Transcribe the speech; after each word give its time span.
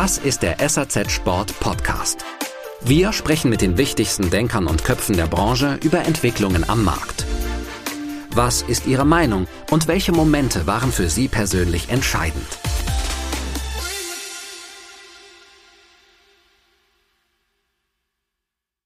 Das 0.00 0.16
ist 0.16 0.44
der 0.44 0.58
SAZ 0.68 1.10
Sport 1.10 1.58
Podcast. 1.58 2.24
Wir 2.80 3.12
sprechen 3.12 3.50
mit 3.50 3.62
den 3.62 3.76
wichtigsten 3.76 4.30
Denkern 4.30 4.68
und 4.68 4.84
Köpfen 4.84 5.16
der 5.16 5.26
Branche 5.26 5.80
über 5.82 6.04
Entwicklungen 6.04 6.70
am 6.70 6.84
Markt. 6.84 7.26
Was 8.30 8.62
ist 8.62 8.86
Ihre 8.86 9.04
Meinung 9.04 9.48
und 9.72 9.88
welche 9.88 10.12
Momente 10.12 10.68
waren 10.68 10.92
für 10.92 11.08
Sie 11.08 11.26
persönlich 11.26 11.88
entscheidend? 11.88 12.46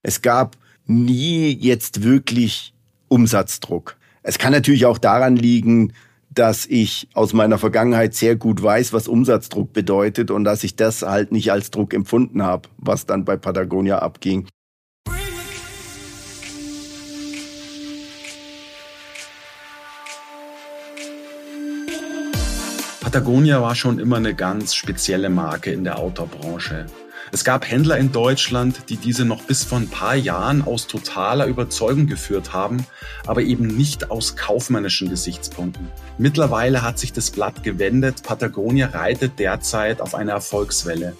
Es 0.01 0.23
gab 0.23 0.57
nie 0.87 1.51
jetzt 1.51 2.01
wirklich 2.01 2.73
Umsatzdruck. 3.07 3.97
Es 4.23 4.39
kann 4.39 4.51
natürlich 4.51 4.87
auch 4.87 4.97
daran 4.97 5.35
liegen, 5.35 5.93
dass 6.33 6.65
ich 6.65 7.07
aus 7.13 7.33
meiner 7.33 7.57
Vergangenheit 7.57 8.13
sehr 8.15 8.35
gut 8.35 8.61
weiß, 8.61 8.93
was 8.93 9.07
Umsatzdruck 9.07 9.73
bedeutet 9.73 10.31
und 10.31 10.43
dass 10.43 10.63
ich 10.63 10.75
das 10.75 11.01
halt 11.01 11.31
nicht 11.31 11.51
als 11.51 11.71
Druck 11.71 11.93
empfunden 11.93 12.43
habe, 12.43 12.69
was 12.77 13.05
dann 13.05 13.25
bei 13.25 13.37
Patagonia 13.37 13.99
abging. 13.99 14.47
Patagonia 23.01 23.61
war 23.61 23.75
schon 23.75 23.99
immer 23.99 24.17
eine 24.17 24.33
ganz 24.33 24.73
spezielle 24.73 25.29
Marke 25.29 25.71
in 25.71 25.83
der 25.83 25.99
Outdoor-Branche. 25.99 26.87
Es 27.33 27.43
gab 27.43 27.67
Händler 27.67 27.97
in 27.97 28.11
Deutschland, 28.11 28.89
die 28.89 28.95
diese 28.95 29.25
noch 29.25 29.41
bis 29.41 29.63
vor 29.63 29.79
ein 29.79 29.87
paar 29.87 30.13
Jahren 30.13 30.61
aus 30.61 30.85
totaler 30.85 31.47
Überzeugung 31.47 32.05
geführt 32.05 32.53
haben, 32.53 32.85
aber 33.25 33.41
eben 33.41 33.65
nicht 33.65 34.11
aus 34.11 34.35
kaufmännischen 34.35 35.09
Gesichtspunkten. 35.09 35.87
Mittlerweile 36.19 36.83
hat 36.83 36.99
sich 36.99 37.11
das 37.11 37.31
Blatt 37.31 37.63
gewendet. 37.63 38.21
Patagonia 38.21 38.85
reitet 38.85 39.39
derzeit 39.39 39.99
auf 39.99 40.13
einer 40.13 40.33
Erfolgswelle. 40.33 41.15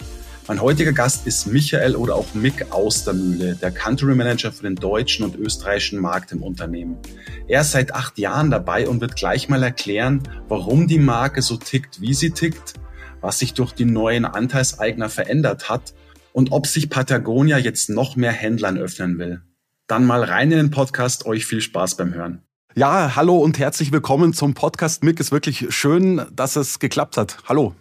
Mein 0.48 0.62
heutiger 0.62 0.94
Gast 0.94 1.26
ist 1.26 1.48
Michael 1.48 1.96
oder 1.96 2.14
auch 2.14 2.36
Mick 2.36 2.72
Austermühle, 2.72 3.56
der 3.56 3.72
Country 3.72 4.14
Manager 4.14 4.52
für 4.52 4.64
den 4.64 4.76
deutschen 4.76 5.26
und 5.26 5.36
österreichischen 5.36 6.00
Markt 6.00 6.32
im 6.32 6.44
Unternehmen. 6.44 7.00
Er 7.48 7.62
ist 7.62 7.72
seit 7.72 7.96
acht 7.96 8.20
Jahren 8.20 8.52
dabei 8.52 8.88
und 8.88 9.02
wird 9.02 9.16
gleich 9.16 9.50
mal 9.50 9.64
erklären, 9.64 10.22
warum 10.48 10.88
die 10.88 11.00
Marke 11.00 11.42
so 11.42 11.58
tickt, 11.58 12.02
wie 12.02 12.14
sie 12.14 12.30
tickt, 12.30 12.76
was 13.20 13.40
sich 13.40 13.56
durch 13.56 13.72
die 13.72 13.86
neuen 13.86 14.26
Anteilseigner 14.26 15.10
verändert 15.10 15.70
hat 15.70 15.96
und 16.34 16.52
ob 16.52 16.68
sich 16.68 16.90
Patagonia 16.90 17.58
jetzt 17.58 17.90
noch 17.90 18.18
mehr 18.18 18.32
Händlern 18.34 18.78
öffnen 18.78 19.18
will. 19.18 19.42
Dann 19.88 20.06
mal 20.06 20.24
rein 20.24 20.52
in 20.52 20.58
den 20.58 20.72
Podcast, 20.72 21.26
euch 21.26 21.46
viel 21.46 21.62
Spaß 21.62 21.96
beim 21.96 22.14
Hören. 22.14 22.42
Ja, 22.76 23.16
hallo 23.16 23.38
und 23.38 23.60
herzlich 23.60 23.92
willkommen 23.92 24.34
zum 24.34 24.56
Podcast 24.56 25.04
Mick. 25.04 25.20
Ist 25.20 25.32
wirklich 25.32 25.68
schön, 25.70 26.26
dass 26.36 26.56
es 26.56 26.80
geklappt 26.80 27.18
hat. 27.18 27.38
Hallo. 27.48 27.76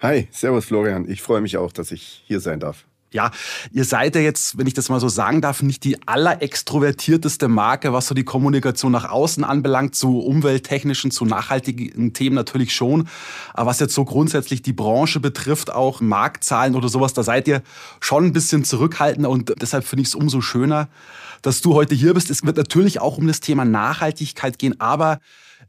Hi, 0.00 0.28
servus 0.30 0.64
Florian. 0.64 1.08
Ich 1.08 1.20
freue 1.20 1.42
mich 1.42 1.58
auch, 1.58 1.72
dass 1.72 1.92
ich 1.92 2.22
hier 2.26 2.40
sein 2.40 2.60
darf. 2.60 2.87
Ja, 3.10 3.30
ihr 3.72 3.86
seid 3.86 4.14
ja 4.16 4.20
jetzt, 4.20 4.58
wenn 4.58 4.66
ich 4.66 4.74
das 4.74 4.90
mal 4.90 5.00
so 5.00 5.08
sagen 5.08 5.40
darf, 5.40 5.62
nicht 5.62 5.82
die 5.84 5.96
allerextrovertierteste 6.06 7.48
Marke, 7.48 7.94
was 7.94 8.06
so 8.06 8.14
die 8.14 8.24
Kommunikation 8.24 8.92
nach 8.92 9.08
außen 9.08 9.44
anbelangt, 9.44 9.94
zu 9.94 10.20
umwelttechnischen, 10.20 11.10
zu 11.10 11.24
nachhaltigen 11.24 12.12
Themen 12.12 12.36
natürlich 12.36 12.74
schon. 12.74 13.08
Aber 13.54 13.70
was 13.70 13.80
jetzt 13.80 13.94
so 13.94 14.04
grundsätzlich 14.04 14.60
die 14.60 14.74
Branche 14.74 15.20
betrifft, 15.20 15.72
auch 15.72 16.02
Marktzahlen 16.02 16.76
oder 16.76 16.90
sowas, 16.90 17.14
da 17.14 17.22
seid 17.22 17.48
ihr 17.48 17.62
schon 18.00 18.26
ein 18.26 18.32
bisschen 18.34 18.64
zurückhaltender 18.64 19.30
und 19.30 19.54
deshalb 19.62 19.84
finde 19.84 20.02
ich 20.02 20.08
es 20.08 20.14
umso 20.14 20.42
schöner, 20.42 20.88
dass 21.40 21.62
du 21.62 21.74
heute 21.74 21.94
hier 21.94 22.12
bist. 22.12 22.28
Es 22.28 22.44
wird 22.44 22.58
natürlich 22.58 23.00
auch 23.00 23.16
um 23.16 23.26
das 23.26 23.40
Thema 23.40 23.64
Nachhaltigkeit 23.64 24.58
gehen, 24.58 24.78
aber 24.82 25.20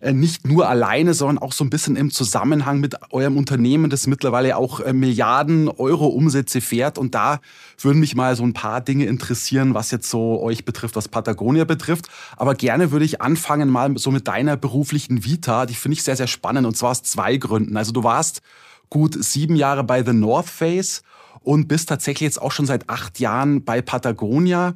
nicht 0.01 0.47
nur 0.47 0.69
alleine, 0.69 1.13
sondern 1.13 1.39
auch 1.39 1.51
so 1.51 1.63
ein 1.63 1.69
bisschen 1.69 1.95
im 1.95 2.11
Zusammenhang 2.11 2.79
mit 2.79 2.95
eurem 3.11 3.37
Unternehmen, 3.37 3.89
das 3.89 4.07
mittlerweile 4.07 4.55
auch 4.55 4.79
äh, 4.79 4.93
Milliarden 4.93 5.67
Euro 5.67 6.07
Umsätze 6.07 6.61
fährt. 6.61 6.97
Und 6.97 7.15
da 7.15 7.41
würden 7.77 7.99
mich 7.99 8.15
mal 8.15 8.35
so 8.35 8.43
ein 8.43 8.53
paar 8.53 8.81
Dinge 8.81 9.05
interessieren, 9.05 9.73
was 9.73 9.91
jetzt 9.91 10.09
so 10.09 10.41
euch 10.41 10.63
betrifft, 10.63 10.95
was 10.95 11.09
Patagonia 11.09 11.65
betrifft. 11.65 12.07
Aber 12.37 12.55
gerne 12.55 12.91
würde 12.91 13.05
ich 13.05 13.21
anfangen 13.21 13.69
mal 13.69 13.97
so 13.97 14.11
mit 14.11 14.27
deiner 14.27 14.55
beruflichen 14.55 15.25
Vita. 15.25 15.65
Die 15.65 15.75
finde 15.75 15.93
ich 15.93 16.03
sehr, 16.03 16.15
sehr 16.15 16.27
spannend 16.27 16.65
und 16.65 16.77
zwar 16.77 16.91
aus 16.91 17.03
zwei 17.03 17.35
Gründen. 17.35 17.75
Also 17.75 17.91
du 17.91 18.03
warst 18.03 18.41
gut 18.89 19.21
sieben 19.21 19.55
Jahre 19.55 19.83
bei 19.83 20.03
The 20.03 20.13
North 20.13 20.49
Face 20.49 21.03
und 21.41 21.67
bist 21.67 21.89
tatsächlich 21.89 22.27
jetzt 22.27 22.41
auch 22.41 22.51
schon 22.51 22.65
seit 22.65 22.89
acht 22.89 23.19
Jahren 23.19 23.63
bei 23.63 23.81
Patagonia. 23.81 24.75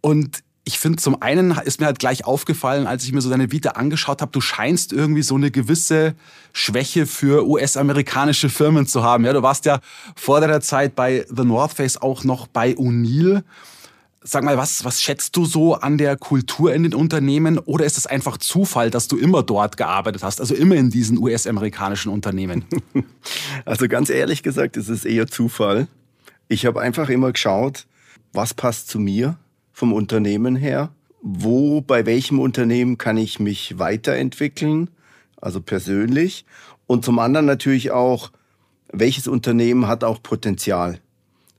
Und 0.00 0.42
ich 0.64 0.78
finde, 0.78 0.98
zum 0.98 1.20
einen 1.22 1.52
ist 1.64 1.80
mir 1.80 1.86
halt 1.86 1.98
gleich 1.98 2.24
aufgefallen, 2.24 2.86
als 2.86 3.04
ich 3.04 3.12
mir 3.12 3.20
so 3.20 3.30
deine 3.30 3.50
Vita 3.50 3.70
angeschaut 3.70 4.20
habe, 4.20 4.30
du 4.32 4.40
scheinst 4.40 4.92
irgendwie 4.92 5.22
so 5.22 5.34
eine 5.34 5.50
gewisse 5.50 6.14
Schwäche 6.52 7.06
für 7.06 7.48
US-amerikanische 7.48 8.50
Firmen 8.50 8.86
zu 8.86 9.02
haben. 9.02 9.24
Ja, 9.24 9.32
du 9.32 9.42
warst 9.42 9.64
ja 9.64 9.80
vor 10.16 10.40
deiner 10.40 10.60
Zeit 10.60 10.94
bei 10.94 11.24
The 11.28 11.44
North 11.44 11.72
Face 11.72 12.00
auch 12.00 12.24
noch 12.24 12.46
bei 12.46 12.72
O'Neill. 12.74 13.42
Sag 14.22 14.44
mal, 14.44 14.58
was, 14.58 14.84
was 14.84 15.00
schätzt 15.00 15.34
du 15.36 15.46
so 15.46 15.76
an 15.76 15.96
der 15.96 16.18
Kultur 16.18 16.74
in 16.74 16.82
den 16.82 16.94
Unternehmen? 16.94 17.58
Oder 17.58 17.86
ist 17.86 17.96
es 17.96 18.06
einfach 18.06 18.36
Zufall, 18.36 18.90
dass 18.90 19.08
du 19.08 19.16
immer 19.16 19.42
dort 19.42 19.78
gearbeitet 19.78 20.22
hast, 20.22 20.40
also 20.40 20.54
immer 20.54 20.74
in 20.74 20.90
diesen 20.90 21.16
US-amerikanischen 21.16 22.12
Unternehmen? 22.12 22.64
Also 23.66 23.88
ganz 23.88 24.08
ehrlich 24.08 24.42
gesagt, 24.42 24.76
es 24.76 24.88
ist 24.88 25.04
eher 25.04 25.26
Zufall. 25.26 25.86
Ich 26.48 26.64
habe 26.66 26.80
einfach 26.80 27.10
immer 27.10 27.32
geschaut, 27.32 27.86
was 28.32 28.54
passt 28.54 28.88
zu 28.88 28.98
mir, 28.98 29.36
vom 29.80 29.92
Unternehmen 29.94 30.56
her. 30.56 30.90
Wo, 31.22 31.80
bei 31.80 32.04
welchem 32.04 32.38
Unternehmen 32.38 32.98
kann 32.98 33.16
ich 33.16 33.40
mich 33.40 33.78
weiterentwickeln, 33.78 34.90
also 35.40 35.62
persönlich. 35.62 36.44
Und 36.86 37.04
zum 37.04 37.18
anderen 37.18 37.46
natürlich 37.46 37.90
auch, 37.90 38.30
welches 38.92 39.26
Unternehmen 39.26 39.86
hat 39.86 40.04
auch 40.04 40.22
Potenzial 40.22 41.00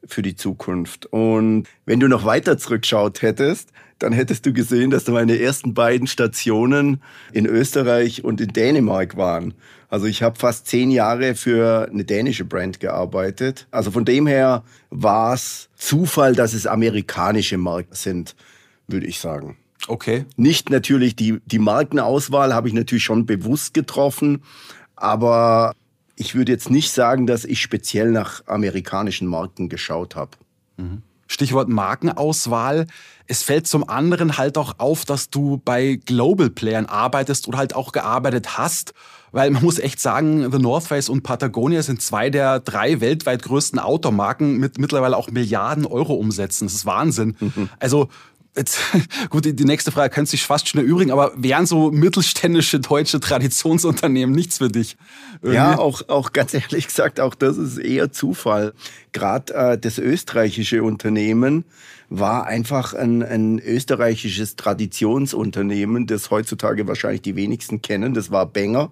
für 0.06 0.22
die 0.22 0.36
Zukunft. 0.36 1.06
Und 1.08 1.68
wenn 1.86 2.00
du 2.00 2.08
noch 2.08 2.26
weiter 2.26 2.58
zurückschaut 2.58 3.22
hättest, 3.22 3.70
dann 4.00 4.14
hättest 4.14 4.46
du 4.46 4.54
gesehen, 4.54 4.90
dass 4.90 5.08
meine 5.08 5.40
ersten 5.40 5.74
beiden 5.74 6.08
Stationen 6.08 7.02
in 7.34 7.46
Österreich 7.46 8.24
und 8.24 8.42
in 8.42 8.50
Dänemark 8.50 9.16
waren. 9.16 9.54
Also 9.90 10.08
ich 10.08 10.24
habe 10.24 10.40
fast 10.40 10.68
zehn 10.68 10.90
Jahre 10.90 11.36
für 11.36 11.88
eine 11.92 12.04
dänische 12.04 12.46
Brand 12.46 12.80
gearbeitet. 12.80 13.68
Also 13.70 13.92
von 13.92 14.06
dem 14.06 14.26
her 14.26 14.64
war 14.90 15.34
es 15.34 15.70
Zufall, 15.76 16.34
dass 16.34 16.54
es 16.54 16.66
amerikanische 16.66 17.58
Marken 17.58 17.94
sind, 17.94 18.36
würde 18.88 19.06
ich 19.06 19.20
sagen. 19.20 19.58
Okay. 19.88 20.26
Nicht 20.36 20.70
natürlich 20.70 21.16
die, 21.16 21.40
die 21.46 21.60
Markenauswahl 21.60 22.54
habe 22.54 22.68
ich 22.68 22.74
natürlich 22.74 23.04
schon 23.04 23.26
bewusst 23.26 23.74
getroffen, 23.74 24.44
aber 24.96 25.74
ich 26.22 26.36
würde 26.36 26.52
jetzt 26.52 26.70
nicht 26.70 26.92
sagen, 26.92 27.26
dass 27.26 27.46
ich 27.46 27.62
speziell 27.62 28.12
nach 28.12 28.46
amerikanischen 28.46 29.28
Marken 29.28 29.70
geschaut 29.70 30.16
habe. 30.16 30.38
Mhm. 30.78 31.02
Stichwort 31.26 31.68
Markenauswahl. 31.68 32.86
Es 33.26 33.42
fällt 33.42 33.66
zum 33.66 33.90
anderen 33.90 34.38
halt 34.38 34.56
auch 34.60 34.76
auf, 34.78 35.04
dass 35.04 35.32
du 35.32 35.60
bei 35.66 36.00
Global 36.06 36.52
Playern 36.52 36.86
arbeitest 36.86 37.48
oder 37.48 37.58
halt 37.58 37.74
auch 37.74 37.92
gearbeitet 37.92 38.60
hast. 38.60 38.94
Weil 39.32 39.50
man 39.50 39.64
muss 39.64 39.80
echt 39.80 40.00
sagen, 40.00 40.52
The 40.52 40.60
North 40.60 40.84
Face 40.84 41.10
und 41.10 41.24
Patagonia 41.24 41.82
sind 41.82 42.04
zwei 42.04 42.30
der 42.30 42.60
drei 42.60 43.02
weltweit 43.02 43.42
größten 43.42 43.80
Outdoor-Marken 43.80 44.58
mit 44.58 44.78
mittlerweile 44.78 45.18
auch 45.18 45.32
Milliarden 45.32 45.88
Euro 45.88 46.14
Umsätzen. 46.14 46.68
Das 46.68 46.76
ist 46.76 46.86
Wahnsinn. 46.86 47.36
Mhm. 47.40 47.70
Also 47.80 48.10
Jetzt, 48.56 48.80
gut, 49.30 49.46
die, 49.46 49.66
nächste 49.66 49.92
Frage 49.92 50.14
könnte 50.14 50.32
sich 50.32 50.44
fast 50.44 50.68
schon 50.68 50.82
erübrigen, 50.82 51.12
aber 51.12 51.32
wären 51.36 51.66
so 51.66 51.90
mittelständische 51.90 52.82
deutsche 52.82 53.22
Traditionsunternehmen 53.22 54.36
nichts 54.36 54.58
für 54.58 54.68
dich? 54.68 54.98
Irgendwie? 55.36 55.56
Ja, 55.56 55.78
auch, 55.78 56.10
auch 56.10 56.34
ganz 56.34 56.54
ehrlich 56.54 56.88
gesagt, 56.88 57.22
auch 57.22 57.34
das 57.34 57.58
ist 57.58 57.78
eher 57.78 58.12
Zufall. 58.12 58.74
Gerade 59.14 59.54
äh, 59.54 59.78
das 59.78 59.98
österreichische 60.00 60.84
Unternehmen 60.84 61.64
war 62.10 62.46
einfach 62.46 62.94
ein, 62.94 63.24
ein 63.24 63.60
österreichisches 63.60 64.58
Traditionsunternehmen, 64.58 66.06
das 66.08 66.30
heutzutage 66.30 66.88
wahrscheinlich 66.90 67.22
die 67.22 67.38
wenigsten 67.38 67.82
kennen. 67.82 68.14
Das 68.14 68.32
war 68.32 68.46
Benger, 68.46 68.92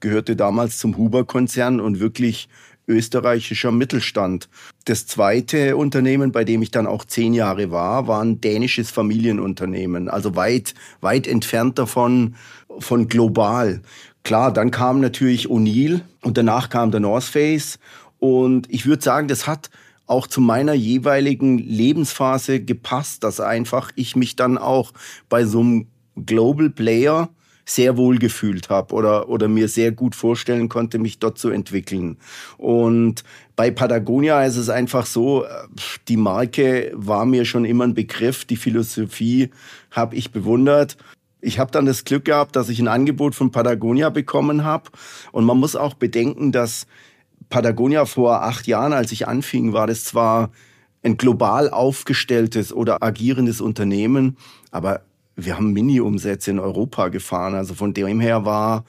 gehörte 0.00 0.34
damals 0.34 0.78
zum 0.78 0.96
Huber-Konzern 0.96 1.78
und 1.78 2.00
wirklich 2.00 2.48
österreichischer 2.86 3.72
Mittelstand. 3.72 4.48
Das 4.84 5.06
zweite 5.06 5.76
Unternehmen, 5.76 6.32
bei 6.32 6.44
dem 6.44 6.62
ich 6.62 6.70
dann 6.70 6.86
auch 6.86 7.04
zehn 7.04 7.34
Jahre 7.34 7.70
war, 7.70 8.06
war 8.06 8.22
ein 8.22 8.40
dänisches 8.40 8.90
Familienunternehmen, 8.90 10.08
also 10.08 10.36
weit, 10.36 10.74
weit 11.00 11.26
entfernt 11.26 11.78
davon, 11.78 12.34
von 12.78 13.08
global. 13.08 13.82
Klar, 14.22 14.52
dann 14.52 14.70
kam 14.70 15.00
natürlich 15.00 15.48
O'Neill 15.48 16.00
und 16.22 16.38
danach 16.38 16.68
kam 16.68 16.90
der 16.90 17.00
North 17.00 17.24
Face 17.24 17.78
und 18.18 18.70
ich 18.70 18.86
würde 18.86 19.02
sagen, 19.02 19.28
das 19.28 19.46
hat 19.46 19.70
auch 20.06 20.26
zu 20.26 20.40
meiner 20.40 20.74
jeweiligen 20.74 21.58
Lebensphase 21.58 22.60
gepasst, 22.60 23.24
dass 23.24 23.40
einfach 23.40 23.90
ich 23.96 24.16
mich 24.16 24.36
dann 24.36 24.58
auch 24.58 24.92
bei 25.28 25.44
so 25.44 25.60
einem 25.60 25.86
Global 26.26 26.70
Player 26.70 27.30
sehr 27.64 27.96
wohl 27.96 28.18
gefühlt 28.18 28.68
habe 28.68 28.94
oder, 28.94 29.28
oder 29.28 29.48
mir 29.48 29.68
sehr 29.68 29.92
gut 29.92 30.14
vorstellen 30.14 30.68
konnte, 30.68 30.98
mich 30.98 31.18
dort 31.18 31.38
zu 31.38 31.50
entwickeln. 31.50 32.18
Und 32.58 33.24
bei 33.56 33.70
Patagonia 33.70 34.44
ist 34.44 34.56
es 34.56 34.68
einfach 34.68 35.06
so, 35.06 35.44
die 36.08 36.16
Marke 36.16 36.92
war 36.94 37.24
mir 37.24 37.44
schon 37.44 37.64
immer 37.64 37.84
ein 37.84 37.94
Begriff, 37.94 38.44
die 38.44 38.56
Philosophie 38.56 39.50
habe 39.90 40.16
ich 40.16 40.30
bewundert. 40.32 40.96
Ich 41.40 41.58
habe 41.58 41.70
dann 41.70 41.86
das 41.86 42.04
Glück 42.04 42.24
gehabt, 42.24 42.56
dass 42.56 42.68
ich 42.68 42.80
ein 42.80 42.88
Angebot 42.88 43.34
von 43.34 43.50
Patagonia 43.50 44.10
bekommen 44.10 44.64
habe. 44.64 44.90
Und 45.32 45.44
man 45.44 45.58
muss 45.58 45.76
auch 45.76 45.94
bedenken, 45.94 46.52
dass 46.52 46.86
Patagonia 47.50 48.06
vor 48.06 48.42
acht 48.42 48.66
Jahren, 48.66 48.92
als 48.92 49.12
ich 49.12 49.28
anfing, 49.28 49.72
war 49.72 49.86
das 49.86 50.04
zwar 50.04 50.50
ein 51.02 51.16
global 51.18 51.70
aufgestelltes 51.70 52.72
oder 52.72 53.02
agierendes 53.02 53.60
Unternehmen, 53.60 54.38
aber 54.70 55.02
wir 55.36 55.56
haben 55.56 55.72
Mini-Umsätze 55.72 56.50
in 56.50 56.58
Europa 56.58 57.08
gefahren. 57.08 57.54
Also 57.54 57.74
von 57.74 57.94
dem 57.94 58.20
her 58.20 58.44
war, 58.44 58.84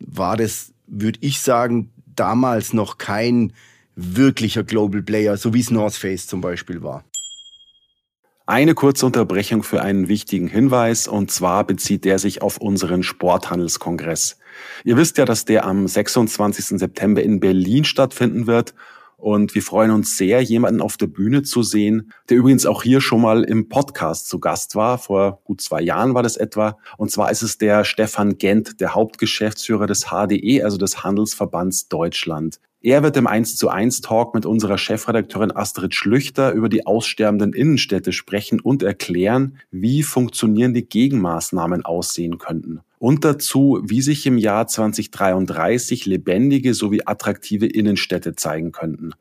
war 0.00 0.36
das, 0.36 0.72
würde 0.86 1.18
ich 1.22 1.40
sagen, 1.40 1.90
damals 2.14 2.72
noch 2.72 2.98
kein 2.98 3.52
wirklicher 3.96 4.64
Global 4.64 5.02
Player, 5.02 5.36
so 5.36 5.54
wie 5.54 5.60
es 5.60 5.70
North 5.70 5.94
Face 5.94 6.26
zum 6.26 6.40
Beispiel 6.40 6.82
war. 6.82 7.04
Eine 8.46 8.74
kurze 8.74 9.06
Unterbrechung 9.06 9.62
für 9.62 9.80
einen 9.80 10.08
wichtigen 10.08 10.48
Hinweis, 10.48 11.08
und 11.08 11.30
zwar 11.30 11.64
bezieht 11.64 12.04
der 12.04 12.18
sich 12.18 12.42
auf 12.42 12.58
unseren 12.58 13.02
Sporthandelskongress. 13.02 14.36
Ihr 14.84 14.98
wisst 14.98 15.16
ja, 15.16 15.24
dass 15.24 15.46
der 15.46 15.64
am 15.64 15.88
26. 15.88 16.78
September 16.78 17.22
in 17.22 17.40
Berlin 17.40 17.84
stattfinden 17.84 18.46
wird 18.46 18.74
und 19.24 19.54
wir 19.54 19.62
freuen 19.62 19.90
uns 19.90 20.18
sehr, 20.18 20.42
jemanden 20.42 20.82
auf 20.82 20.98
der 20.98 21.06
Bühne 21.06 21.42
zu 21.42 21.62
sehen, 21.62 22.12
der 22.28 22.36
übrigens 22.36 22.66
auch 22.66 22.82
hier 22.82 23.00
schon 23.00 23.22
mal 23.22 23.42
im 23.42 23.70
Podcast 23.70 24.28
zu 24.28 24.38
Gast 24.38 24.76
war. 24.76 24.98
Vor 24.98 25.40
gut 25.44 25.62
zwei 25.62 25.80
Jahren 25.80 26.12
war 26.12 26.22
das 26.22 26.36
etwa. 26.36 26.76
Und 26.98 27.10
zwar 27.10 27.30
ist 27.30 27.40
es 27.40 27.56
der 27.56 27.84
Stefan 27.84 28.36
Gent, 28.36 28.82
der 28.82 28.94
Hauptgeschäftsführer 28.94 29.86
des 29.86 30.08
HDE, 30.10 30.62
also 30.62 30.76
des 30.76 31.04
Handelsverbands 31.04 31.88
Deutschland. 31.88 32.60
Er 32.84 33.02
wird 33.02 33.16
im 33.16 33.26
1 33.26 33.56
zu 33.56 33.70
1 33.70 34.02
Talk 34.02 34.34
mit 34.34 34.44
unserer 34.44 34.76
Chefredakteurin 34.76 35.56
Astrid 35.56 35.94
Schlüchter 35.94 36.52
über 36.52 36.68
die 36.68 36.84
aussterbenden 36.84 37.54
Innenstädte 37.54 38.12
sprechen 38.12 38.60
und 38.60 38.82
erklären, 38.82 39.56
wie 39.70 40.02
funktionierende 40.02 40.82
Gegenmaßnahmen 40.82 41.86
aussehen 41.86 42.36
könnten. 42.36 42.80
Und 42.98 43.24
dazu, 43.24 43.80
wie 43.82 44.02
sich 44.02 44.26
im 44.26 44.36
Jahr 44.36 44.66
2033 44.66 46.04
lebendige 46.04 46.74
sowie 46.74 47.00
attraktive 47.06 47.64
Innenstädte 47.64 48.34
zeigen 48.34 48.70
könnten. 48.70 49.12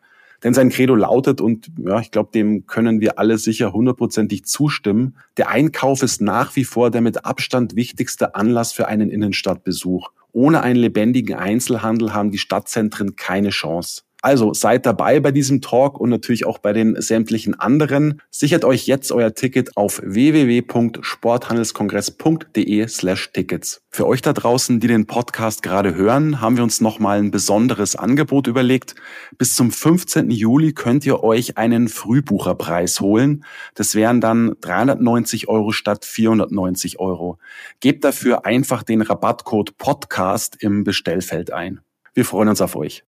Denn 0.43 0.53
sein 0.53 0.67
Credo 0.67 0.93
lautet, 0.93 1.39
und 1.39 1.71
ja, 1.77 2.01
ich 2.01 2.11
glaube, 2.11 2.31
dem 2.33 2.67
können 2.67 2.99
wir 2.99 3.17
alle 3.17 3.37
sicher 3.37 3.71
hundertprozentig 3.71 4.43
zustimmen, 4.43 5.15
der 5.37 5.47
Einkauf 5.47 6.03
ist 6.03 6.19
nach 6.21 6.57
wie 6.57 6.65
vor 6.65 6.91
der 6.91 6.99
mit 6.99 7.23
Abstand 7.23 7.77
wichtigste 7.77 8.35
Anlass 8.35 8.73
für 8.73 8.89
einen 8.89 9.09
Innenstadtbesuch. 9.09 10.11
Ohne 10.33 10.61
einen 10.61 10.79
lebendigen 10.79 11.35
Einzelhandel 11.35 12.13
haben 12.13 12.31
die 12.31 12.39
Stadtzentren 12.39 13.15
keine 13.15 13.49
Chance. 13.49 14.01
Also 14.23 14.53
seid 14.53 14.85
dabei 14.85 15.19
bei 15.19 15.33
diesem 15.33 15.59
Talk 15.59 15.99
und 15.99 16.09
natürlich 16.09 16.45
auch 16.45 16.57
bei 16.57 16.71
den 16.71 16.95
sämtlichen 17.01 17.59
anderen. 17.59 18.21
Sichert 18.31 18.63
euch 18.63 18.87
jetzt 18.87 19.11
euer 19.11 19.33
Ticket 19.33 19.75
auf 19.75 20.01
www.sporthandelskongress.de 20.01 22.87
slash 22.87 23.33
Tickets. 23.33 23.81
Für 23.89 24.07
euch 24.07 24.21
da 24.21 24.31
draußen, 24.31 24.79
die 24.79 24.87
den 24.87 25.07
Podcast 25.07 25.61
gerade 25.61 25.95
hören, 25.95 26.39
haben 26.39 26.55
wir 26.55 26.63
uns 26.63 26.79
nochmal 26.79 27.19
ein 27.19 27.31
besonderes 27.31 27.97
Angebot 27.97 28.47
überlegt. 28.47 28.95
Bis 29.37 29.57
zum 29.57 29.71
15. 29.71 30.31
Juli 30.31 30.71
könnt 30.71 31.05
ihr 31.05 31.21
euch 31.21 31.57
einen 31.57 31.89
Frühbucherpreis 31.89 33.01
holen. 33.01 33.43
Das 33.75 33.93
wären 33.93 34.21
dann 34.21 34.55
390 34.61 35.49
Euro 35.49 35.73
statt 35.73 36.05
490 36.05 36.97
Euro. 36.97 37.39
Gebt 37.81 38.05
dafür 38.05 38.45
einfach 38.45 38.83
den 38.83 39.01
Rabattcode 39.01 39.77
Podcast 39.77 40.55
im 40.61 40.85
Bestellfeld 40.85 41.51
ein. 41.51 41.81
Wir 42.13 42.23
freuen 42.23 42.47
uns 42.47 42.61
auf 42.61 42.77
euch. 42.77 43.03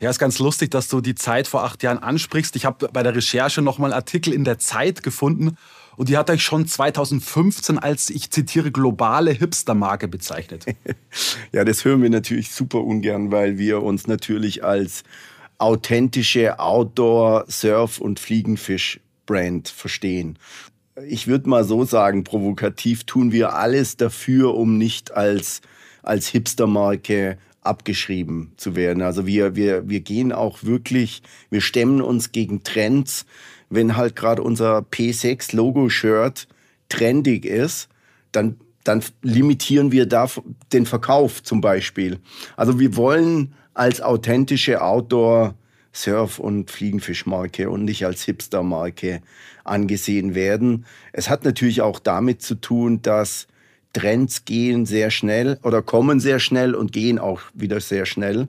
Ja, 0.00 0.10
ist 0.10 0.18
ganz 0.18 0.38
lustig, 0.38 0.70
dass 0.70 0.88
du 0.88 1.00
die 1.00 1.14
Zeit 1.14 1.46
vor 1.48 1.64
acht 1.64 1.82
Jahren 1.82 1.98
ansprichst. 1.98 2.56
Ich 2.56 2.64
habe 2.64 2.88
bei 2.92 3.02
der 3.02 3.14
Recherche 3.14 3.62
nochmal 3.62 3.92
Artikel 3.92 4.32
in 4.32 4.44
der 4.44 4.58
Zeit 4.58 5.02
gefunden 5.02 5.56
und 5.96 6.08
die 6.08 6.16
hat 6.16 6.30
euch 6.30 6.42
schon 6.42 6.66
2015 6.66 7.78
als, 7.78 8.08
ich 8.08 8.30
zitiere, 8.30 8.70
globale 8.70 9.32
Hipster-Marke 9.32 10.08
bezeichnet. 10.08 10.64
ja, 11.52 11.64
das 11.64 11.84
hören 11.84 12.02
wir 12.02 12.08
natürlich 12.08 12.52
super 12.52 12.82
ungern, 12.82 13.30
weil 13.30 13.58
wir 13.58 13.82
uns 13.82 14.06
natürlich 14.06 14.64
als 14.64 15.02
authentische 15.58 16.58
Outdoor-, 16.58 17.44
Surf- 17.48 18.00
und 18.00 18.18
Fliegenfisch-Brand 18.18 19.68
verstehen. 19.68 20.38
Ich 21.06 21.26
würde 21.26 21.48
mal 21.48 21.64
so 21.64 21.84
sagen, 21.84 22.24
provokativ 22.24 23.04
tun 23.04 23.30
wir 23.30 23.54
alles 23.54 23.98
dafür, 23.98 24.54
um 24.54 24.78
nicht 24.78 25.12
als, 25.12 25.60
als 26.02 26.28
Hipster-Marke 26.28 27.36
abgeschrieben 27.62 28.52
zu 28.56 28.74
werden. 28.74 29.02
Also 29.02 29.26
wir, 29.26 29.54
wir, 29.56 29.88
wir 29.88 30.00
gehen 30.00 30.32
auch 30.32 30.62
wirklich, 30.62 31.22
wir 31.50 31.60
stemmen 31.60 32.00
uns 32.00 32.32
gegen 32.32 32.62
Trends. 32.62 33.26
Wenn 33.68 33.96
halt 33.96 34.16
gerade 34.16 34.42
unser 34.42 34.78
P6 34.78 35.54
Logo-Shirt 35.54 36.48
trendig 36.88 37.44
ist, 37.44 37.88
dann, 38.32 38.58
dann 38.84 39.02
limitieren 39.22 39.92
wir 39.92 40.06
da 40.06 40.28
den 40.72 40.86
Verkauf 40.86 41.42
zum 41.42 41.60
Beispiel. 41.60 42.18
Also 42.56 42.78
wir 42.80 42.96
wollen 42.96 43.54
als 43.74 44.00
authentische 44.00 44.82
Outdoor 44.82 45.54
Surf- 45.92 46.38
und 46.38 46.70
Fliegenfischmarke 46.70 47.68
und 47.68 47.84
nicht 47.84 48.06
als 48.06 48.22
Hipster-Marke 48.22 49.22
angesehen 49.64 50.34
werden. 50.34 50.86
Es 51.12 51.28
hat 51.28 51.44
natürlich 51.44 51.82
auch 51.82 51.98
damit 51.98 52.42
zu 52.42 52.54
tun, 52.54 53.02
dass 53.02 53.48
Trends 53.92 54.44
gehen 54.44 54.86
sehr 54.86 55.10
schnell 55.10 55.58
oder 55.62 55.82
kommen 55.82 56.20
sehr 56.20 56.38
schnell 56.38 56.74
und 56.74 56.92
gehen 56.92 57.18
auch 57.18 57.40
wieder 57.54 57.80
sehr 57.80 58.06
schnell. 58.06 58.48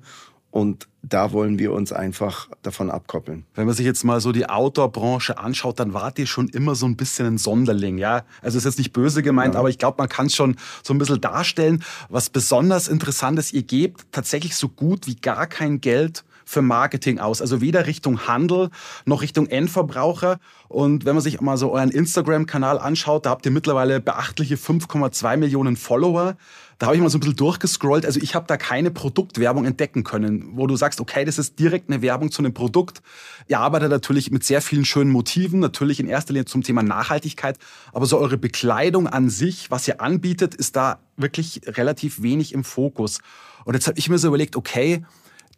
Und 0.52 0.88
da 1.02 1.32
wollen 1.32 1.58
wir 1.60 1.72
uns 1.72 1.94
einfach 1.94 2.50
davon 2.62 2.92
abkoppeln. 2.92 3.46
Wenn 3.56 3.66
man 3.66 3.74
sich 3.74 3.86
jetzt 3.86 4.04
mal 4.04 4.20
so 4.20 4.34
die 4.34 4.48
Outdoor-Branche 4.48 5.38
anschaut, 5.38 5.80
dann 5.80 5.94
wart 5.94 6.20
ihr 6.20 6.28
schon 6.28 6.50
immer 6.50 6.76
so 6.76 6.86
ein 6.86 6.98
bisschen 6.98 7.26
ein 7.26 7.38
Sonderling, 7.38 7.98
ja. 7.98 8.26
Also 8.42 8.58
ist 8.58 8.66
jetzt 8.66 8.78
nicht 8.78 8.92
böse 8.92 9.24
gemeint, 9.24 9.54
ja. 9.54 9.60
aber 9.62 9.70
ich 9.70 9.78
glaube, 9.78 9.96
man 9.98 10.10
kann 10.10 10.26
es 10.28 10.36
schon 10.36 10.58
so 10.84 10.94
ein 10.94 10.98
bisschen 10.98 11.22
darstellen. 11.22 11.84
Was 12.10 12.30
besonders 12.30 12.90
interessant 12.90 13.40
ist, 13.40 13.54
ihr 13.54 13.64
gebt 13.64 14.06
tatsächlich 14.12 14.56
so 14.56 14.68
gut 14.68 15.08
wie 15.08 15.16
gar 15.16 15.48
kein 15.48 15.80
Geld 15.80 16.26
für 16.46 16.62
Marketing 16.62 17.20
aus. 17.20 17.42
Also 17.42 17.62
weder 17.62 17.88
Richtung 17.88 18.28
Handel 18.28 18.70
noch 19.06 19.22
Richtung 19.22 19.48
Endverbraucher. 19.48 20.40
Und 20.68 21.06
wenn 21.06 21.16
man 21.16 21.24
sich 21.24 21.42
mal 21.42 21.58
so 21.58 21.72
euren 21.72 21.92
Instagram-Kanal 21.92 22.80
anschaut, 22.80 23.26
da 23.26 23.32
habt 23.32 23.46
ihr 23.46 23.52
mittlerweile 23.52 24.00
beachtliche 24.00 24.56
5,2 24.56 25.38
Millionen 25.38 25.76
Follower. 25.76 26.36
Da 26.82 26.88
habe 26.88 26.96
ich 26.96 27.02
mal 27.04 27.12
so 27.12 27.20
ein 27.20 27.22
bisschen 27.22 27.36
durchgescrollt. 27.36 28.08
Also 28.08 28.20
ich 28.20 28.34
habe 28.34 28.48
da 28.48 28.58
keine 28.58 28.90
Produktwerbung 28.90 29.66
entdecken 29.66 30.04
können, 30.04 30.58
wo 30.58 30.66
du 30.66 30.76
sagst, 30.76 31.00
okay, 31.00 31.26
das 31.26 31.38
ist 31.38 31.60
direkt 31.60 31.92
eine 31.92 32.02
Werbung 32.02 32.32
zu 32.32 32.42
einem 32.42 32.56
Produkt. 32.56 33.04
Ihr 33.48 33.60
arbeitet 33.60 33.92
natürlich 33.92 34.32
mit 34.32 34.44
sehr 34.44 34.64
vielen 34.64 34.84
schönen 34.84 35.12
Motiven, 35.12 35.60
natürlich 35.60 36.00
in 36.00 36.08
erster 36.08 36.34
Linie 36.34 36.46
zum 36.46 36.64
Thema 36.64 36.82
Nachhaltigkeit. 36.82 37.60
Aber 37.94 38.08
so 38.08 38.18
eure 38.18 38.40
Bekleidung 38.40 39.06
an 39.06 39.30
sich, 39.30 39.70
was 39.70 39.88
ihr 39.88 40.02
anbietet, 40.02 40.56
ist 40.56 40.76
da 40.76 40.98
wirklich 41.18 41.62
relativ 41.68 42.24
wenig 42.24 42.52
im 42.52 42.64
Fokus. 42.64 43.19
Und 43.64 43.76
jetzt 43.76 43.86
habe 43.86 44.00
ich 44.00 44.10
mir 44.10 44.18
so 44.18 44.30
überlegt, 44.30 44.56
okay, 44.56 45.04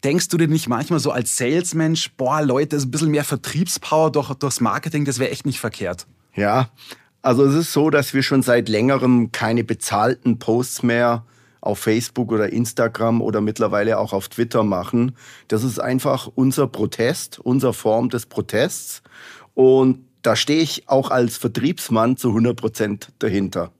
Denkst 0.03 0.27
du 0.27 0.37
dir 0.37 0.47
nicht 0.47 0.67
manchmal 0.67 0.99
so 0.99 1.11
als 1.11 1.37
Salesmensch, 1.37 2.11
boah, 2.17 2.41
Leute, 2.41 2.75
ein 2.75 2.91
bisschen 2.91 3.11
mehr 3.11 3.23
Vertriebspower 3.23 4.11
durch, 4.11 4.33
durchs 4.33 4.59
Marketing, 4.59 5.05
das 5.05 5.17
wäre 5.17 5.31
echt 5.31 5.45
nicht 5.45 5.61
verkehrt? 5.61 6.07
Ja, 6.35 6.69
also 7.21 7.45
es 7.45 7.55
ist 7.55 7.71
so, 7.71 7.89
dass 7.89 8.13
wir 8.13 8.21
schon 8.21 8.41
seit 8.41 8.67
längerem 8.67 9.31
keine 9.31 9.63
bezahlten 9.63 10.39
Posts 10.39 10.83
mehr 10.83 11.25
auf 11.61 11.79
Facebook 11.79 12.33
oder 12.33 12.51
Instagram 12.51 13.21
oder 13.21 13.39
mittlerweile 13.39 13.97
auch 13.97 14.11
auf 14.11 14.27
Twitter 14.27 14.63
machen. 14.63 15.15
Das 15.47 15.63
ist 15.63 15.79
einfach 15.79 16.29
unser 16.35 16.67
Protest, 16.67 17.39
unsere 17.39 17.73
Form 17.73 18.09
des 18.09 18.25
Protests. 18.25 19.01
Und 19.53 19.99
da 20.21 20.35
stehe 20.35 20.61
ich 20.61 20.89
auch 20.89 21.11
als 21.11 21.37
Vertriebsmann 21.37 22.17
zu 22.17 22.29
100 22.29 22.57
Prozent 22.57 23.13
dahinter. 23.19 23.71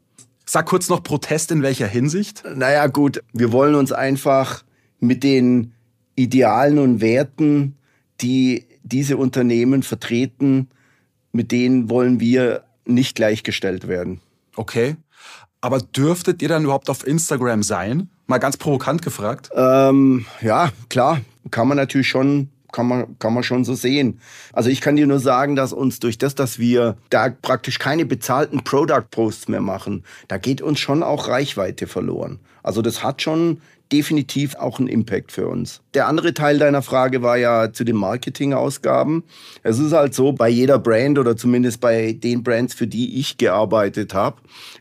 Sag 0.46 0.68
kurz 0.68 0.88
noch 0.88 1.04
Protest 1.04 1.52
in 1.52 1.62
welcher 1.64 1.88
Hinsicht? 1.88 2.44
Naja 2.56 2.88
gut, 2.88 3.22
wir 3.34 3.52
wollen 3.52 3.76
uns 3.76 3.92
einfach 3.92 4.64
mit 5.00 5.24
den 5.24 5.74
Idealen 6.16 6.80
und 6.80 7.02
Werten, 7.02 7.76
die 8.22 8.66
diese 8.84 9.18
Unternehmen 9.18 9.84
vertreten, 9.84 10.70
mit 11.32 11.52
denen 11.52 11.90
wollen 11.90 12.20
wir 12.20 12.64
nicht 12.86 13.16
gleichgestellt 13.16 13.88
werden. 13.88 14.22
Okay. 14.56 14.96
Aber 15.62 15.80
dürftet 15.80 16.42
ihr 16.42 16.50
dann 16.50 16.66
überhaupt 16.66 16.90
auf 16.90 17.08
Instagram 17.08 17.64
sein? 17.64 18.10
Mal 18.28 18.38
ganz 18.38 18.58
provokant 18.58 19.02
gefragt. 19.02 19.50
Ähm, 19.56 20.26
ja, 20.42 20.72
klar. 20.90 21.22
Kann 21.52 21.68
man 21.68 21.78
natürlich 21.78 22.08
schon 22.08 22.50
kann 22.74 22.88
man, 22.88 23.18
kann 23.20 23.34
man 23.34 23.44
schon 23.44 23.64
so 23.64 23.76
sehen. 23.76 24.20
Also 24.52 24.70
ich 24.70 24.82
kann 24.82 24.98
dir 24.98 25.08
nur 25.08 25.20
sagen, 25.20 25.56
dass 25.56 25.72
uns 25.72 26.00
durch 26.00 26.18
das, 26.18 26.36
dass 26.36 26.60
wir 26.60 26.98
da 27.10 27.30
praktisch 27.30 27.80
keine 27.80 28.06
bezahlten 28.06 28.64
Product 28.64 29.06
Posts 29.12 29.48
mehr 29.48 29.62
machen, 29.62 30.04
da 30.28 30.38
geht 30.38 30.62
uns 30.62 30.80
schon 30.80 31.04
auch 31.04 31.30
Reichweite 31.30 31.88
verloren. 31.88 32.40
Also 32.64 32.82
das 32.82 33.04
hat 33.04 33.22
schon 33.22 33.62
definitiv 33.94 34.56
auch 34.56 34.80
einen 34.80 34.88
Impact 34.88 35.32
für 35.32 35.48
uns. 35.48 35.82
Der 35.94 36.08
andere 36.08 36.34
Teil 36.34 36.58
deiner 36.58 36.82
Frage 36.82 37.22
war 37.22 37.38
ja 37.38 37.72
zu 37.72 37.84
den 37.84 37.96
Marketingausgaben. 37.96 39.24
Es 39.62 39.78
ist 39.78 39.94
halt 39.94 40.16
so, 40.16 40.34
bei 40.34 40.50
jeder 40.50 40.80
Brand 40.80 41.20
oder 41.20 41.38
zumindest 41.38 41.80
bei 41.80 42.14
den 42.14 42.42
Brands, 42.42 42.74
für 42.74 42.88
die 42.88 43.20
ich 43.20 43.38
gearbeitet 43.38 44.16
habe, 44.16 44.38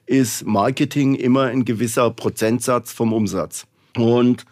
ist 0.06 0.46
Marketing 0.46 1.14
immer 1.14 1.44
ein 1.44 1.66
gewisser 1.66 2.10
Prozentsatz 2.10 2.92
vom 2.92 3.12
Umsatz. 3.12 3.66
Und 3.98 4.46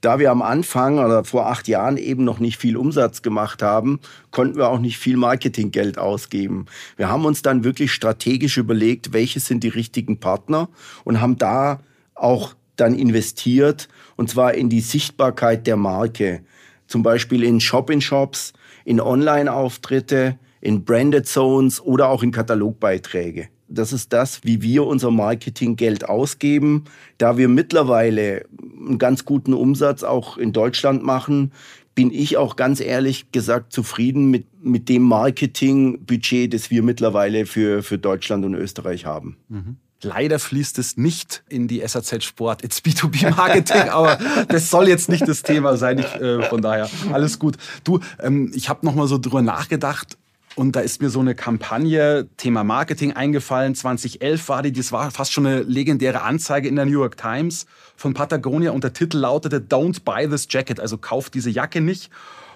da 0.00 0.20
wir 0.20 0.30
am 0.30 0.42
Anfang 0.42 0.98
oder 0.98 1.24
vor 1.24 1.48
acht 1.48 1.66
Jahren 1.66 1.96
eben 1.96 2.22
noch 2.22 2.38
nicht 2.38 2.58
viel 2.58 2.76
Umsatz 2.76 3.22
gemacht 3.22 3.62
haben, 3.62 3.98
konnten 4.30 4.58
wir 4.58 4.68
auch 4.68 4.78
nicht 4.78 4.98
viel 4.98 5.16
Marketinggeld 5.16 5.98
ausgeben. 5.98 6.66
Wir 6.96 7.08
haben 7.08 7.24
uns 7.24 7.42
dann 7.42 7.64
wirklich 7.64 7.92
strategisch 7.92 8.58
überlegt, 8.58 9.12
welche 9.12 9.40
sind 9.40 9.64
die 9.64 9.68
richtigen 9.68 10.20
Partner 10.20 10.68
und 11.02 11.20
haben 11.20 11.36
da 11.36 11.80
auch 12.14 12.54
dann 12.76 12.94
investiert 12.94 13.88
und 14.16 14.30
zwar 14.30 14.54
in 14.54 14.68
die 14.68 14.80
Sichtbarkeit 14.80 15.66
der 15.66 15.76
Marke. 15.76 16.40
Zum 16.86 17.02
Beispiel 17.02 17.42
in 17.42 17.60
Shop-in-Shops, 17.60 18.52
in 18.84 19.00
Online-Auftritte, 19.00 20.38
in 20.60 20.84
Branded 20.84 21.26
Zones 21.26 21.80
oder 21.80 22.08
auch 22.08 22.22
in 22.22 22.30
Katalogbeiträge. 22.30 23.48
Das 23.68 23.92
ist 23.92 24.12
das, 24.12 24.44
wie 24.44 24.62
wir 24.62 24.86
unser 24.86 25.10
Marketinggeld 25.10 26.08
ausgeben. 26.08 26.84
Da 27.18 27.36
wir 27.38 27.48
mittlerweile 27.48 28.44
einen 28.60 28.98
ganz 28.98 29.24
guten 29.24 29.54
Umsatz 29.54 30.02
auch 30.02 30.36
in 30.36 30.52
Deutschland 30.52 31.02
machen, 31.02 31.52
bin 31.94 32.10
ich 32.10 32.36
auch 32.36 32.56
ganz 32.56 32.80
ehrlich 32.80 33.30
gesagt 33.32 33.72
zufrieden 33.72 34.30
mit, 34.30 34.46
mit 34.62 34.88
dem 34.88 35.02
Marketingbudget, 35.02 36.52
das 36.52 36.70
wir 36.70 36.82
mittlerweile 36.82 37.46
für, 37.46 37.82
für 37.82 37.98
Deutschland 37.98 38.44
und 38.44 38.54
Österreich 38.54 39.06
haben. 39.06 39.36
Mhm. 39.48 39.76
Leider 40.04 40.38
fließt 40.38 40.78
es 40.78 40.96
nicht 40.96 41.42
in 41.48 41.66
die 41.66 41.82
SAZ 41.86 42.22
Sport, 42.22 42.62
ins 42.62 42.80
B2B-Marketing, 42.80 43.88
aber 43.88 44.18
das 44.48 44.70
soll 44.70 44.88
jetzt 44.88 45.08
nicht 45.08 45.26
das 45.26 45.42
Thema 45.42 45.76
sein. 45.76 45.98
Ich, 45.98 46.14
äh, 46.20 46.42
von 46.42 46.62
daher 46.62 46.88
alles 47.12 47.38
gut. 47.38 47.56
Du, 47.82 48.00
ähm, 48.20 48.52
ich 48.54 48.68
habe 48.68 48.84
noch 48.86 48.94
mal 48.94 49.08
so 49.08 49.18
drüber 49.18 49.42
nachgedacht. 49.42 50.16
Und 50.56 50.76
da 50.76 50.80
ist 50.80 51.02
mir 51.02 51.10
so 51.10 51.18
eine 51.18 51.34
Kampagne, 51.34 52.28
Thema 52.36 52.62
Marketing 52.62 53.12
eingefallen. 53.12 53.74
2011 53.74 54.48
war 54.48 54.62
die, 54.62 54.72
das 54.72 54.92
war 54.92 55.10
fast 55.10 55.32
schon 55.32 55.46
eine 55.46 55.62
legendäre 55.62 56.22
Anzeige 56.22 56.68
in 56.68 56.76
der 56.76 56.84
New 56.84 56.92
York 56.92 57.16
Times 57.16 57.66
von 57.96 58.14
Patagonia 58.14 58.70
und 58.70 58.84
der 58.84 58.92
Titel 58.92 59.18
lautete 59.18 59.58
Don't 59.58 60.04
buy 60.04 60.28
this 60.28 60.46
jacket, 60.48 60.78
also 60.78 60.96
kauft 60.96 61.34
diese 61.34 61.50
Jacke 61.50 61.80
nicht. 61.80 62.10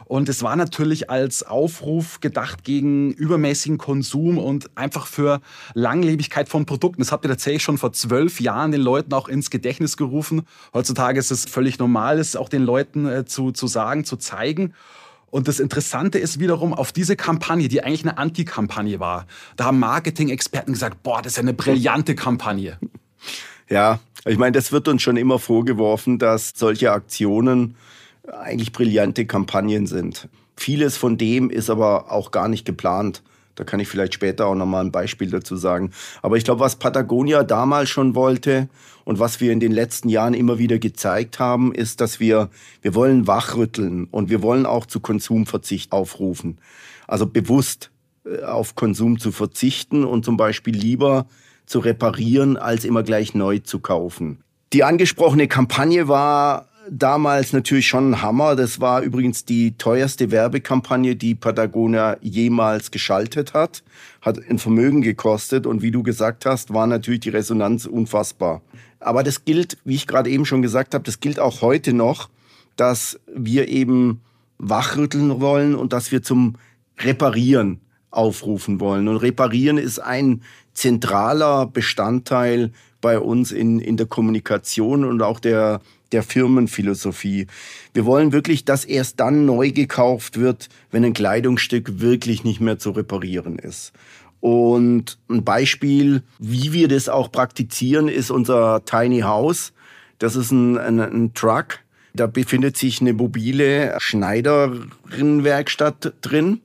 Und 0.08 0.30
es 0.30 0.42
war 0.42 0.56
natürlich 0.56 1.10
als 1.10 1.42
Aufruf 1.42 2.20
gedacht 2.20 2.64
gegen 2.64 3.12
übermäßigen 3.12 3.76
Konsum 3.76 4.38
und 4.38 4.70
einfach 4.74 5.06
für 5.06 5.42
Langlebigkeit 5.74 6.48
von 6.48 6.64
Produkten. 6.64 7.02
Das 7.02 7.12
habt 7.12 7.26
ihr 7.26 7.28
tatsächlich 7.28 7.62
schon 7.62 7.76
vor 7.76 7.92
zwölf 7.92 8.40
Jahren 8.40 8.72
den 8.72 8.80
Leuten 8.80 9.12
auch 9.12 9.28
ins 9.28 9.50
Gedächtnis 9.50 9.98
gerufen. 9.98 10.42
Heutzutage 10.72 11.18
ist 11.18 11.30
es 11.30 11.44
völlig 11.44 11.78
normal, 11.78 12.18
es 12.18 12.36
auch 12.36 12.48
den 12.48 12.62
Leuten 12.62 13.06
äh, 13.06 13.26
zu, 13.26 13.52
zu 13.52 13.66
sagen, 13.66 14.06
zu 14.06 14.16
zeigen. 14.16 14.72
Und 15.30 15.46
das 15.46 15.60
Interessante 15.60 16.18
ist 16.18 16.40
wiederum, 16.40 16.72
auf 16.72 16.90
diese 16.90 17.14
Kampagne, 17.14 17.68
die 17.68 17.84
eigentlich 17.84 18.04
eine 18.04 18.16
Anti-Kampagne 18.16 18.98
war, 19.00 19.26
da 19.56 19.66
haben 19.66 19.78
Marketing-Experten 19.78 20.72
gesagt, 20.72 21.02
boah, 21.02 21.20
das 21.20 21.32
ist 21.32 21.36
ja 21.36 21.42
eine 21.42 21.52
brillante 21.52 22.14
Kampagne. 22.14 22.78
Ja, 23.68 24.00
ich 24.24 24.38
meine, 24.38 24.52
das 24.52 24.72
wird 24.72 24.88
uns 24.88 25.02
schon 25.02 25.18
immer 25.18 25.38
vorgeworfen, 25.38 26.18
dass 26.18 26.54
solche 26.56 26.92
Aktionen 26.92 27.74
eigentlich 28.32 28.72
brillante 28.72 29.26
Kampagnen 29.26 29.86
sind. 29.86 30.28
Vieles 30.56 30.96
von 30.96 31.18
dem 31.18 31.50
ist 31.50 31.70
aber 31.70 32.10
auch 32.10 32.30
gar 32.30 32.48
nicht 32.48 32.64
geplant. 32.64 33.22
Da 33.54 33.64
kann 33.64 33.80
ich 33.80 33.88
vielleicht 33.88 34.14
später 34.14 34.46
auch 34.46 34.54
nochmal 34.54 34.84
ein 34.84 34.92
Beispiel 34.92 35.30
dazu 35.30 35.56
sagen. 35.56 35.90
Aber 36.22 36.36
ich 36.36 36.44
glaube, 36.44 36.60
was 36.60 36.76
Patagonia 36.76 37.42
damals 37.42 37.88
schon 37.90 38.14
wollte 38.14 38.68
und 39.04 39.18
was 39.18 39.40
wir 39.40 39.52
in 39.52 39.58
den 39.58 39.72
letzten 39.72 40.08
Jahren 40.08 40.34
immer 40.34 40.58
wieder 40.58 40.78
gezeigt 40.78 41.40
haben, 41.40 41.74
ist, 41.74 42.00
dass 42.00 42.20
wir, 42.20 42.50
wir 42.82 42.94
wollen 42.94 43.26
wachrütteln 43.26 44.06
und 44.10 44.30
wir 44.30 44.42
wollen 44.42 44.64
auch 44.64 44.86
zu 44.86 45.00
Konsumverzicht 45.00 45.90
aufrufen. 45.90 46.58
Also 47.08 47.26
bewusst 47.26 47.90
äh, 48.24 48.44
auf 48.44 48.76
Konsum 48.76 49.18
zu 49.18 49.32
verzichten 49.32 50.04
und 50.04 50.24
zum 50.24 50.36
Beispiel 50.36 50.76
lieber 50.76 51.26
zu 51.66 51.80
reparieren, 51.80 52.56
als 52.56 52.84
immer 52.84 53.02
gleich 53.02 53.34
neu 53.34 53.58
zu 53.58 53.80
kaufen. 53.80 54.38
Die 54.72 54.84
angesprochene 54.84 55.48
Kampagne 55.48 56.06
war 56.06 56.67
damals 56.90 57.52
natürlich 57.52 57.86
schon 57.86 58.10
ein 58.10 58.22
Hammer. 58.22 58.56
Das 58.56 58.80
war 58.80 59.02
übrigens 59.02 59.44
die 59.44 59.76
teuerste 59.76 60.30
Werbekampagne, 60.30 61.16
die 61.16 61.34
Patagonia 61.34 62.16
jemals 62.20 62.90
geschaltet 62.90 63.54
hat. 63.54 63.82
Hat 64.20 64.38
ein 64.48 64.58
Vermögen 64.58 65.02
gekostet 65.02 65.66
und 65.66 65.82
wie 65.82 65.90
du 65.90 66.02
gesagt 66.02 66.46
hast, 66.46 66.72
war 66.72 66.86
natürlich 66.86 67.20
die 67.20 67.30
Resonanz 67.30 67.86
unfassbar. 67.86 68.62
Aber 69.00 69.22
das 69.22 69.44
gilt, 69.44 69.78
wie 69.84 69.94
ich 69.94 70.06
gerade 70.06 70.30
eben 70.30 70.44
schon 70.44 70.62
gesagt 70.62 70.94
habe, 70.94 71.04
das 71.04 71.20
gilt 71.20 71.38
auch 71.38 71.62
heute 71.62 71.92
noch, 71.92 72.28
dass 72.76 73.18
wir 73.32 73.68
eben 73.68 74.20
wachrütteln 74.58 75.40
wollen 75.40 75.74
und 75.74 75.92
dass 75.92 76.10
wir 76.10 76.22
zum 76.22 76.56
Reparieren 76.98 77.80
aufrufen 78.10 78.80
wollen. 78.80 79.06
Und 79.08 79.18
reparieren 79.18 79.78
ist 79.78 79.98
ein 79.98 80.42
zentraler 80.72 81.66
Bestandteil 81.66 82.72
bei 83.00 83.18
uns 83.18 83.52
in, 83.52 83.78
in 83.78 83.96
der 83.96 84.06
Kommunikation 84.06 85.04
und 85.04 85.22
auch 85.22 85.38
der, 85.38 85.80
der 86.12 86.22
Firmenphilosophie. 86.22 87.46
Wir 87.94 88.06
wollen 88.06 88.32
wirklich, 88.32 88.64
dass 88.64 88.84
erst 88.84 89.20
dann 89.20 89.46
neu 89.46 89.70
gekauft 89.70 90.38
wird, 90.38 90.68
wenn 90.90 91.04
ein 91.04 91.12
Kleidungsstück 91.12 92.00
wirklich 92.00 92.44
nicht 92.44 92.60
mehr 92.60 92.78
zu 92.78 92.90
reparieren 92.90 93.58
ist. 93.58 93.92
Und 94.40 95.18
ein 95.28 95.44
Beispiel, 95.44 96.22
wie 96.38 96.72
wir 96.72 96.88
das 96.88 97.08
auch 97.08 97.32
praktizieren, 97.32 98.08
ist 98.08 98.30
unser 98.30 98.84
Tiny 98.84 99.20
House. 99.20 99.72
Das 100.18 100.36
ist 100.36 100.52
ein, 100.52 100.78
ein, 100.78 101.00
ein 101.00 101.34
Truck. 101.34 101.80
Da 102.14 102.26
befindet 102.26 102.76
sich 102.76 103.00
eine 103.00 103.12
mobile 103.12 103.96
Schneiderinnenwerkstatt 103.98 106.14
drin. 106.20 106.60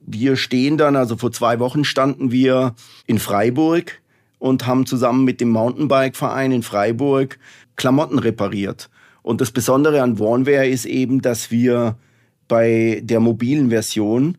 Wir 0.00 0.36
stehen 0.36 0.78
dann, 0.78 0.96
also 0.96 1.16
vor 1.16 1.32
zwei 1.32 1.60
Wochen 1.60 1.84
standen 1.84 2.32
wir 2.32 2.74
in 3.06 3.20
Freiburg 3.20 4.00
und 4.38 4.66
haben 4.66 4.86
zusammen 4.86 5.24
mit 5.24 5.40
dem 5.40 5.50
Mountainbike-Verein 5.50 6.50
in 6.50 6.64
Freiburg 6.64 7.38
Klamotten 7.76 8.18
repariert. 8.18 8.90
Und 9.22 9.40
das 9.40 9.50
Besondere 9.50 10.02
an 10.02 10.18
Warnware 10.18 10.68
ist 10.68 10.84
eben, 10.84 11.22
dass 11.22 11.50
wir 11.50 11.96
bei 12.48 13.00
der 13.04 13.20
mobilen 13.20 13.70
Version 13.70 14.36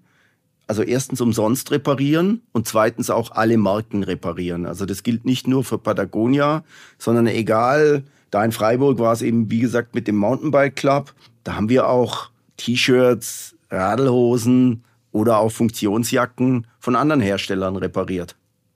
also 0.67 0.81
erstens 0.81 1.21
umsonst 1.21 1.71
reparieren 1.71 2.41
und 2.51 2.67
zweitens 2.67 3.09
auch 3.09 3.31
alle 3.31 3.57
Marken 3.57 4.03
reparieren. 4.03 4.65
Also 4.65 4.85
das 4.85 5.03
gilt 5.03 5.25
nicht 5.25 5.47
nur 5.47 5.63
für 5.63 5.77
Patagonia, 5.77 6.63
sondern 6.97 7.27
egal, 7.27 8.03
da 8.31 8.43
in 8.43 8.51
Freiburg 8.51 8.97
war 8.97 9.13
es 9.13 9.21
eben, 9.21 9.51
wie 9.51 9.59
gesagt, 9.59 9.93
mit 9.93 10.07
dem 10.07 10.15
Mountainbike 10.15 10.75
Club. 10.75 11.13
Da 11.43 11.55
haben 11.55 11.69
wir 11.69 11.87
auch 11.87 12.29
T-Shirts, 12.57 13.55
Radlhosen 13.69 14.83
oder 15.11 15.37
auch 15.37 15.51
Funktionsjacken 15.51 16.65
von 16.79 16.95
anderen 16.95 17.21
Herstellern 17.21 17.75
repariert. 17.75 18.35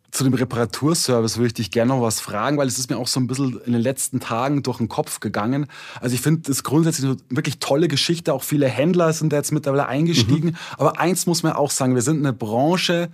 Zu 0.09 0.23
dem 0.23 0.33
Reparaturservice 0.33 1.37
würde 1.37 1.47
ich 1.47 1.53
dich 1.53 1.71
gerne 1.71 1.93
noch 1.93 2.01
was 2.01 2.21
fragen, 2.21 2.57
weil 2.57 2.67
es 2.67 2.79
ist 2.79 2.89
mir 2.89 2.97
auch 2.97 3.07
so 3.07 3.19
ein 3.19 3.27
bisschen 3.27 3.59
in 3.65 3.73
den 3.73 3.81
letzten 3.81 4.21
Tagen 4.21 4.63
durch 4.63 4.77
den 4.77 4.87
Kopf 4.87 5.19
gegangen. 5.19 5.67
Also 5.99 6.15
ich 6.15 6.21
finde 6.21 6.41
das 6.43 6.63
grundsätzlich 6.63 7.05
eine 7.05 7.17
wirklich 7.29 7.59
tolle 7.59 7.89
Geschichte. 7.89 8.33
Auch 8.33 8.43
viele 8.43 8.67
Händler 8.67 9.11
sind 9.11 9.33
da 9.33 9.37
jetzt 9.37 9.51
mittlerweile 9.51 9.87
eingestiegen. 9.87 10.49
Mhm. 10.49 10.55
Aber 10.77 10.97
eins 10.99 11.25
muss 11.25 11.43
man 11.43 11.53
auch 11.53 11.71
sagen, 11.71 11.93
wir 11.93 12.01
sind 12.01 12.19
eine 12.19 12.31
Branche, 12.31 13.09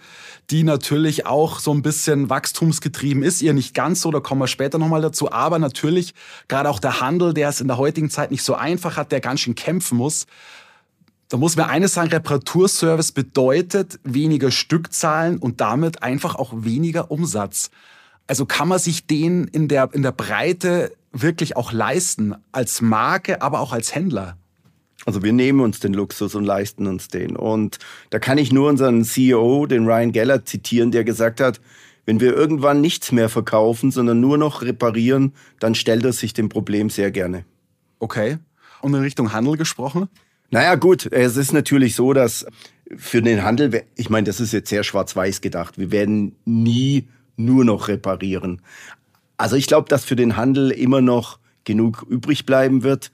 die 0.52 0.64
natürlich 0.64 1.26
auch 1.26 1.60
so 1.60 1.74
ein 1.74 1.82
bisschen 1.82 2.30
wachstumsgetrieben 2.30 3.24
ist. 3.24 3.42
Ihr 3.42 3.54
nicht 3.54 3.74
ganz 3.74 4.02
so, 4.02 4.12
da 4.12 4.20
kommen 4.20 4.42
wir 4.42 4.48
später 4.48 4.78
nochmal 4.78 5.02
dazu. 5.02 5.32
Aber 5.32 5.58
natürlich 5.58 6.14
gerade 6.48 6.70
auch 6.70 6.80
der 6.80 7.02
Handel, 7.02 7.34
der 7.34 7.50
es 7.50 7.60
in 7.60 7.68
der 7.68 7.78
heutigen 7.78 8.12
Zeit 8.12 8.30
nicht 8.30 8.44
so 8.44 8.54
einfach 8.54 8.98
hat, 8.98 9.12
der 9.12 9.20
ganz 9.20 9.40
schön 9.40 9.56
kämpfen 9.56 9.98
muss. 9.98 10.28
Da 11.34 11.40
muss 11.40 11.56
mir 11.56 11.68
eines 11.68 11.96
sagen, 11.96 12.12
Reparaturservice 12.12 13.12
bedeutet 13.12 14.00
weniger 14.04 14.52
Stückzahlen 14.52 15.40
und 15.40 15.62
damit 15.62 16.04
einfach 16.04 16.36
auch 16.36 16.54
weniger 16.56 17.10
Umsatz. 17.10 17.72
Also 18.28 18.46
kann 18.46 18.68
man 18.68 18.78
sich 18.78 19.08
den 19.08 19.46
in 19.48 19.68
der, 19.68 19.90
in 19.94 20.04
der 20.04 20.12
Breite 20.12 20.94
wirklich 21.12 21.58
auch 21.58 21.72
leisten, 21.72 22.36
als 22.52 22.82
Marke, 22.82 23.42
aber 23.42 23.62
auch 23.62 23.74
als 23.74 23.96
Händler? 23.96 24.38
Also 25.08 25.24
wir 25.24 25.34
nehmen 25.34 25.62
uns 25.62 25.80
den 25.80 25.96
Luxus 25.96 26.36
und 26.36 26.46
leisten 26.46 26.86
uns 26.86 27.08
den. 27.08 27.36
Und 27.36 27.80
da 28.12 28.20
kann 28.20 28.38
ich 28.38 28.52
nur 28.52 28.70
unseren 28.70 29.04
CEO, 29.04 29.66
den 29.66 29.88
Ryan 29.88 30.12
Geller, 30.12 30.46
zitieren, 30.46 30.92
der 30.92 31.04
gesagt 31.04 31.42
hat, 31.42 31.60
wenn 32.06 32.20
wir 32.20 32.36
irgendwann 32.36 32.80
nichts 32.80 33.12
mehr 33.12 33.30
verkaufen, 33.30 33.90
sondern 33.90 34.20
nur 34.20 34.38
noch 34.38 34.62
reparieren, 34.62 35.34
dann 35.60 35.74
stellt 35.74 36.06
er 36.06 36.14
sich 36.14 36.34
dem 36.34 36.50
Problem 36.50 36.92
sehr 36.92 37.10
gerne. 37.10 37.44
Okay. 37.98 38.38
Und 38.82 38.94
in 38.94 39.02
Richtung 39.02 39.34
Handel 39.34 39.58
gesprochen? 39.58 40.10
Naja, 40.54 40.76
gut, 40.76 41.12
es 41.12 41.36
ist 41.36 41.52
natürlich 41.52 41.96
so, 41.96 42.14
dass 42.14 42.46
für 42.96 43.24
den 43.24 43.42
Handel, 43.42 43.86
ich 43.96 44.12
meine, 44.12 44.28
das 44.28 44.40
ist 44.40 44.54
jetzt 44.54 44.70
sehr 44.70 44.84
schwarz-weiß 44.84 45.42
gedacht, 45.42 45.80
wir 45.80 45.92
werden 45.92 46.36
nie 46.46 47.08
nur 47.38 47.66
noch 47.66 47.88
reparieren. 47.88 48.62
Also 49.36 49.56
ich 49.56 49.66
glaube, 49.66 49.90
dass 49.90 50.06
für 50.06 50.16
den 50.16 50.38
Handel 50.38 50.70
immer 50.70 51.02
noch 51.02 51.40
genug 51.64 52.06
übrig 52.08 52.46
bleiben 52.46 52.84
wird. 52.84 53.12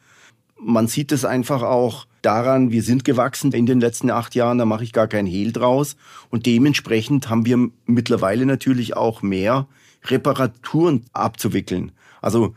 Man 0.59 0.89
sieht 0.89 1.13
es 1.13 1.23
einfach 1.23 1.61
auch 1.61 2.07
daran, 2.23 2.71
wir 2.71 2.83
sind 2.83 3.05
gewachsen 3.05 3.53
in 3.53 3.65
den 3.65 3.79
letzten 3.79 4.11
acht 4.11 4.35
Jahren, 4.35 4.57
da 4.57 4.65
mache 4.65 4.83
ich 4.83 4.91
gar 4.91 5.07
kein 5.07 5.25
Hehl 5.25 5.53
draus. 5.53 5.95
Und 6.29 6.45
dementsprechend 6.45 7.29
haben 7.29 7.45
wir 7.45 7.69
mittlerweile 7.85 8.45
natürlich 8.45 8.97
auch 8.97 9.21
mehr 9.21 9.65
Reparaturen 10.03 11.05
abzuwickeln. 11.13 11.93
Also 12.21 12.53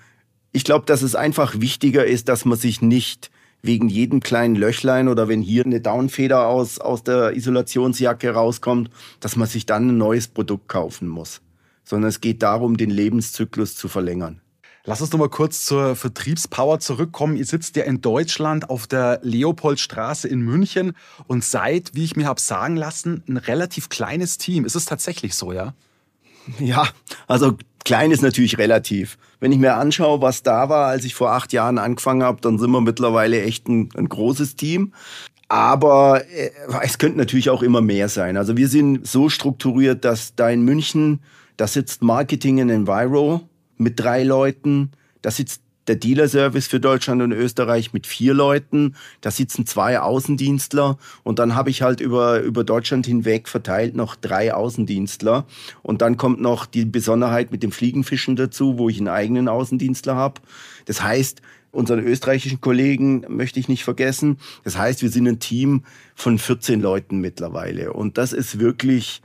ich 0.51 0.65
glaube, 0.65 0.87
dass 0.87 1.03
es 1.03 1.15
einfach 1.15 1.61
wichtiger 1.61 2.05
ist, 2.05 2.29
dass 2.29 2.45
man 2.45 2.59
sich 2.59 2.83
nicht 2.83 3.31
wegen 3.63 3.89
jedem 3.89 4.21
kleinen 4.21 4.57
Löchlein 4.57 5.09
oder 5.09 5.29
wenn 5.29 5.41
hier 5.41 5.65
eine 5.65 5.81
Downfeder 5.81 6.47
aus, 6.47 6.79
aus 6.79 7.05
der 7.05 7.37
Isolationsjacke 7.37 8.31
rauskommt, 8.31 8.91
dass 9.21 9.37
man 9.37 9.49
sich 9.49 9.67
dann 9.67 9.89
ein 9.89 9.99
neues 9.99 10.29
Produkt 10.29 10.69
kaufen 10.69 11.09
muss. 11.09 11.41
Sondern 11.85 12.09
es 12.09 12.21
geht 12.21 12.43
darum, 12.43 12.77
den 12.77 12.91
Lebenszyklus 12.91 13.77
zu 13.77 13.89
verlängern. 13.89 14.41
Lass 14.85 15.01
uns 15.01 15.13
noch 15.13 15.21
mal 15.21 15.29
kurz 15.29 15.65
zur 15.65 15.95
Vertriebspower 15.95 16.81
zurückkommen. 16.81 17.37
Ihr 17.37 17.45
sitzt 17.45 17.77
ja 17.77 17.85
in 17.85 18.01
Deutschland 18.01 18.69
auf 18.69 18.89
der 18.89 19.21
Leopoldstraße 19.23 20.27
in 20.27 20.41
München 20.41 20.95
und 21.29 21.45
seid, 21.45 21.93
wie 21.95 22.03
ich 22.03 22.17
mir 22.17 22.27
habe 22.27 22.41
sagen 22.41 22.77
lassen, 22.77 23.23
ein 23.29 23.37
relativ 23.37 23.89
kleines 23.89 24.39
Team. 24.39 24.65
Ist 24.65 24.75
es 24.75 24.85
tatsächlich 24.85 25.37
so, 25.37 25.53
ja? 25.53 25.75
Ja, 26.59 26.89
also 27.29 27.57
klein 27.85 28.11
ist 28.11 28.23
natürlich 28.23 28.59
relativ. 28.59 29.19
Wenn 29.41 29.53
ich 29.53 29.59
mir 29.59 29.75
anschaue, 29.75 30.21
was 30.21 30.43
da 30.43 30.69
war, 30.69 30.87
als 30.87 31.05
ich 31.05 31.15
vor 31.15 31.33
acht 31.33 31.53
Jahren 31.53 31.79
angefangen 31.79 32.23
habe, 32.23 32.41
dann 32.41 32.59
sind 32.59 32.71
wir 32.71 32.81
mittlerweile 32.81 33.43
echt 33.43 33.69
ein, 33.69 33.89
ein 33.97 34.09
großes 34.09 34.57
Team. 34.57 34.93
Aber 35.49 36.25
äh, 36.31 36.51
es 36.83 36.99
könnte 36.99 37.19
natürlich 37.19 37.51
auch 37.51 37.63
immer 37.63 37.81
mehr 37.81 38.09
sein. 38.09 38.37
Also 38.37 38.57
wir 38.57 38.69
sind 38.69 39.07
so 39.07 39.29
strukturiert, 39.29 40.05
dass 40.05 40.35
da 40.35 40.49
in 40.49 40.63
München, 40.63 41.21
da 41.57 41.67
sitzt 41.67 42.03
Marketing 42.03 42.59
in 42.59 42.71
Enviro 42.71 43.43
mit 43.77 44.01
drei 44.01 44.23
Leuten, 44.23 44.93
da 45.21 45.31
sitzt 45.31 45.63
der 45.89 45.97
Dealer-Service 45.97 46.67
für 46.67 46.81
Deutschland 46.81 47.23
und 47.23 47.33
Österreich 47.33 47.93
mit 47.93 48.07
vier 48.07 48.35
Leuten. 48.35 48.95
Da 49.21 49.31
sitzen 49.31 49.67
zwei 49.67 50.01
Außendienstler 50.01 50.99
und 51.23 51.39
dann 51.39 51.55
habe 51.55 51.71
ich 51.71 51.83
halt 51.83 52.01
über, 52.01 52.41
über 52.41 52.65
Deutschland 52.65 53.07
hinweg 53.07 53.49
verteilt 53.49 53.97
noch 53.97 54.17
drei 54.17 54.55
Außendienstler. 54.55 55.47
Und 55.83 56.03
dann 56.03 56.17
kommt 56.17 56.41
noch 56.41 56.67
die 56.67 56.85
Besonderheit 56.85 57.51
mit 57.51 57.63
dem 57.63 57.73
Fliegenfischen 57.73 58.37
dazu, 58.37 58.79
wo 58.79 58.89
ich 58.89 58.99
einen 58.99 59.09
eigenen 59.09 59.49
Außendienstler 59.49 60.15
habe. 60.15 60.41
Das 60.85 61.03
heißt, 61.03 61.43
unseren 61.73 62.01
österreichischen 62.01 62.61
Kollegen 62.61 63.25
möchte 63.29 63.59
ich 63.59 63.69
nicht 63.69 63.83
vergessen. 63.83 64.39
Das 64.63 64.77
heißt, 64.77 65.03
wir 65.03 65.11
sind 65.11 65.27
ein 65.27 65.41
Team 65.41 65.85
von 66.15 66.39
14 66.39 66.81
Leuten 66.81 67.19
mittlerweile. 67.19 67.93
Und 67.93 68.19
das 68.19 68.33
ist 68.33 68.61
wirklich 68.61 69.23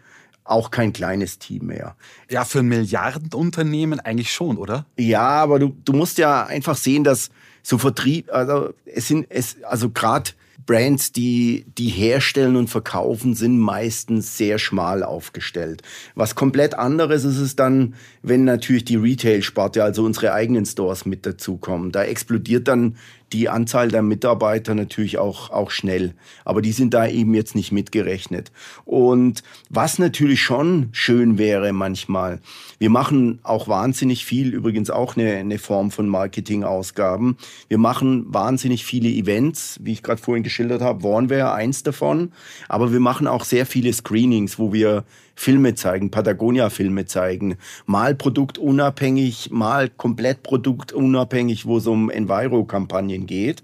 auch 0.49 0.71
kein 0.71 0.93
kleines 0.93 1.39
Team 1.39 1.67
mehr. 1.67 1.95
Ja, 2.29 2.45
für 2.45 2.59
ein 2.59 2.67
Milliardenunternehmen 2.67 3.99
eigentlich 3.99 4.31
schon, 4.31 4.57
oder? 4.57 4.85
Ja, 4.97 5.27
aber 5.27 5.59
du, 5.59 5.75
du 5.85 5.93
musst 5.93 6.17
ja 6.17 6.45
einfach 6.45 6.77
sehen, 6.77 7.03
dass 7.03 7.29
so 7.63 7.77
Vertrieb, 7.77 8.31
also 8.31 8.73
es 8.85 9.07
sind 9.07 9.27
es, 9.29 9.57
also 9.63 9.89
gerade 9.89 10.31
Brands, 10.67 11.13
die, 11.13 11.65
die 11.77 11.87
herstellen 11.87 12.57
und 12.57 12.69
verkaufen, 12.69 13.33
sind 13.33 13.57
meistens 13.57 14.37
sehr 14.37 14.59
schmal 14.59 15.01
aufgestellt. 15.01 15.81
Was 16.13 16.35
komplett 16.35 16.75
anderes 16.75 17.23
ist 17.23 17.37
es 17.37 17.55
dann, 17.55 17.95
wenn 18.21 18.43
natürlich 18.43 18.83
die 18.83 18.97
Retail-Sparte, 18.97 19.83
also 19.83 20.03
unsere 20.03 20.33
eigenen 20.33 20.65
Stores 20.65 21.05
mit 21.05 21.25
dazukommen. 21.25 21.91
Da 21.91 22.03
explodiert 22.03 22.67
dann 22.67 22.97
die 23.33 23.49
Anzahl 23.49 23.89
der 23.89 24.01
Mitarbeiter 24.01 24.73
natürlich 24.73 25.17
auch, 25.17 25.49
auch 25.49 25.71
schnell. 25.71 26.13
Aber 26.45 26.61
die 26.61 26.71
sind 26.71 26.93
da 26.93 27.07
eben 27.07 27.33
jetzt 27.33 27.55
nicht 27.55 27.71
mitgerechnet. 27.71 28.51
Und 28.85 29.43
was 29.69 29.99
natürlich 29.99 30.41
schon 30.41 30.89
schön 30.91 31.37
wäre 31.37 31.73
manchmal, 31.73 32.39
wir 32.79 32.89
machen 32.89 33.39
auch 33.43 33.67
wahnsinnig 33.67 34.25
viel, 34.25 34.53
übrigens 34.53 34.89
auch 34.89 35.17
eine, 35.17 35.35
eine 35.35 35.59
Form 35.59 35.91
von 35.91 36.07
Marketingausgaben. 36.07 37.37
Wir 37.67 37.77
machen 37.77 38.25
wahnsinnig 38.27 38.85
viele 38.85 39.09
Events, 39.09 39.79
wie 39.81 39.93
ich 39.93 40.03
gerade 40.03 40.21
vorhin 40.21 40.43
geschildert 40.43 40.81
habe. 40.81 41.03
Warn 41.03 41.29
wäre 41.29 41.53
eins 41.53 41.83
davon. 41.83 42.31
Aber 42.69 42.93
wir 42.93 42.99
machen 42.99 43.27
auch 43.27 43.43
sehr 43.43 43.65
viele 43.65 43.91
Screenings, 43.91 44.57
wo 44.59 44.71
wir 44.71 45.03
Filme 45.37 45.75
zeigen, 45.75 46.09
Patagonia-Filme 46.09 47.05
zeigen, 47.05 47.57
mal 47.85 48.15
produktunabhängig, 48.15 49.51
mal 49.51 49.87
komplett 49.87 50.41
produktunabhängig, 50.41 51.67
wo 51.67 51.77
es 51.77 51.85
um 51.85 52.09
Enviro-Kampagnen 52.09 53.27
geht. 53.27 53.61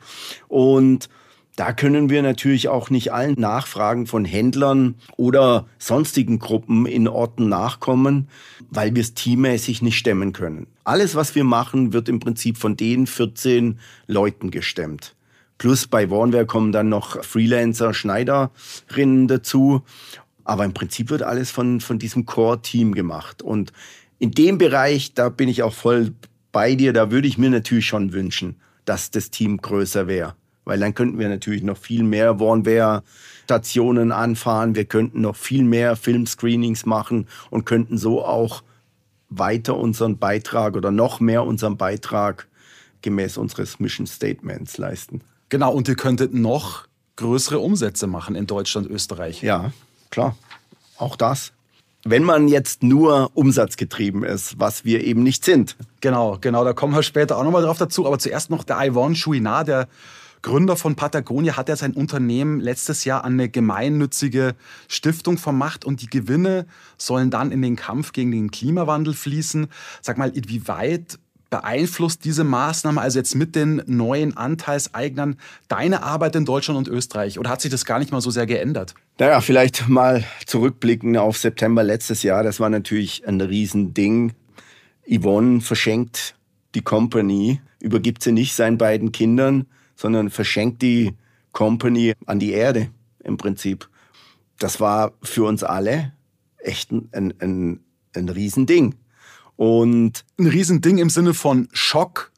Und 0.48 1.10
da 1.56 1.74
können 1.74 2.10
wir 2.12 2.22
natürlich 2.22 2.70
auch 2.70 2.92
nicht 2.92 3.12
allen 3.12 3.40
Nachfragen 3.40 4.06
von 4.06 4.24
Händlern 4.24 4.96
oder 5.18 5.66
sonstigen 5.80 6.38
Gruppen 6.38 6.86
in 6.86 7.08
Orten 7.08 7.50
nachkommen, 7.50 8.28
weil 8.70 8.94
wir 8.94 9.02
es 9.02 9.16
teammäßig 9.16 9.82
nicht 9.82 9.98
stemmen 9.98 10.32
können. 10.32 10.68
Alles, 10.84 11.16
was 11.16 11.34
wir 11.34 11.44
machen, 11.44 11.92
wird 11.92 12.08
im 12.08 12.20
Prinzip 12.20 12.58
von 12.58 12.78
den 12.78 13.08
14 13.08 13.80
Leuten 14.06 14.52
gestemmt. 14.52 15.16
Plus 15.58 15.88
bei 15.88 16.10
Warnware 16.10 16.46
kommen 16.46 16.72
dann 16.72 16.90
noch 16.90 17.24
Freelancer, 17.24 17.94
Schneiderinnen 17.94 19.28
dazu. 19.28 19.82
Aber 20.44 20.66
im 20.66 20.74
Prinzip 20.74 21.10
wird 21.10 21.24
alles 21.24 21.52
von, 21.52 21.80
von 21.80 22.00
diesem 22.00 22.26
Core-Team 22.26 22.94
gemacht. 22.94 23.42
Und 23.42 23.72
in 24.20 24.32
dem 24.32 24.58
Bereich, 24.58 25.14
da 25.14 25.30
bin 25.30 25.50
ich 25.50 25.64
auch 25.64 25.74
voll 25.74 26.14
bei 26.52 26.76
dir, 26.76 26.94
da 26.94 27.12
würde 27.12 27.28
ich 27.28 27.38
mir 27.38 27.50
natürlich 27.50 27.88
schon 27.88 28.14
wünschen, 28.14 28.56
dass 28.86 29.12
das 29.12 29.32
Team 29.32 29.58
größer 29.58 30.08
wäre. 30.08 30.36
Weil 30.66 30.80
dann 30.80 30.94
könnten 30.94 31.20
wir 31.20 31.28
natürlich 31.28 31.64
noch 31.64 31.78
viel 31.78 32.04
mehr 32.04 32.40
Warnware-Stationen 32.40 34.12
anfahren, 34.12 34.76
wir 34.76 34.86
könnten 34.86 35.22
noch 35.22 35.36
viel 35.36 35.64
mehr 35.64 35.96
Filmscreenings 35.96 36.86
machen 36.86 37.28
und 37.50 37.66
könnten 37.66 37.98
so 37.98 38.24
auch 38.24 38.64
weiter 39.30 39.78
unseren 39.78 40.18
Beitrag 40.18 40.76
oder 40.76 40.92
noch 40.92 41.20
mehr 41.20 41.44
unseren 41.44 41.78
Beitrag 41.78 42.48
gemäß 43.02 43.38
unseres 43.38 43.80
Mission 43.80 44.08
Statements 44.08 44.78
leisten. 44.78 45.22
Genau, 45.50 45.74
und 45.74 45.88
ihr 45.88 45.96
könntet 45.96 46.34
noch 46.34 46.88
größere 47.16 47.60
Umsätze 47.60 48.08
machen 48.08 48.36
in 48.36 48.48
Deutschland, 48.48 48.90
Österreich. 48.90 49.42
Ja, 49.42 49.72
klar, 50.14 50.36
auch 50.98 51.16
das. 51.16 51.54
Wenn 52.06 52.24
man 52.24 52.48
jetzt 52.48 52.84
nur 52.84 53.32
umsatzgetrieben 53.34 54.24
ist, 54.24 54.60
was 54.60 54.86
wir 54.86 55.04
eben 55.04 55.24
nicht 55.24 55.44
sind. 55.44 55.76
Genau, 56.02 56.38
genau, 56.40 56.64
da 56.64 56.74
kommen 56.74 56.94
wir 56.94 57.02
später 57.02 57.38
auch 57.38 57.44
nochmal 57.44 57.64
drauf 57.64 57.78
dazu. 57.78 58.06
Aber 58.06 58.20
zuerst 58.20 58.50
noch 58.50 58.64
der 58.64 58.92
Yvonne 58.92 59.16
Chouinard, 59.16 59.68
der 59.70 59.88
Gründer 60.42 60.76
von 60.76 60.96
Patagonia, 60.96 61.56
hat 61.56 61.70
ja 61.70 61.78
sein 61.78 61.94
Unternehmen 61.94 62.60
letztes 62.60 63.06
Jahr 63.06 63.24
an 63.24 63.34
eine 63.34 63.50
gemeinnützige 63.50 64.56
Stiftung 64.90 65.38
vermacht 65.38 65.86
und 65.86 66.02
die 66.02 66.10
Gewinne 66.10 66.68
sollen 66.98 67.32
dann 67.32 67.52
in 67.52 67.62
den 67.62 67.78
Kampf 67.78 68.12
gegen 68.12 68.32
den 68.32 68.52
Klimawandel 68.52 69.14
fließen. 69.14 69.68
Sag 70.02 70.18
mal, 70.18 70.30
inwieweit 70.30 71.18
beeinflusst 71.54 72.26
diese 72.26 72.44
Maßnahme, 72.44 73.00
also 73.00 73.20
jetzt 73.20 73.36
mit 73.36 73.56
den 73.56 73.84
neuen 73.86 74.36
Anteilseignern, 74.36 75.36
deine 75.68 76.02
Arbeit 76.02 76.36
in 76.36 76.46
Deutschland 76.46 76.80
und 76.80 76.88
Österreich? 76.88 77.38
Oder 77.38 77.52
hat 77.52 77.62
sich 77.62 77.70
das 77.70 77.86
gar 77.86 78.00
nicht 78.00 78.12
mal 78.12 78.22
so 78.22 78.32
sehr 78.32 78.48
geändert? 78.48 78.96
Naja, 79.20 79.40
vielleicht 79.40 79.88
mal 79.88 80.24
zurückblicken 80.48 81.16
auf 81.16 81.38
September 81.38 81.84
letztes 81.84 82.24
Jahr. 82.24 82.42
Das 82.42 82.60
war 82.60 82.72
natürlich 82.72 83.28
ein 83.28 83.40
Riesending. 83.40 84.34
Yvonne 85.08 85.62
verschenkt 85.62 86.34
die 86.74 86.82
Company, 86.82 87.62
übergibt 87.80 88.24
sie 88.24 88.32
nicht 88.32 88.56
seinen 88.56 88.80
beiden 88.80 89.12
Kindern, 89.12 89.68
sondern 89.96 90.32
verschenkt 90.32 90.82
die 90.82 91.14
Company 91.52 92.14
an 92.26 92.40
die 92.40 92.54
Erde 92.54 92.90
im 93.24 93.38
Prinzip. 93.38 93.88
Das 94.58 94.80
war 94.80 95.12
für 95.22 95.44
uns 95.44 95.64
alle 95.64 96.14
echt 96.58 96.92
ein, 96.92 97.36
ein, 97.38 97.80
ein 98.16 98.30
Riesending. 98.30 98.96
Und 99.56 100.26
ein 100.40 100.48
Riesending 100.48 100.98
im 100.98 101.10
Sinne 101.10 101.34
von 101.34 101.68
Schock 101.72 102.32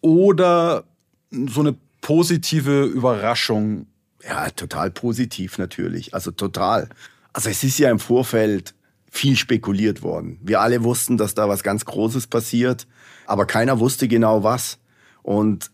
oder 0.00 0.84
so 1.30 1.60
eine 1.60 1.76
positive 2.00 2.84
Überraschung. 2.84 3.86
Ja, 4.24 4.50
total 4.50 4.90
positiv 4.90 5.58
natürlich. 5.58 6.14
Also 6.14 6.30
total. 6.30 6.88
Also 7.32 7.48
es 7.48 7.64
ist 7.64 7.78
ja 7.78 7.90
im 7.90 7.98
Vorfeld 7.98 8.74
viel 9.10 9.36
spekuliert 9.36 10.02
worden. 10.02 10.38
Wir 10.42 10.60
alle 10.60 10.84
wussten, 10.84 11.16
dass 11.16 11.34
da 11.34 11.48
was 11.48 11.62
ganz 11.62 11.84
Großes 11.84 12.26
passiert, 12.28 12.86
aber 13.26 13.46
keiner 13.46 13.78
wusste 13.78 14.08
genau 14.08 14.42
was. 14.42 14.78
Und 15.22 15.70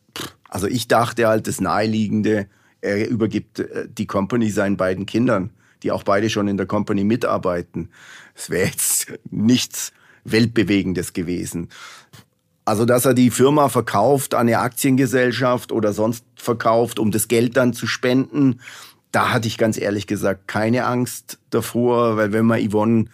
also 0.48 0.66
ich 0.66 0.88
dachte 0.88 1.26
halt, 1.28 1.46
das 1.46 1.60
Naheliegende, 1.60 2.48
er 2.80 3.08
übergibt 3.08 3.60
äh, 3.60 3.88
die 3.88 4.06
Company 4.06 4.50
seinen 4.50 4.76
beiden 4.76 5.06
Kindern, 5.06 5.50
die 5.82 5.92
auch 5.92 6.02
beide 6.02 6.30
schon 6.30 6.48
in 6.48 6.56
der 6.56 6.66
Company 6.66 7.04
mitarbeiten. 7.04 7.90
Es 8.34 8.50
wäre 8.50 8.66
jetzt 8.66 9.12
nichts 9.30 9.92
Weltbewegendes 10.32 11.12
gewesen. 11.12 11.68
Also, 12.64 12.84
dass 12.84 13.06
er 13.06 13.14
die 13.14 13.30
Firma 13.30 13.68
verkauft 13.68 14.34
an 14.34 14.46
eine 14.46 14.58
Aktiengesellschaft 14.58 15.72
oder 15.72 15.92
sonst 15.92 16.24
verkauft, 16.36 16.98
um 16.98 17.10
das 17.10 17.28
Geld 17.28 17.56
dann 17.56 17.72
zu 17.72 17.86
spenden, 17.86 18.60
da 19.10 19.32
hatte 19.32 19.48
ich 19.48 19.56
ganz 19.56 19.78
ehrlich 19.78 20.06
gesagt 20.06 20.48
keine 20.48 20.84
Angst 20.84 21.38
davor, 21.50 22.16
weil 22.16 22.32
wenn 22.32 22.44
man 22.44 22.60
Yvonne 22.60 23.06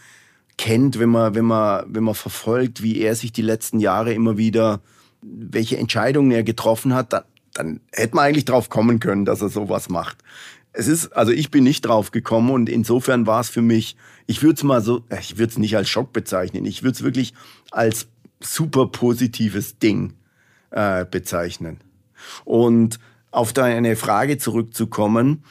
kennt, 0.58 0.98
wenn 0.98 1.08
man, 1.08 1.34
wenn 1.34 1.44
man, 1.44 1.84
wenn 1.88 2.04
man 2.04 2.14
verfolgt, 2.14 2.82
wie 2.82 2.98
er 2.98 3.14
sich 3.14 3.32
die 3.32 3.42
letzten 3.42 3.80
Jahre 3.80 4.12
immer 4.12 4.36
wieder, 4.36 4.80
welche 5.22 5.76
Entscheidungen 5.76 6.32
er 6.32 6.42
getroffen 6.42 6.94
hat, 6.94 7.12
dann, 7.12 7.22
dann 7.52 7.80
hätte 7.92 8.16
man 8.16 8.24
eigentlich 8.24 8.44
drauf 8.44 8.68
kommen 8.68 9.00
können, 9.00 9.24
dass 9.24 9.40
er 9.40 9.48
sowas 9.48 9.88
macht. 9.88 10.18
Es 10.76 10.88
ist, 10.88 11.16
also 11.16 11.30
ich 11.30 11.52
bin 11.52 11.62
nicht 11.62 11.82
drauf 11.82 12.10
gekommen 12.10 12.50
und 12.50 12.68
insofern 12.68 13.28
war 13.28 13.40
es 13.40 13.48
für 13.48 13.62
mich, 13.62 13.96
ich 14.26 14.42
würde 14.42 14.56
es 14.56 14.64
mal 14.64 14.82
so, 14.82 15.04
äh, 15.08 15.20
ich 15.20 15.38
würde 15.38 15.52
es 15.52 15.58
nicht 15.58 15.76
als 15.76 15.88
Schock 15.88 16.12
bezeichnen, 16.12 16.66
ich 16.66 16.82
würde 16.82 16.96
es 16.96 17.02
wirklich 17.04 17.32
als 17.70 18.08
super 18.40 18.88
positives 18.88 19.78
Ding 19.78 20.14
äh, 20.72 21.04
bezeichnen. 21.04 21.78
Und 22.44 22.98
auf 23.30 23.52
deine 23.52 23.94
Frage 23.94 24.36
zurückzukommen, 24.36 25.44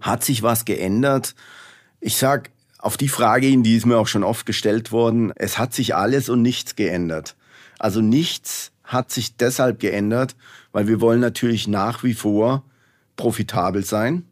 hat 0.00 0.24
sich 0.24 0.42
was 0.42 0.64
geändert? 0.64 1.36
Ich 2.00 2.16
sag 2.16 2.50
auf 2.78 2.96
die 2.96 3.08
Frage 3.08 3.46
hin, 3.46 3.62
die 3.62 3.76
ist 3.76 3.86
mir 3.86 3.96
auch 3.96 4.08
schon 4.08 4.24
oft 4.24 4.44
gestellt 4.44 4.90
worden, 4.90 5.32
es 5.36 5.56
hat 5.56 5.72
sich 5.72 5.94
alles 5.94 6.28
und 6.28 6.42
nichts 6.42 6.74
geändert. 6.74 7.36
Also 7.78 8.00
nichts 8.00 8.72
hat 8.82 9.12
sich 9.12 9.36
deshalb 9.36 9.78
geändert, 9.78 10.34
weil 10.72 10.88
wir 10.88 11.00
wollen 11.00 11.20
natürlich 11.20 11.68
nach 11.68 12.02
wie 12.02 12.14
vor 12.14 12.64
profitabel 13.16 13.84
sein 13.84 14.24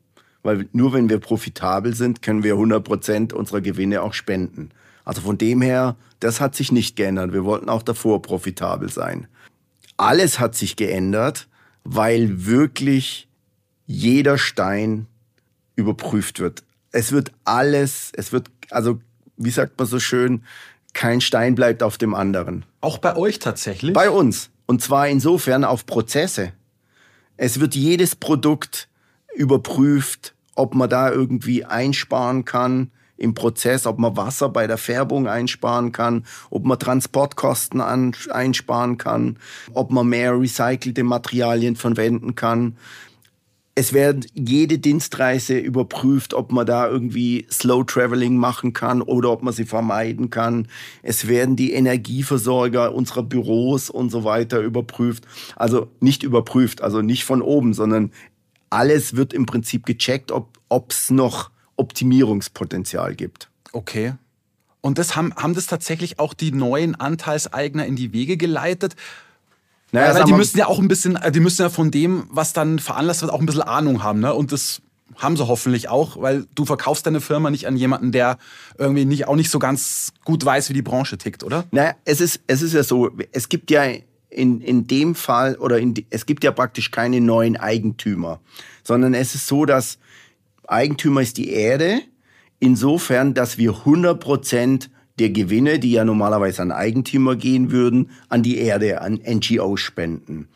weil 0.42 0.68
nur 0.72 0.92
wenn 0.92 1.08
wir 1.08 1.18
profitabel 1.18 1.94
sind, 1.94 2.22
können 2.22 2.42
wir 2.42 2.54
100 2.54 2.82
Prozent 2.82 3.32
unserer 3.32 3.60
Gewinne 3.60 4.02
auch 4.02 4.14
spenden. 4.14 4.70
Also 5.04 5.20
von 5.20 5.38
dem 5.38 5.62
her, 5.62 5.96
das 6.20 6.40
hat 6.40 6.54
sich 6.54 6.72
nicht 6.72 6.96
geändert. 6.96 7.32
Wir 7.32 7.44
wollten 7.44 7.68
auch 7.68 7.82
davor 7.82 8.22
profitabel 8.22 8.90
sein. 8.90 9.26
Alles 9.96 10.38
hat 10.38 10.54
sich 10.54 10.76
geändert, 10.76 11.48
weil 11.84 12.46
wirklich 12.46 13.28
jeder 13.86 14.38
Stein 14.38 15.06
überprüft 15.76 16.40
wird. 16.40 16.62
Es 16.92 17.12
wird 17.12 17.32
alles, 17.44 18.12
es 18.14 18.32
wird, 18.32 18.48
also 18.70 19.00
wie 19.36 19.50
sagt 19.50 19.78
man 19.78 19.88
so 19.88 19.98
schön, 19.98 20.44
kein 20.92 21.20
Stein 21.20 21.54
bleibt 21.54 21.82
auf 21.82 21.98
dem 21.98 22.14
anderen. 22.14 22.64
Auch 22.80 22.98
bei 22.98 23.16
euch 23.16 23.38
tatsächlich? 23.38 23.92
Bei 23.92 24.10
uns. 24.10 24.50
Und 24.66 24.82
zwar 24.82 25.08
insofern 25.08 25.64
auf 25.64 25.86
Prozesse. 25.86 26.52
Es 27.36 27.60
wird 27.60 27.74
jedes 27.74 28.14
Produkt 28.14 28.88
überprüft, 29.34 30.34
ob 30.54 30.74
man 30.74 30.90
da 30.90 31.10
irgendwie 31.10 31.64
einsparen 31.64 32.44
kann 32.44 32.90
im 33.16 33.34
Prozess, 33.34 33.86
ob 33.86 33.98
man 33.98 34.16
Wasser 34.16 34.48
bei 34.48 34.66
der 34.66 34.78
Färbung 34.78 35.28
einsparen 35.28 35.92
kann, 35.92 36.24
ob 36.50 36.64
man 36.64 36.78
Transportkosten 36.78 37.80
einsparen 37.80 38.98
kann, 38.98 39.38
ob 39.72 39.92
man 39.92 40.08
mehr 40.08 40.38
recycelte 40.38 41.04
Materialien 41.04 41.76
verwenden 41.76 42.34
kann. 42.34 42.76
Es 43.74 43.94
wird 43.94 44.26
jede 44.34 44.78
Dienstreise 44.78 45.56
überprüft, 45.56 46.34
ob 46.34 46.52
man 46.52 46.66
da 46.66 46.86
irgendwie 46.86 47.46
Slow 47.50 47.84
Traveling 47.86 48.36
machen 48.36 48.74
kann 48.74 49.00
oder 49.00 49.30
ob 49.30 49.42
man 49.42 49.54
sie 49.54 49.64
vermeiden 49.64 50.28
kann. 50.28 50.68
Es 51.02 51.26
werden 51.26 51.56
die 51.56 51.72
Energieversorger 51.72 52.94
unserer 52.94 53.22
Büros 53.22 53.88
und 53.88 54.10
so 54.10 54.24
weiter 54.24 54.60
überprüft. 54.60 55.24
Also 55.56 55.88
nicht 56.00 56.22
überprüft, 56.22 56.82
also 56.82 57.00
nicht 57.00 57.24
von 57.24 57.40
oben, 57.40 57.72
sondern 57.72 58.10
alles 58.72 59.16
wird 59.16 59.32
im 59.32 59.46
Prinzip 59.46 59.86
gecheckt, 59.86 60.32
ob 60.32 60.90
es 60.90 61.10
noch 61.10 61.50
Optimierungspotenzial 61.76 63.14
gibt. 63.14 63.48
Okay. 63.72 64.14
Und 64.80 64.98
das 64.98 65.14
haben, 65.14 65.34
haben 65.36 65.54
das 65.54 65.66
tatsächlich 65.66 66.18
auch 66.18 66.34
die 66.34 66.52
neuen 66.52 66.94
Anteilseigner 66.94 67.86
in 67.86 67.96
die 67.96 68.12
Wege 68.12 68.36
geleitet? 68.36 68.96
Naja, 69.92 70.14
weil 70.14 70.24
die 70.24 70.32
müssen 70.32 70.58
ja 70.58 70.66
auch 70.66 70.78
ein 70.78 70.88
bisschen, 70.88 71.16
äh, 71.16 71.30
die 71.30 71.40
müssen 71.40 71.62
ja 71.62 71.68
von 71.68 71.90
dem, 71.90 72.26
was 72.30 72.52
dann 72.52 72.78
veranlasst 72.78 73.22
wird, 73.22 73.30
auch 73.30 73.40
ein 73.40 73.46
bisschen 73.46 73.62
Ahnung 73.62 74.02
haben. 74.02 74.20
Ne? 74.20 74.34
Und 74.34 74.50
das 74.50 74.80
haben 75.16 75.36
sie 75.36 75.46
hoffentlich 75.46 75.88
auch, 75.88 76.20
weil 76.20 76.46
du 76.54 76.64
verkaufst 76.64 77.06
deine 77.06 77.20
Firma 77.20 77.50
nicht 77.50 77.66
an 77.66 77.76
jemanden, 77.76 78.10
der 78.10 78.38
irgendwie 78.78 79.04
nicht, 79.04 79.28
auch 79.28 79.36
nicht 79.36 79.50
so 79.50 79.58
ganz 79.58 80.12
gut 80.24 80.44
weiß, 80.44 80.70
wie 80.70 80.74
die 80.74 80.82
Branche 80.82 81.18
tickt, 81.18 81.44
oder? 81.44 81.64
Naja, 81.70 81.94
es 82.04 82.20
ist, 82.20 82.40
es 82.46 82.62
ist 82.62 82.72
ja 82.72 82.82
so, 82.82 83.10
es 83.32 83.48
gibt 83.50 83.70
ja 83.70 83.84
in, 84.32 84.60
in 84.60 84.86
dem 84.86 85.14
Fall, 85.14 85.56
oder 85.56 85.78
in, 85.78 85.94
es 86.10 86.26
gibt 86.26 86.44
ja 86.44 86.52
praktisch 86.52 86.90
keine 86.90 87.20
neuen 87.20 87.56
Eigentümer, 87.56 88.40
sondern 88.82 89.14
es 89.14 89.34
ist 89.34 89.46
so, 89.46 89.64
dass 89.64 89.98
Eigentümer 90.66 91.20
ist 91.22 91.36
die 91.36 91.50
Erde, 91.50 92.00
insofern, 92.58 93.34
dass 93.34 93.58
wir 93.58 93.70
100 93.70 94.18
Prozent 94.18 94.90
der 95.18 95.30
Gewinne, 95.30 95.78
die 95.78 95.92
ja 95.92 96.04
normalerweise 96.04 96.62
an 96.62 96.72
Eigentümer 96.72 97.36
gehen 97.36 97.70
würden, 97.70 98.10
an 98.28 98.42
die 98.42 98.58
Erde, 98.58 99.00
an 99.02 99.20
NGO 99.24 99.76
spenden. 99.76 100.48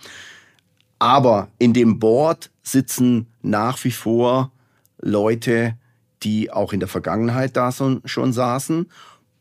Aber 0.98 1.48
in 1.58 1.74
dem 1.74 1.98
Board 1.98 2.50
sitzen 2.62 3.26
nach 3.42 3.82
wie 3.84 3.90
vor 3.90 4.50
Leute, 5.00 5.76
die 6.22 6.50
auch 6.50 6.72
in 6.72 6.80
der 6.80 6.88
Vergangenheit 6.88 7.56
da 7.56 7.70
schon 7.70 8.32
saßen. 8.32 8.86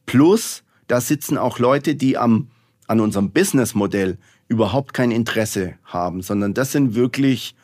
Plus, 0.06 0.64
da 0.88 1.00
sitzen 1.00 1.38
auch 1.38 1.60
Leute, 1.60 1.96
die 1.96 2.18
am, 2.18 2.50
an 2.88 3.00
unserem 3.00 3.32
Businessmodell 3.32 4.18
überhaupt 4.48 4.94
kein 4.94 5.12
Interesse 5.12 5.76
haben, 5.86 6.22
sondern 6.22 6.54
das 6.54 6.72
sind 6.72 6.96
wirklich 6.96 7.56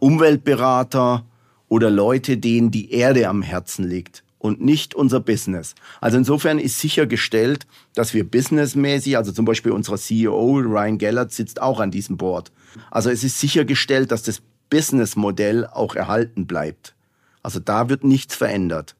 Umweltberater 0.00 1.24
oder 1.68 1.90
Leute, 1.90 2.38
denen 2.38 2.70
die 2.70 2.92
Erde 2.92 3.28
am 3.28 3.42
Herzen 3.42 3.88
liegt 3.88 4.22
und 4.38 4.60
nicht 4.60 4.94
unser 4.94 5.20
Business. 5.20 5.74
Also 6.00 6.18
insofern 6.18 6.58
ist 6.58 6.78
sichergestellt, 6.78 7.66
dass 7.94 8.14
wir 8.14 8.28
businessmäßig, 8.28 9.16
also 9.16 9.32
zum 9.32 9.44
Beispiel 9.44 9.72
unser 9.72 9.96
CEO 9.96 10.58
Ryan 10.58 10.98
Gellert 10.98 11.32
sitzt 11.32 11.60
auch 11.60 11.80
an 11.80 11.90
diesem 11.90 12.16
Board. 12.16 12.52
Also 12.90 13.10
es 13.10 13.24
ist 13.24 13.40
sichergestellt, 13.40 14.12
dass 14.12 14.22
das 14.22 14.40
Businessmodell 14.70 15.66
auch 15.66 15.94
erhalten 15.94 16.46
bleibt. 16.46 16.94
Also 17.42 17.60
da 17.60 17.88
wird 17.88 18.04
nichts 18.04 18.34
verändert. 18.34 18.94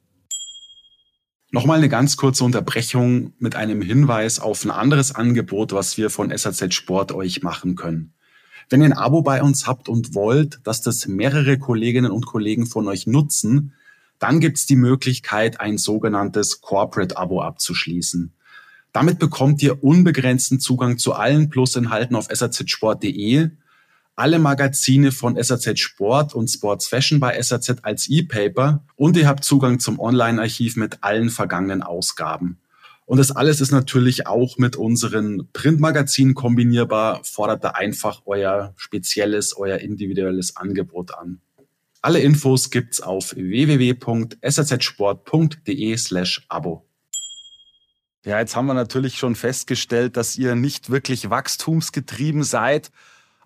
Nochmal 1.51 1.79
eine 1.79 1.89
ganz 1.89 2.19
kurze 2.19 2.45
Unterbrechung 2.45 3.33
mit 3.39 3.57
einem 3.57 3.81
Hinweis 3.81 4.39
auf 4.39 4.65
ein 4.65 4.71
anderes 4.71 5.15
Angebot, 5.15 5.73
was 5.73 5.97
wir 5.97 6.11
von 6.11 6.37
SAZ 6.37 6.75
Sport 6.75 7.13
euch 7.13 7.43
machen 7.43 7.75
können. 7.75 8.13
Wenn 8.69 8.83
ihr 8.83 8.87
ein 8.87 8.93
Abo 8.93 9.23
bei 9.23 9.43
uns 9.43 9.67
habt 9.67 9.89
und 9.89 10.15
wollt, 10.15 10.61
dass 10.65 10.83
das 10.83 11.09
mehrere 11.09 11.59
Kolleginnen 11.59 12.11
und 12.11 12.27
Kollegen 12.27 12.67
von 12.67 12.87
euch 12.87 13.07
nutzen, 13.07 13.73
dann 14.19 14.41
gibt 14.41 14.59
es 14.59 14.67
die 14.67 14.77
Möglichkeit, 14.77 15.59
ein 15.59 15.79
sogenanntes 15.79 16.61
Corporate-Abo 16.61 17.41
abzuschließen. 17.41 18.35
Damit 18.93 19.19
bekommt 19.19 19.63
ihr 19.63 19.83
unbegrenzten 19.83 20.61
Zugang 20.61 20.99
zu 20.99 21.15
allen 21.15 21.49
Plusinhalten 21.49 22.15
auf 22.15 22.29
sazsport.de, 22.31 23.51
alle 24.19 24.39
Magazine 24.41 25.13
von 25.13 25.41
SAZ 25.41 25.79
Sport 25.79 26.35
und 26.35 26.49
Sports 26.49 26.89
Fashion 26.89 27.21
bei 27.21 27.41
SAZ 27.41 27.77
als 27.83 28.09
E-Paper 28.09 28.85
und 28.97 29.17
ihr 29.17 29.29
habt 29.29 29.45
Zugang 29.45 29.79
zum 29.79 30.01
Online-Archiv 30.01 30.75
mit 30.77 31.05
allen 31.05 31.31
vergangenen 31.31 31.83
Ausgaben. 31.83 32.59
Und 33.07 33.19
das 33.19 33.31
alles 33.31 33.61
ist 33.61 33.71
natürlich 33.71 34.27
auch 34.27 34.59
mit 34.59 34.75
unseren 34.77 35.49
Printmagazinen 35.53 36.35
kombinierbar, 36.35 37.23
fordert 37.23 37.63
da 37.63 37.69
einfach 37.71 38.23
euer 38.27 38.75
spezielles, 38.77 39.57
euer 39.57 39.79
individuelles 39.79 40.57
Angebot 40.57 41.15
an. 41.15 41.41
Alle 42.03 42.19
Infos 42.19 42.71
gibt's 42.71 43.01
auf 43.01 43.37
www.sazsport.de 43.37 45.97
slash 45.97 46.45
Abo. 46.49 46.85
Ja, 48.25 48.41
jetzt 48.41 48.57
haben 48.57 48.67
wir 48.67 48.75
natürlich 48.75 49.17
schon 49.17 49.37
festgestellt, 49.37 50.17
dass 50.17 50.37
ihr 50.37 50.57
nicht 50.57 50.91
wirklich 50.91 51.31
wachstumsgetrieben 51.31 52.43
seid. 52.43 52.91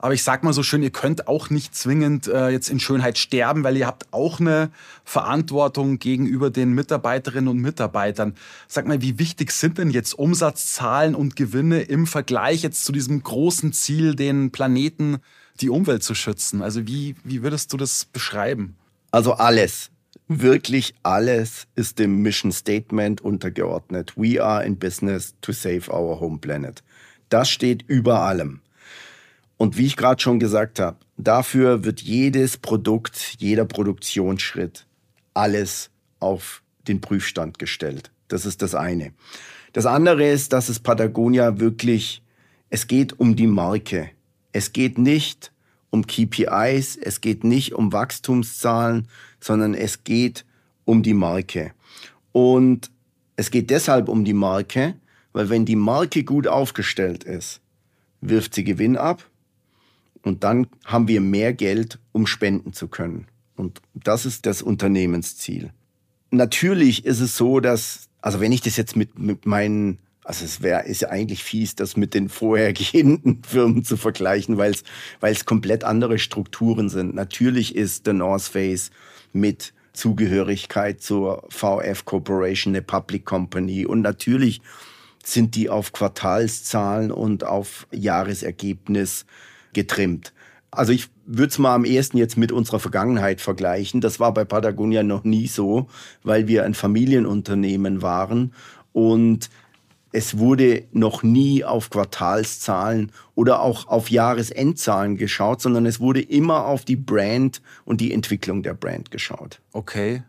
Aber 0.02 0.14
ich 0.14 0.24
sag 0.24 0.42
mal 0.42 0.52
so 0.52 0.64
schön, 0.64 0.82
ihr 0.82 0.90
könnt 0.90 1.28
auch 1.28 1.48
nicht 1.48 1.76
zwingend 1.76 2.26
äh, 2.26 2.48
jetzt 2.48 2.70
in 2.70 2.80
Schönheit 2.80 3.18
sterben, 3.18 3.62
weil 3.62 3.76
ihr 3.76 3.86
habt 3.86 4.12
auch 4.12 4.40
eine 4.40 4.72
Verantwortung 5.04 6.00
gegenüber 6.00 6.50
den 6.50 6.72
Mitarbeiterinnen 6.72 7.46
und 7.46 7.58
Mitarbeitern. 7.58 8.34
Sag 8.66 8.88
mal, 8.88 9.00
wie 9.00 9.20
wichtig 9.20 9.52
sind 9.52 9.78
denn 9.78 9.90
jetzt 9.90 10.14
Umsatzzahlen 10.14 11.14
und 11.14 11.36
Gewinne 11.36 11.82
im 11.82 12.08
Vergleich 12.08 12.64
jetzt 12.64 12.84
zu 12.84 12.90
diesem 12.90 13.22
großen 13.22 13.72
Ziel, 13.72 14.16
den 14.16 14.50
Planeten 14.50 15.18
die 15.60 15.70
Umwelt 15.70 16.02
zu 16.02 16.16
schützen? 16.16 16.62
Also 16.62 16.88
wie, 16.88 17.14
wie 17.22 17.44
würdest 17.44 17.72
du 17.72 17.76
das 17.76 18.04
beschreiben? 18.06 18.74
Also 19.12 19.34
alles, 19.34 19.92
wirklich 20.26 20.96
alles 21.04 21.68
ist 21.76 22.00
dem 22.00 22.22
Mission 22.22 22.50
Statement 22.50 23.20
untergeordnet. 23.20 24.14
We 24.16 24.42
are 24.42 24.64
in 24.64 24.76
business 24.76 25.36
to 25.42 25.52
save 25.52 25.88
our 25.92 26.18
home 26.18 26.38
planet. 26.38 26.82
Das 27.28 27.48
steht 27.48 27.84
über 27.86 28.22
allem. 28.22 28.61
Und 29.56 29.76
wie 29.76 29.86
ich 29.86 29.96
gerade 29.96 30.20
schon 30.20 30.40
gesagt 30.40 30.80
habe, 30.80 30.96
dafür 31.16 31.84
wird 31.84 32.00
jedes 32.00 32.56
Produkt, 32.56 33.36
jeder 33.38 33.64
Produktionsschritt, 33.64 34.86
alles 35.34 35.90
auf 36.20 36.62
den 36.88 37.00
Prüfstand 37.00 37.58
gestellt. 37.58 38.10
Das 38.28 38.46
ist 38.46 38.62
das 38.62 38.74
eine. 38.74 39.12
Das 39.72 39.86
andere 39.86 40.28
ist, 40.28 40.52
dass 40.52 40.68
es 40.68 40.80
Patagonia 40.80 41.58
wirklich, 41.58 42.22
es 42.70 42.86
geht 42.86 43.18
um 43.18 43.36
die 43.36 43.46
Marke. 43.46 44.10
Es 44.52 44.72
geht 44.72 44.98
nicht 44.98 45.52
um 45.90 46.06
KPIs, 46.06 46.96
es 46.96 47.20
geht 47.20 47.44
nicht 47.44 47.74
um 47.74 47.92
Wachstumszahlen, 47.92 49.08
sondern 49.40 49.74
es 49.74 50.04
geht 50.04 50.44
um 50.84 51.02
die 51.02 51.14
Marke. 51.14 51.72
Und 52.32 52.90
es 53.36 53.50
geht 53.50 53.70
deshalb 53.70 54.08
um 54.08 54.24
die 54.24 54.34
Marke, 54.34 54.94
weil 55.32 55.48
wenn 55.48 55.64
die 55.64 55.76
Marke 55.76 56.24
gut 56.24 56.46
aufgestellt 56.46 57.24
ist, 57.24 57.60
wirft 58.20 58.54
sie 58.54 58.64
Gewinn 58.64 58.96
ab 58.96 59.28
und 60.22 60.44
dann 60.44 60.66
haben 60.84 61.08
wir 61.08 61.20
mehr 61.20 61.52
Geld, 61.52 61.98
um 62.12 62.26
spenden 62.26 62.72
zu 62.72 62.88
können. 62.88 63.26
Und 63.56 63.80
das 63.94 64.24
ist 64.26 64.46
das 64.46 64.62
Unternehmensziel. 64.62 65.70
Natürlich 66.30 67.04
ist 67.04 67.20
es 67.20 67.36
so, 67.36 67.60
dass, 67.60 68.08
also 68.20 68.40
wenn 68.40 68.52
ich 68.52 68.62
das 68.62 68.76
jetzt 68.76 68.96
mit, 68.96 69.18
mit 69.18 69.46
meinen 69.46 69.98
also 70.24 70.44
es 70.44 70.62
wäre 70.62 70.84
ist 70.84 71.02
ja 71.02 71.08
eigentlich 71.08 71.42
fies, 71.42 71.74
das 71.74 71.96
mit 71.96 72.14
den 72.14 72.28
vorhergehenden 72.28 73.42
Firmen 73.46 73.84
zu 73.84 73.96
vergleichen, 73.96 74.56
weil 74.56 74.70
es 74.70 74.84
weil 75.20 75.32
es 75.32 75.44
komplett 75.44 75.84
andere 75.84 76.18
Strukturen 76.18 76.88
sind. 76.88 77.14
Natürlich 77.14 77.74
ist 77.74 78.04
The 78.06 78.12
North 78.12 78.42
Face 78.42 78.90
mit 79.32 79.74
Zugehörigkeit 79.92 81.02
zur 81.02 81.44
VF 81.48 82.04
Corporation 82.04 82.72
eine 82.72 82.82
Public 82.82 83.24
Company 83.24 83.84
und 83.84 84.00
natürlich 84.00 84.62
sind 85.24 85.54
die 85.54 85.68
auf 85.68 85.92
Quartalszahlen 85.92 87.10
und 87.10 87.44
auf 87.44 87.86
Jahresergebnis 87.92 89.26
getrimmt. 89.72 90.32
Also 90.70 90.92
ich 90.92 91.08
würde 91.26 91.50
es 91.50 91.58
mal 91.58 91.74
am 91.74 91.84
ehesten 91.84 92.16
jetzt 92.16 92.36
mit 92.36 92.50
unserer 92.50 92.80
Vergangenheit 92.80 93.40
vergleichen. 93.40 94.00
Das 94.00 94.18
war 94.20 94.32
bei 94.32 94.44
Patagonia 94.44 95.02
noch 95.02 95.24
nie 95.24 95.46
so, 95.46 95.88
weil 96.22 96.48
wir 96.48 96.64
ein 96.64 96.74
Familienunternehmen 96.74 98.02
waren 98.02 98.54
und 98.92 99.50
es 100.12 100.36
wurde 100.38 100.84
noch 100.92 101.22
nie 101.22 101.64
auf 101.64 101.90
Quartalszahlen 101.90 103.12
oder 103.34 103.60
auch 103.60 103.88
auf 103.88 104.10
Jahresendzahlen 104.10 105.16
geschaut, 105.16 105.62
sondern 105.62 105.86
es 105.86 106.00
wurde 106.00 106.20
immer 106.20 106.66
auf 106.66 106.84
die 106.84 106.96
Brand 106.96 107.62
und 107.84 108.00
die 108.00 108.12
Entwicklung 108.12 108.62
der 108.62 108.74
Brand 108.74 109.10
geschaut. 109.10 109.60
Okay. 109.72 110.22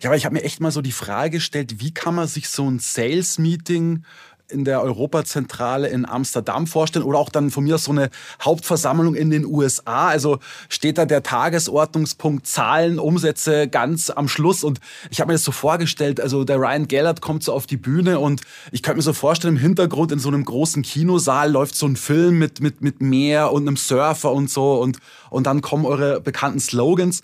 Ja, 0.00 0.10
aber 0.10 0.16
ich 0.16 0.24
habe 0.24 0.34
mir 0.34 0.42
echt 0.42 0.60
mal 0.60 0.72
so 0.72 0.82
die 0.82 0.92
Frage 0.92 1.38
gestellt, 1.38 1.80
wie 1.80 1.94
kann 1.94 2.14
man 2.14 2.26
sich 2.26 2.48
so 2.48 2.68
ein 2.68 2.78
Sales-Meeting 2.78 4.04
in 4.48 4.64
der 4.64 4.82
Europazentrale 4.82 5.88
in 5.88 6.06
Amsterdam 6.06 6.66
vorstellen 6.66 7.04
oder 7.04 7.18
auch 7.18 7.30
dann 7.30 7.50
von 7.50 7.64
mir 7.64 7.78
so 7.78 7.90
eine 7.90 8.10
Hauptversammlung 8.42 9.14
in 9.14 9.30
den 9.30 9.44
USA. 9.44 10.08
Also 10.08 10.38
steht 10.68 10.98
da 10.98 11.04
der 11.04 11.22
Tagesordnungspunkt 11.22 12.46
Zahlen, 12.46 12.98
Umsätze 12.98 13.68
ganz 13.68 14.10
am 14.10 14.28
Schluss. 14.28 14.62
Und 14.62 14.80
ich 15.10 15.20
habe 15.20 15.28
mir 15.28 15.34
das 15.34 15.44
so 15.44 15.52
vorgestellt, 15.52 16.20
also 16.20 16.44
der 16.44 16.58
Ryan 16.58 16.88
Gellert 16.88 17.20
kommt 17.20 17.42
so 17.42 17.52
auf 17.52 17.66
die 17.66 17.76
Bühne 17.76 18.18
und 18.20 18.42
ich 18.70 18.82
könnte 18.82 18.96
mir 18.96 19.02
so 19.02 19.12
vorstellen, 19.12 19.56
im 19.56 19.60
Hintergrund 19.60 20.12
in 20.12 20.18
so 20.18 20.28
einem 20.28 20.44
großen 20.44 20.82
Kinosaal 20.82 21.50
läuft 21.50 21.74
so 21.74 21.86
ein 21.86 21.96
Film 21.96 22.38
mit, 22.38 22.60
mit, 22.60 22.82
mit 22.82 23.00
Meer 23.00 23.52
und 23.52 23.66
einem 23.66 23.76
Surfer 23.76 24.32
und 24.32 24.50
so 24.50 24.80
und, 24.80 24.98
und 25.30 25.46
dann 25.46 25.60
kommen 25.60 25.84
eure 25.86 26.20
bekannten 26.20 26.60
Slogans. 26.60 27.22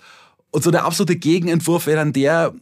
Und 0.51 0.63
so 0.63 0.69
der 0.69 0.85
absolute 0.85 1.15
Gegenentwurf 1.15 1.87
wäre 1.87 1.97
dann 1.97 2.13
der, 2.13 2.53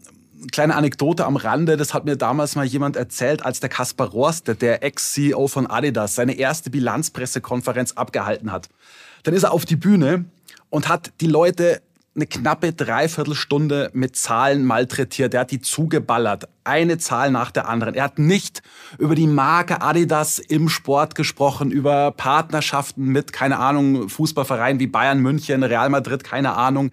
kleine 0.52 0.76
Anekdote 0.76 1.26
am 1.26 1.36
Rande, 1.36 1.78
das 1.78 1.94
hat 1.94 2.06
mir 2.06 2.16
damals 2.16 2.56
mal 2.56 2.66
jemand 2.66 2.96
erzählt, 2.96 3.46
als 3.46 3.60
der 3.60 3.70
Kaspar 3.70 4.10
Rost, 4.10 4.62
der 4.62 4.84
Ex-CEO 4.84 5.48
von 5.48 5.68
Adidas, 5.68 6.16
seine 6.16 6.34
erste 6.34 6.70
Bilanzpressekonferenz 6.70 7.94
abgehalten 7.94 8.52
hat. 8.52 8.70
Dann 9.24 9.34
ist 9.34 9.44
er 9.44 9.52
auf 9.52 9.66
die 9.66 9.76
Bühne 9.76 10.26
und 10.70 10.90
hat 10.90 11.12
die 11.22 11.28
Leute 11.28 11.82
eine 12.14 12.26
knappe 12.26 12.74
Dreiviertelstunde 12.74 13.90
mit 13.94 14.18
Zahlen 14.18 14.66
malträtiert. 14.66 15.34
Er 15.34 15.42
hat 15.42 15.52
die 15.52 15.62
zugeballert. 15.62 16.50
Eine 16.66 16.98
Zahl 16.98 17.32
nach 17.32 17.52
der 17.52 17.70
anderen. 17.70 17.94
Er 17.94 18.04
hat 18.04 18.20
nicht 18.20 18.62
über 18.98 19.16
die 19.16 19.28
Marke 19.28 19.82
Adidas 19.82 20.38
im 20.40 20.68
Sport 20.68 21.16
gesprochen, 21.16 21.72
über 21.72 22.12
Partnerschaften 22.12 23.06
mit, 23.06 23.32
keine 23.32 23.60
Ahnung, 23.60 24.10
Fußballvereinen 24.10 24.80
wie 24.82 24.88
Bayern 24.88 25.20
München, 25.20 25.64
Real 25.64 25.90
Madrid, 25.90 26.26
keine 26.26 26.54
Ahnung. 26.54 26.92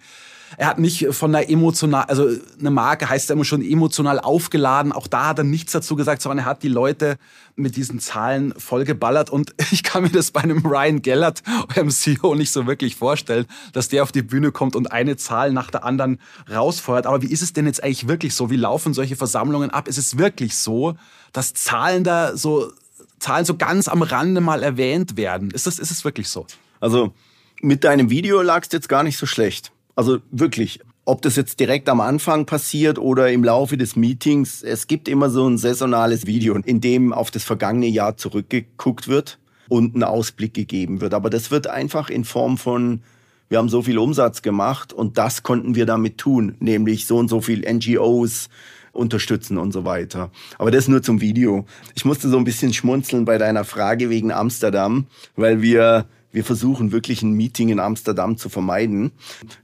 Er 0.57 0.67
hat 0.67 0.79
nicht 0.79 1.07
von 1.11 1.31
der 1.31 1.49
emotional, 1.49 2.05
also 2.05 2.27
eine 2.59 2.71
Marke 2.71 3.09
heißt 3.09 3.29
ja 3.29 3.35
immer 3.35 3.45
schon 3.45 3.61
emotional 3.61 4.19
aufgeladen. 4.19 4.91
Auch 4.91 5.07
da 5.07 5.27
hat 5.27 5.37
er 5.37 5.43
nichts 5.43 5.71
dazu 5.71 5.95
gesagt, 5.95 6.21
sondern 6.21 6.39
er 6.39 6.45
hat 6.45 6.63
die 6.63 6.69
Leute 6.69 7.17
mit 7.55 7.75
diesen 7.75 7.99
Zahlen 7.99 8.53
vollgeballert. 8.57 9.29
Und 9.29 9.53
ich 9.71 9.83
kann 9.83 10.03
mir 10.03 10.09
das 10.09 10.31
bei 10.31 10.41
einem 10.41 10.65
Ryan 10.65 11.01
Gellert, 11.01 11.43
eurem 11.75 11.89
CEO, 11.89 12.35
nicht 12.35 12.51
so 12.51 12.67
wirklich 12.67 12.95
vorstellen, 12.95 13.45
dass 13.73 13.89
der 13.89 14.03
auf 14.03 14.11
die 14.11 14.21
Bühne 14.21 14.51
kommt 14.51 14.75
und 14.75 14.91
eine 14.91 15.17
Zahl 15.17 15.51
nach 15.51 15.69
der 15.69 15.83
anderen 15.83 16.19
rausfeuert. 16.49 17.05
Aber 17.05 17.21
wie 17.21 17.31
ist 17.31 17.41
es 17.41 17.53
denn 17.53 17.65
jetzt 17.65 17.83
eigentlich 17.83 18.07
wirklich 18.07 18.33
so? 18.33 18.49
Wie 18.49 18.57
laufen 18.57 18.93
solche 18.93 19.15
Versammlungen 19.15 19.69
ab? 19.69 19.87
Ist 19.87 19.97
es 19.97 20.17
wirklich 20.17 20.55
so, 20.55 20.95
dass 21.33 21.53
Zahlen 21.53 22.03
da 22.03 22.35
so, 22.35 22.71
Zahlen 23.19 23.45
so 23.45 23.55
ganz 23.55 23.87
am 23.87 24.01
Rande 24.01 24.41
mal 24.41 24.63
erwähnt 24.63 25.17
werden? 25.17 25.51
Ist 25.51 25.67
es, 25.67 25.79
ist 25.79 25.91
es 25.91 26.03
wirklich 26.03 26.29
so? 26.29 26.45
Also, 26.79 27.13
mit 27.61 27.83
deinem 27.83 28.09
Video 28.09 28.41
lagst 28.41 28.73
jetzt 28.73 28.89
gar 28.89 29.03
nicht 29.03 29.17
so 29.17 29.25
schlecht. 29.25 29.71
Also 29.99 30.19
wirklich, 30.31 30.79
ob 31.03 31.21
das 31.23 31.35
jetzt 31.35 31.59
direkt 31.59 31.89
am 31.89 31.99
Anfang 31.99 32.45
passiert 32.45 32.97
oder 32.97 33.33
im 33.33 33.43
Laufe 33.43 33.75
des 33.75 33.97
Meetings, 33.97 34.63
es 34.63 34.87
gibt 34.87 35.09
immer 35.09 35.29
so 35.29 35.45
ein 35.45 35.57
saisonales 35.57 36.25
Video, 36.25 36.55
in 36.55 36.79
dem 36.79 37.11
auf 37.11 37.31
das 37.31 37.43
vergangene 37.43 37.87
Jahr 37.87 38.15
zurückgeguckt 38.15 39.09
wird 39.09 39.39
und 39.67 39.97
ein 39.97 40.03
Ausblick 40.03 40.53
gegeben 40.53 41.01
wird. 41.01 41.13
Aber 41.13 41.29
das 41.29 41.51
wird 41.51 41.67
einfach 41.67 42.09
in 42.09 42.23
Form 42.23 42.57
von, 42.57 43.01
wir 43.49 43.57
haben 43.57 43.67
so 43.67 43.81
viel 43.81 43.97
Umsatz 43.97 44.41
gemacht 44.41 44.93
und 44.93 45.17
das 45.17 45.43
konnten 45.43 45.75
wir 45.75 45.85
damit 45.85 46.17
tun, 46.17 46.55
nämlich 46.61 47.05
so 47.05 47.17
und 47.17 47.27
so 47.27 47.41
viel 47.41 47.69
NGOs, 47.69 48.47
unterstützen 48.93 49.57
und 49.57 49.73
so 49.73 49.83
weiter. 49.83 50.31
Aber 50.57 50.71
das 50.71 50.87
nur 50.87 51.03
zum 51.03 51.19
Video. 51.19 51.65
Ich 51.93 52.05
musste 52.05 52.29
so 52.29 52.37
ein 52.37 52.45
bisschen 52.45 52.73
schmunzeln 52.73 53.25
bei 53.25 53.37
deiner 53.37 53.65
Frage 53.65 54.09
wegen 54.09 54.31
Amsterdam, 54.31 55.07
weil 55.35 55.61
wir 55.61 56.07
wir 56.31 56.43
versuchen 56.43 56.91
wirklich 56.91 57.21
ein 57.21 57.33
Meeting 57.33 57.69
in 57.69 57.79
Amsterdam 57.79 58.37
zu 58.37 58.49
vermeiden. 58.49 59.11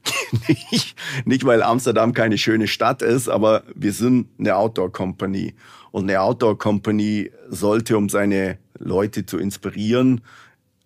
nicht, 0.47 0.95
nicht, 1.25 1.45
weil 1.45 1.62
Amsterdam 1.62 2.13
keine 2.13 2.38
schöne 2.38 2.67
Stadt 2.67 3.01
ist, 3.01 3.30
aber 3.30 3.63
wir 3.75 3.93
sind 3.93 4.28
eine 4.39 4.56
Outdoor 4.56 4.91
Company. 4.91 5.54
Und 5.91 6.04
eine 6.04 6.21
Outdoor 6.21 6.58
Company 6.58 7.32
sollte, 7.49 7.97
um 7.97 8.10
seine 8.10 8.58
Leute 8.78 9.25
zu 9.25 9.38
inspirieren, 9.38 10.21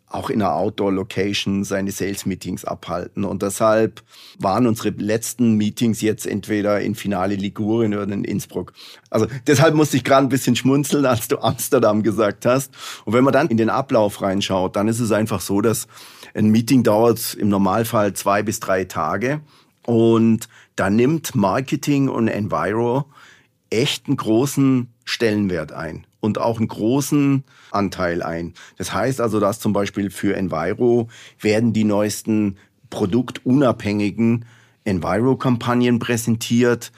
auch 0.09 0.29
in 0.31 0.41
einer 0.41 0.55
Outdoor-Location 0.55 1.63
seine 1.63 1.91
Sales-Meetings 1.91 2.65
abhalten. 2.65 3.23
Und 3.23 3.43
deshalb 3.43 4.01
waren 4.39 4.65
unsere 4.65 4.89
letzten 4.89 5.53
Meetings 5.53 6.01
jetzt 6.01 6.25
entweder 6.25 6.81
in 6.81 6.95
Finale 6.95 7.35
Ligurien 7.35 7.93
oder 7.93 8.11
in 8.11 8.23
Innsbruck. 8.23 8.73
Also 9.11 9.27
deshalb 9.45 9.75
musste 9.75 9.97
ich 9.97 10.03
gerade 10.03 10.25
ein 10.25 10.29
bisschen 10.29 10.55
schmunzeln, 10.55 11.05
als 11.05 11.27
du 11.27 11.37
Amsterdam 11.37 12.01
gesagt 12.01 12.47
hast. 12.47 12.73
Und 13.05 13.13
wenn 13.13 13.23
man 13.23 13.33
dann 13.33 13.49
in 13.49 13.57
den 13.57 13.69
Ablauf 13.69 14.21
reinschaut, 14.21 14.75
dann 14.75 14.87
ist 14.87 14.99
es 14.99 15.11
einfach 15.11 15.41
so, 15.41 15.61
dass 15.61 15.87
ein 16.33 16.49
Meeting 16.49 16.83
dauert 16.83 17.35
im 17.35 17.49
Normalfall 17.49 18.13
zwei 18.13 18.41
bis 18.41 18.59
drei 18.59 18.85
Tage. 18.85 19.41
Und 19.85 20.49
da 20.75 20.89
nimmt 20.89 21.35
Marketing 21.35 22.09
und 22.09 22.27
Enviro 22.27 23.05
echt 23.69 24.07
einen 24.07 24.17
großen 24.17 24.87
Stellenwert 25.05 25.71
ein 25.71 26.05
und 26.19 26.39
auch 26.39 26.57
einen 26.57 26.67
großen 26.67 27.43
Anteil 27.71 28.23
ein. 28.23 28.53
Das 28.77 28.93
heißt 28.93 29.21
also, 29.21 29.39
dass 29.39 29.59
zum 29.59 29.73
Beispiel 29.73 30.09
für 30.09 30.35
Enviro 30.35 31.07
werden 31.39 31.73
die 31.73 31.83
neuesten 31.83 32.57
produktunabhängigen 32.89 34.45
Enviro-Kampagnen 34.83 35.99
präsentiert 35.99 36.91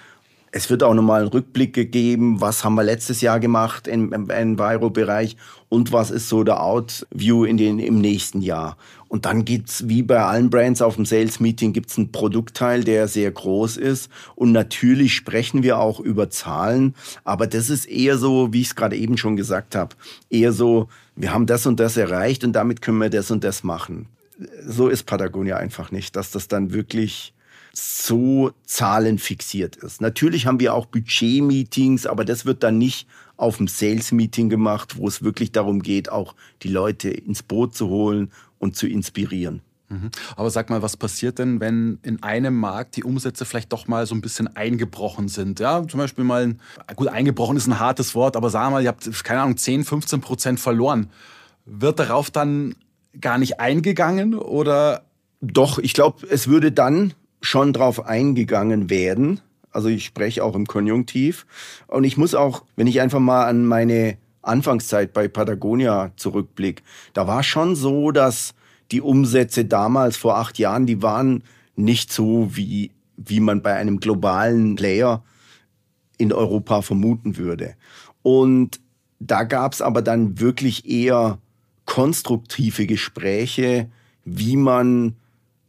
es 0.51 0.69
wird 0.69 0.83
auch 0.83 0.93
nochmal 0.93 1.21
einen 1.21 1.29
Rückblick 1.29 1.73
gegeben, 1.73 2.41
was 2.41 2.63
haben 2.63 2.75
wir 2.75 2.83
letztes 2.83 3.21
Jahr 3.21 3.39
gemacht 3.39 3.87
im, 3.87 4.29
Enviro-Bereich 4.29 5.37
und 5.69 5.93
was 5.93 6.11
ist 6.11 6.27
so 6.27 6.43
der 6.43 6.61
Outview 6.61 7.45
in 7.45 7.55
den, 7.55 7.79
im 7.79 7.99
nächsten 7.99 8.41
Jahr. 8.41 8.77
Und 9.11 9.25
dann 9.25 9.43
gibt's 9.43 9.89
wie 9.89 10.03
bei 10.03 10.23
allen 10.23 10.49
Brands 10.49 10.81
auf 10.81 10.95
dem 10.95 11.03
Sales-Meeting 11.03 11.73
gibt's 11.73 11.97
einen 11.97 12.13
Produktteil, 12.13 12.85
der 12.85 13.09
sehr 13.09 13.29
groß 13.29 13.75
ist. 13.75 14.09
Und 14.35 14.53
natürlich 14.53 15.15
sprechen 15.15 15.63
wir 15.63 15.79
auch 15.79 15.99
über 15.99 16.29
Zahlen, 16.29 16.95
aber 17.25 17.45
das 17.45 17.69
ist 17.69 17.87
eher 17.87 18.17
so, 18.17 18.53
wie 18.53 18.61
ich 18.61 18.67
es 18.67 18.75
gerade 18.77 18.95
eben 18.95 19.17
schon 19.17 19.35
gesagt 19.35 19.75
habe, 19.75 19.97
eher 20.29 20.53
so, 20.53 20.87
wir 21.17 21.33
haben 21.33 21.45
das 21.45 21.65
und 21.65 21.81
das 21.81 21.97
erreicht 21.97 22.45
und 22.45 22.53
damit 22.53 22.81
können 22.81 22.99
wir 22.99 23.09
das 23.09 23.31
und 23.31 23.43
das 23.43 23.65
machen. 23.65 24.07
So 24.65 24.87
ist 24.87 25.03
Patagonia 25.03 25.57
einfach 25.57 25.91
nicht, 25.91 26.15
dass 26.15 26.31
das 26.31 26.47
dann 26.47 26.71
wirklich 26.71 27.33
so 27.73 28.51
zahlenfixiert 28.63 29.75
ist. 29.75 29.99
Natürlich 29.99 30.45
haben 30.45 30.61
wir 30.61 30.73
auch 30.73 30.85
Budget-Meetings, 30.85 32.05
aber 32.05 32.23
das 32.23 32.45
wird 32.45 32.63
dann 32.63 32.77
nicht 32.77 33.09
auf 33.35 33.57
dem 33.57 33.67
Sales-Meeting 33.67 34.47
gemacht, 34.47 34.97
wo 34.97 35.05
es 35.05 35.21
wirklich 35.21 35.51
darum 35.51 35.81
geht, 35.81 36.09
auch 36.09 36.33
die 36.63 36.69
Leute 36.69 37.09
ins 37.09 37.43
Boot 37.43 37.75
zu 37.75 37.89
holen 37.89 38.31
und 38.61 38.77
zu 38.77 38.87
inspirieren. 38.87 39.61
Mhm. 39.89 40.09
Aber 40.37 40.49
sag 40.49 40.69
mal, 40.69 40.81
was 40.81 40.95
passiert 40.95 41.39
denn, 41.39 41.59
wenn 41.59 41.99
in 42.03 42.23
einem 42.23 42.55
Markt 42.55 42.95
die 42.95 43.03
Umsätze 43.03 43.43
vielleicht 43.43 43.73
doch 43.73 43.87
mal 43.87 44.05
so 44.05 44.15
ein 44.15 44.21
bisschen 44.21 44.55
eingebrochen 44.55 45.27
sind? 45.27 45.59
Ja, 45.59 45.85
zum 45.85 45.99
Beispiel 45.99 46.23
mal, 46.23 46.43
ein, 46.43 46.59
gut, 46.95 47.09
eingebrochen 47.09 47.57
ist 47.57 47.67
ein 47.67 47.79
hartes 47.79 48.15
Wort, 48.15 48.37
aber 48.37 48.53
wir 48.53 48.69
mal, 48.69 48.81
ihr 48.81 48.87
habt, 48.87 49.23
keine 49.23 49.41
Ahnung, 49.41 49.57
10, 49.57 49.83
15 49.83 50.21
Prozent 50.21 50.59
verloren. 50.59 51.09
Wird 51.65 51.99
darauf 51.99 52.31
dann 52.31 52.75
gar 53.19 53.37
nicht 53.37 53.59
eingegangen 53.59 54.35
oder? 54.35 55.03
Doch, 55.41 55.79
ich 55.79 55.93
glaube, 55.93 56.27
es 56.29 56.47
würde 56.47 56.71
dann 56.71 57.13
schon 57.41 57.73
drauf 57.73 58.05
eingegangen 58.05 58.89
werden. 58.89 59.41
Also 59.71 59.89
ich 59.89 60.05
spreche 60.05 60.43
auch 60.43 60.55
im 60.55 60.67
Konjunktiv. 60.67 61.47
Und 61.87 62.03
ich 62.03 62.15
muss 62.15 62.35
auch, 62.35 62.63
wenn 62.75 62.87
ich 62.87 63.01
einfach 63.01 63.19
mal 63.19 63.45
an 63.45 63.65
meine 63.65 64.17
Anfangszeit 64.41 65.13
bei 65.13 65.27
Patagonia 65.27 66.11
zurückblicke, 66.15 66.83
da 67.13 67.27
war 67.27 67.43
schon 67.43 67.75
so, 67.75 68.11
dass 68.11 68.53
die 68.91 69.01
Umsätze 69.01 69.65
damals 69.65 70.17
vor 70.17 70.37
acht 70.37 70.59
Jahren, 70.59 70.85
die 70.85 71.01
waren 71.01 71.43
nicht 71.75 72.11
so, 72.11 72.55
wie, 72.55 72.91
wie 73.17 73.39
man 73.39 73.61
bei 73.61 73.75
einem 73.75 73.99
globalen 73.99 74.75
Player 74.75 75.23
in 76.17 76.33
Europa 76.33 76.81
vermuten 76.81 77.37
würde. 77.37 77.75
Und 78.21 78.79
da 79.19 79.43
gab 79.43 79.73
es 79.73 79.81
aber 79.81 80.01
dann 80.01 80.39
wirklich 80.39 80.89
eher 80.89 81.39
konstruktive 81.85 82.85
Gespräche, 82.85 83.89
wie 84.23 84.55
man 84.55 85.15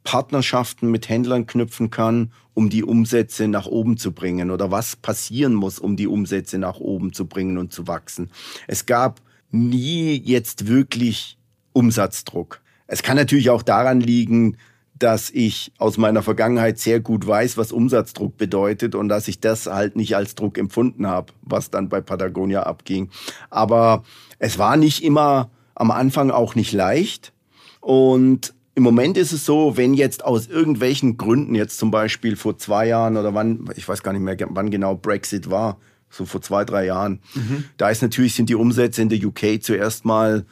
Partnerschaften 0.04 0.90
mit 0.90 1.08
Händlern 1.08 1.46
knüpfen 1.46 1.90
kann, 1.90 2.32
um 2.54 2.68
die 2.68 2.84
Umsätze 2.84 3.48
nach 3.48 3.66
oben 3.66 3.96
zu 3.96 4.12
bringen 4.12 4.50
oder 4.50 4.70
was 4.70 4.96
passieren 4.96 5.54
muss, 5.54 5.78
um 5.78 5.96
die 5.96 6.06
Umsätze 6.06 6.58
nach 6.58 6.78
oben 6.78 7.12
zu 7.12 7.26
bringen 7.26 7.58
und 7.58 7.72
zu 7.72 7.86
wachsen. 7.86 8.30
Es 8.66 8.86
gab 8.86 9.20
nie 9.50 10.20
jetzt 10.24 10.66
wirklich 10.66 11.38
Umsatzdruck. 11.72 12.60
Es 12.86 13.02
kann 13.02 13.16
natürlich 13.16 13.50
auch 13.50 13.62
daran 13.62 14.00
liegen, 14.00 14.56
dass 14.98 15.30
ich 15.30 15.72
aus 15.78 15.98
meiner 15.98 16.22
Vergangenheit 16.22 16.78
sehr 16.78 17.00
gut 17.00 17.26
weiß, 17.26 17.56
was 17.56 17.72
Umsatzdruck 17.72 18.36
bedeutet 18.36 18.94
und 18.94 19.08
dass 19.08 19.26
ich 19.26 19.40
das 19.40 19.66
halt 19.66 19.96
nicht 19.96 20.14
als 20.14 20.34
Druck 20.34 20.58
empfunden 20.58 21.06
habe, 21.06 21.32
was 21.42 21.70
dann 21.70 21.88
bei 21.88 22.00
Patagonia 22.00 22.62
abging. 22.62 23.10
Aber 23.50 24.04
es 24.38 24.58
war 24.58 24.76
nicht 24.76 25.02
immer 25.02 25.50
am 25.74 25.90
Anfang 25.90 26.30
auch 26.30 26.54
nicht 26.54 26.72
leicht 26.72 27.32
und 27.80 28.54
im 28.74 28.82
Moment 28.82 29.18
ist 29.18 29.32
es 29.32 29.44
so, 29.44 29.76
wenn 29.76 29.94
jetzt 29.94 30.24
aus 30.24 30.46
irgendwelchen 30.46 31.16
Gründen, 31.16 31.54
jetzt 31.54 31.78
zum 31.78 31.90
Beispiel 31.90 32.36
vor 32.36 32.56
zwei 32.58 32.86
Jahren 32.86 33.16
oder 33.16 33.34
wann, 33.34 33.68
ich 33.76 33.86
weiß 33.86 34.02
gar 34.02 34.12
nicht 34.12 34.22
mehr, 34.22 34.36
wann 34.50 34.70
genau 34.70 34.94
Brexit 34.94 35.50
war, 35.50 35.78
so 36.08 36.24
vor 36.24 36.40
zwei, 36.42 36.64
drei 36.64 36.86
Jahren, 36.86 37.20
mhm. 37.34 37.64
da 37.76 37.90
ist 37.90 38.02
natürlich, 38.02 38.34
sind 38.34 38.48
die 38.48 38.54
Umsätze 38.54 39.02
in 39.02 39.08
der 39.08 39.22
UK 39.24 39.62
zuerst 39.62 40.04
mal 40.04 40.44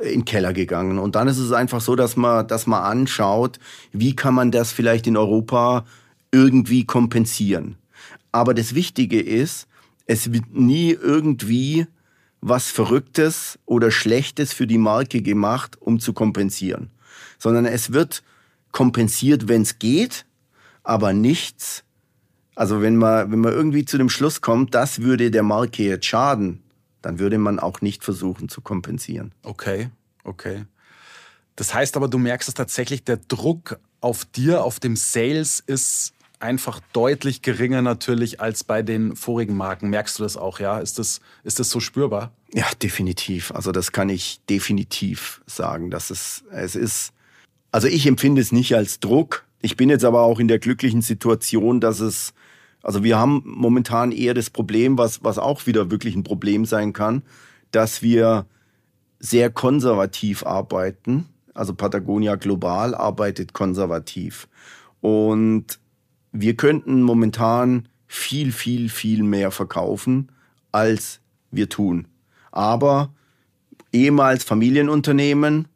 in 0.00 0.20
den 0.20 0.24
Keller 0.24 0.52
gegangen. 0.52 0.98
Und 0.98 1.16
dann 1.16 1.28
ist 1.28 1.38
es 1.38 1.52
einfach 1.52 1.80
so, 1.80 1.96
dass 1.96 2.16
man, 2.16 2.46
dass 2.46 2.66
man 2.66 2.82
anschaut, 2.82 3.58
wie 3.92 4.14
kann 4.14 4.34
man 4.34 4.50
das 4.50 4.70
vielleicht 4.72 5.06
in 5.06 5.16
Europa 5.16 5.84
irgendwie 6.30 6.84
kompensieren. 6.84 7.76
Aber 8.30 8.54
das 8.54 8.74
Wichtige 8.74 9.20
ist, 9.20 9.66
es 10.06 10.32
wird 10.32 10.54
nie 10.54 10.90
irgendwie 10.90 11.86
was 12.40 12.70
Verrücktes 12.70 13.58
oder 13.66 13.90
Schlechtes 13.90 14.52
für 14.52 14.66
die 14.66 14.78
Marke 14.78 15.22
gemacht, 15.22 15.76
um 15.80 15.98
zu 15.98 16.12
kompensieren, 16.12 16.90
sondern 17.38 17.64
es 17.66 17.92
wird 17.92 18.22
kompensiert, 18.72 19.48
wenn 19.48 19.62
es 19.62 19.78
geht, 19.78 20.26
aber 20.82 21.12
nichts. 21.12 21.84
Also 22.54 22.82
wenn 22.82 22.96
man, 22.96 23.30
wenn 23.30 23.38
man 23.38 23.52
irgendwie 23.52 23.84
zu 23.84 23.98
dem 23.98 24.08
Schluss 24.08 24.40
kommt, 24.40 24.74
das 24.74 25.00
würde 25.00 25.30
der 25.30 25.42
Marke 25.42 25.84
jetzt 25.84 26.06
schaden, 26.06 26.62
dann 27.02 27.18
würde 27.18 27.38
man 27.38 27.58
auch 27.58 27.80
nicht 27.80 28.04
versuchen 28.04 28.48
zu 28.48 28.60
kompensieren. 28.60 29.32
Okay, 29.42 29.90
okay. 30.24 30.64
Das 31.56 31.74
heißt 31.74 31.96
aber, 31.96 32.08
du 32.08 32.18
merkst 32.18 32.48
es 32.48 32.54
tatsächlich, 32.54 33.04
der 33.04 33.16
Druck 33.16 33.78
auf 34.00 34.24
dir, 34.24 34.64
auf 34.64 34.80
dem 34.80 34.96
Sales 34.96 35.60
ist 35.60 36.12
einfach 36.40 36.80
deutlich 36.92 37.42
geringer 37.42 37.82
natürlich 37.82 38.40
als 38.40 38.64
bei 38.64 38.82
den 38.82 39.16
vorigen 39.16 39.56
Marken. 39.56 39.90
Merkst 39.90 40.18
du 40.18 40.22
das 40.22 40.36
auch, 40.36 40.60
ja? 40.60 40.78
Ist 40.78 40.98
das, 40.98 41.20
ist 41.42 41.58
das 41.58 41.70
so 41.70 41.80
spürbar? 41.80 42.32
Ja, 42.52 42.66
definitiv. 42.82 43.50
Also 43.52 43.72
das 43.72 43.92
kann 43.92 44.08
ich 44.08 44.40
definitiv 44.48 45.42
sagen, 45.46 45.90
dass 45.90 46.10
es, 46.10 46.44
es 46.52 46.76
ist, 46.76 47.12
also 47.70 47.88
ich 47.88 48.06
empfinde 48.06 48.40
es 48.40 48.52
nicht 48.52 48.74
als 48.74 49.00
Druck. 49.00 49.44
Ich 49.60 49.76
bin 49.76 49.90
jetzt 49.90 50.04
aber 50.04 50.22
auch 50.22 50.40
in 50.40 50.48
der 50.48 50.58
glücklichen 50.58 51.02
Situation, 51.02 51.80
dass 51.80 52.00
es, 52.00 52.32
also 52.82 53.04
wir 53.04 53.18
haben 53.18 53.42
momentan 53.44 54.12
eher 54.12 54.34
das 54.34 54.50
Problem, 54.50 54.96
was, 54.98 55.22
was 55.24 55.38
auch 55.38 55.66
wieder 55.66 55.90
wirklich 55.90 56.14
ein 56.14 56.24
Problem 56.24 56.64
sein 56.64 56.92
kann, 56.92 57.22
dass 57.70 58.02
wir 58.02 58.46
sehr 59.18 59.50
konservativ 59.50 60.46
arbeiten. 60.46 61.26
Also 61.54 61.74
Patagonia 61.74 62.36
Global 62.36 62.94
arbeitet 62.94 63.52
konservativ. 63.52 64.48
Und 65.00 65.78
wir 66.32 66.56
könnten 66.56 67.02
momentan 67.02 67.88
viel, 68.06 68.52
viel, 68.52 68.88
viel 68.88 69.22
mehr 69.22 69.50
verkaufen, 69.50 70.30
als 70.72 71.20
wir 71.50 71.68
tun. 71.68 72.06
Aber 72.52 73.12
ehemals 73.92 74.44
Familienunternehmen 74.44 75.68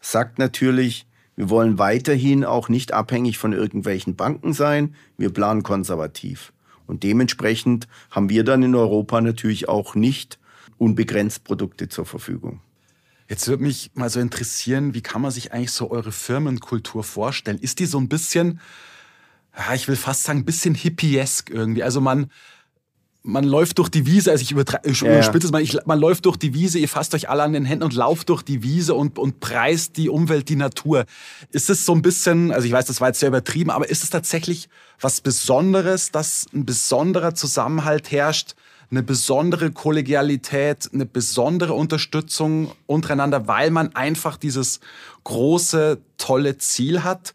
sagt 0.00 0.38
natürlich, 0.38 1.07
wir 1.38 1.50
wollen 1.50 1.78
weiterhin 1.78 2.44
auch 2.44 2.68
nicht 2.68 2.92
abhängig 2.92 3.38
von 3.38 3.52
irgendwelchen 3.52 4.16
Banken 4.16 4.52
sein. 4.52 4.96
Wir 5.18 5.32
planen 5.32 5.62
konservativ. 5.62 6.52
Und 6.88 7.04
dementsprechend 7.04 7.86
haben 8.10 8.28
wir 8.28 8.42
dann 8.42 8.64
in 8.64 8.74
Europa 8.74 9.20
natürlich 9.20 9.68
auch 9.68 9.94
nicht 9.94 10.40
unbegrenzt 10.78 11.44
Produkte 11.44 11.88
zur 11.88 12.06
Verfügung. 12.06 12.58
Jetzt 13.28 13.46
würde 13.46 13.62
mich 13.62 13.92
mal 13.94 14.10
so 14.10 14.18
interessieren, 14.18 14.94
wie 14.94 15.00
kann 15.00 15.22
man 15.22 15.30
sich 15.30 15.52
eigentlich 15.52 15.70
so 15.70 15.92
eure 15.92 16.10
Firmenkultur 16.10 17.04
vorstellen? 17.04 17.60
Ist 17.60 17.78
die 17.78 17.86
so 17.86 17.98
ein 17.98 18.08
bisschen 18.08 18.58
ich 19.74 19.86
will 19.86 19.96
fast 19.96 20.24
sagen, 20.24 20.40
ein 20.40 20.44
bisschen 20.44 20.74
hippiesk 20.74 21.50
irgendwie. 21.50 21.84
Also 21.84 22.00
man, 22.00 22.32
man 23.22 23.44
läuft 23.44 23.78
durch 23.78 23.88
die 23.88 24.06
Wiese, 24.06 24.30
also 24.30 24.42
ich 24.42 24.52
überspitze 24.52 25.04
ja, 25.04 25.20
es 25.20 25.50
mal, 25.50 25.60
ich, 25.60 25.76
man 25.86 25.98
läuft 25.98 26.24
durch 26.26 26.36
die 26.36 26.54
Wiese, 26.54 26.78
ihr 26.78 26.88
fasst 26.88 27.14
euch 27.14 27.28
alle 27.28 27.42
an 27.42 27.52
den 27.52 27.64
Händen 27.64 27.84
und 27.84 27.94
lauft 27.94 28.28
durch 28.28 28.42
die 28.42 28.62
Wiese 28.62 28.94
und, 28.94 29.18
und 29.18 29.40
preist 29.40 29.96
die 29.96 30.08
Umwelt, 30.08 30.48
die 30.48 30.56
Natur. 30.56 31.04
Ist 31.50 31.68
es 31.68 31.84
so 31.84 31.92
ein 31.92 32.02
bisschen, 32.02 32.52
also 32.52 32.66
ich 32.66 32.72
weiß, 32.72 32.86
das 32.86 33.00
war 33.00 33.08
jetzt 33.08 33.20
sehr 33.20 33.28
übertrieben, 33.28 33.70
aber 33.70 33.88
ist 33.88 34.02
es 34.02 34.10
tatsächlich 34.10 34.68
was 35.00 35.20
Besonderes, 35.20 36.10
dass 36.10 36.46
ein 36.54 36.64
besonderer 36.64 37.34
Zusammenhalt 37.34 38.10
herrscht, 38.10 38.54
eine 38.90 39.02
besondere 39.02 39.70
Kollegialität, 39.70 40.88
eine 40.92 41.04
besondere 41.04 41.74
Unterstützung 41.74 42.72
untereinander, 42.86 43.46
weil 43.46 43.70
man 43.70 43.94
einfach 43.94 44.36
dieses 44.38 44.80
große, 45.24 46.00
tolle 46.16 46.56
Ziel 46.56 47.04
hat? 47.04 47.34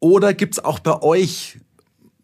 Oder 0.00 0.32
gibt 0.34 0.54
es 0.54 0.64
auch 0.64 0.78
bei 0.78 1.02
euch 1.02 1.58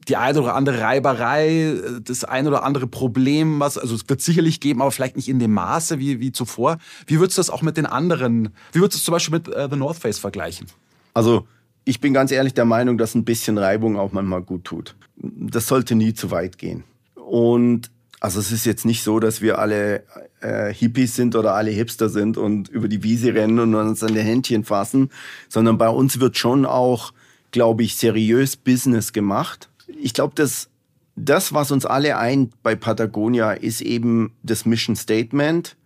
die 0.09 0.17
eine 0.17 0.41
oder 0.41 0.55
andere 0.55 0.81
Reiberei, 0.81 1.77
das 2.03 2.25
eine 2.25 2.49
oder 2.49 2.65
andere 2.65 2.87
Problem, 2.87 3.61
was, 3.61 3.79
also 3.79 3.95
es 3.95 4.09
wird 4.09 4.21
sicherlich 4.21 4.61
geben, 4.61 4.83
aber 4.83 4.91
vielleicht 4.91 5.17
nicht 5.17 5.29
in 5.29 5.39
dem 5.39 5.53
Maße 5.53 5.99
wie, 5.99 6.21
wie 6.21 6.33
zuvor. 6.33 6.79
Wie 7.07 7.21
würdest 7.21 7.39
du 7.39 7.41
das 7.41 7.51
auch 7.51 7.63
mit 7.63 7.77
den 7.77 7.87
anderen, 7.87 8.51
wie 8.73 8.81
würdest 8.81 8.97
du 8.97 8.99
es 8.99 9.05
zum 9.05 9.13
Beispiel 9.13 9.39
mit 9.39 9.49
äh, 9.49 9.69
The 9.71 9.77
North 9.77 9.99
Face 9.99 10.19
vergleichen? 10.19 10.67
Also, 11.15 11.47
ich 11.85 12.01
bin 12.01 12.15
ganz 12.15 12.31
ehrlich 12.31 12.55
der 12.55 12.65
Meinung, 12.65 12.97
dass 12.97 13.15
ein 13.15 13.25
bisschen 13.25 13.59
Reibung 13.59 13.99
auch 13.99 14.13
manchmal 14.13 14.43
gut 14.43 14.65
tut. 14.65 14.95
Das 15.17 15.67
sollte 15.67 15.95
nie 15.95 16.15
zu 16.15 16.31
weit 16.31 16.59
gehen. 16.59 16.85
Und 17.15 17.91
also 18.21 18.39
es 18.39 18.53
ist 18.53 18.67
jetzt 18.67 18.85
nicht 18.85 19.03
so, 19.03 19.19
dass 19.19 19.43
wir 19.43 19.59
alle 19.59 20.05
äh, 20.41 20.73
Hippies 20.73 21.17
sind 21.17 21.35
oder 21.35 21.55
alle 21.55 21.73
Hipster 21.73 22.09
sind 22.09 22.37
und 22.37 22.69
über 22.69 22.87
die 22.87 23.03
Wiese 23.03 23.35
rennen 23.35 23.59
und 23.59 23.75
uns 23.75 24.05
an 24.05 24.15
den 24.15 24.25
Händchen 24.25 24.63
fassen, 24.63 25.11
sondern 25.49 25.77
bei 25.77 25.89
uns 25.89 26.21
wird 26.21 26.37
schon 26.37 26.65
auch 26.65 27.13
glaube 27.53 27.85
ich, 27.85 27.97
seriös 27.97 28.57
Business 28.57 29.13
gemacht. 29.13 29.69
Ich 30.03 30.15
glaube, 30.15 30.35
dass 30.35 30.69
das, 31.15 31.53
was 31.53 31.71
uns 31.71 31.87
alle 31.87 32.17
eint 32.17 32.63
bei 32.63 32.75
Patagonia, 32.75 33.53
ist 33.53 33.81
eben 33.81 34.35
das 34.43 34.65
Mission 34.65 34.97
Statement 34.97 35.77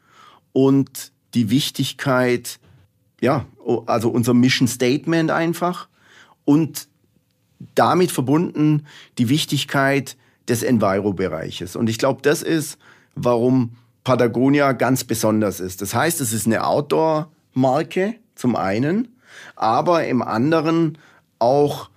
und 0.52 1.12
die 1.35 1.50
Wichtigkeit, 1.50 2.59
ja, 3.20 3.44
also 3.87 4.09
unser 4.09 4.35
Mission 4.35 4.68
Statement 4.68 5.31
einfach 5.31 5.88
und 6.44 6.88
damit 7.74 8.11
verbunden 8.11 8.87
die 9.18 9.29
Wichtigkeit 9.29 10.16
des 10.48 10.62
Enviro-Bereiches. 10.62 11.76
Und 11.76 11.88
ich 11.90 11.98
glaube, 11.98 12.22
das 12.22 12.42
ist, 12.42 12.79
warum 13.14 13.76
Patagonia 14.05 14.72
ganz 14.72 15.05
besonders 15.05 15.59
ist. 15.59 15.83
Das 15.83 15.94
heißt, 15.94 16.20
es 16.20 16.33
ist 16.33 16.46
eine 16.46 16.64
Outdoor-Marke 16.64 18.14
zum 18.35 18.55
einen, 18.55 19.09
aber 19.57 20.07
im 20.07 20.22
anderen 20.22 20.98
auch 21.38 21.90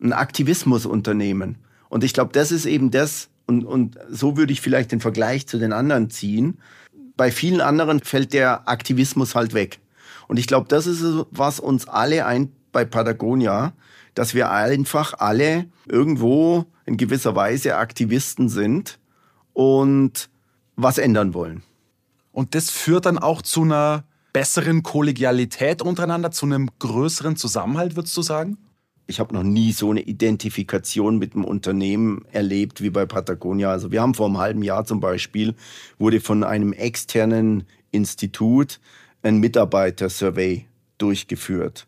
ein 0.00 0.12
Aktivismusunternehmen. 0.12 1.58
Und 1.88 2.04
ich 2.04 2.12
glaube, 2.12 2.32
das 2.32 2.52
ist 2.52 2.66
eben 2.66 2.90
das, 2.90 3.28
und, 3.46 3.64
und 3.64 3.98
so 4.10 4.36
würde 4.36 4.52
ich 4.52 4.60
vielleicht 4.60 4.92
den 4.92 5.00
Vergleich 5.00 5.46
zu 5.46 5.58
den 5.58 5.72
anderen 5.72 6.10
ziehen. 6.10 6.58
Bei 7.16 7.30
vielen 7.30 7.60
anderen 7.60 8.00
fällt 8.00 8.32
der 8.32 8.68
Aktivismus 8.68 9.34
halt 9.34 9.54
weg. 9.54 9.78
Und 10.28 10.38
ich 10.38 10.46
glaube, 10.46 10.66
das 10.68 10.86
ist 10.86 11.04
was 11.30 11.60
uns 11.60 11.88
alle 11.88 12.26
ein 12.26 12.52
bei 12.72 12.84
Patagonia, 12.84 13.72
dass 14.14 14.34
wir 14.34 14.50
einfach 14.50 15.14
alle 15.18 15.66
irgendwo 15.86 16.66
in 16.84 16.96
gewisser 16.96 17.34
Weise 17.34 17.76
Aktivisten 17.76 18.48
sind 18.48 18.98
und 19.52 20.28
was 20.74 20.98
ändern 20.98 21.32
wollen. 21.32 21.62
Und 22.32 22.54
das 22.54 22.70
führt 22.70 23.06
dann 23.06 23.18
auch 23.18 23.40
zu 23.40 23.62
einer 23.62 24.04
besseren 24.32 24.82
Kollegialität 24.82 25.80
untereinander, 25.80 26.30
zu 26.30 26.44
einem 26.44 26.68
größeren 26.78 27.36
Zusammenhalt, 27.36 27.96
würdest 27.96 28.14
du 28.16 28.22
sagen? 28.22 28.58
Ich 29.06 29.20
habe 29.20 29.34
noch 29.34 29.44
nie 29.44 29.72
so 29.72 29.90
eine 29.90 30.00
Identifikation 30.00 31.18
mit 31.18 31.34
einem 31.34 31.44
Unternehmen 31.44 32.24
erlebt 32.32 32.82
wie 32.82 32.90
bei 32.90 33.06
Patagonia. 33.06 33.70
Also 33.70 33.92
wir 33.92 34.02
haben 34.02 34.14
vor 34.14 34.26
einem 34.26 34.38
halben 34.38 34.62
Jahr 34.62 34.84
zum 34.84 35.00
Beispiel, 35.00 35.54
wurde 35.98 36.20
von 36.20 36.42
einem 36.42 36.72
externen 36.72 37.64
Institut 37.92 38.80
ein 39.22 39.38
Mitarbeiter-Survey 39.38 40.66
durchgeführt. 40.98 41.86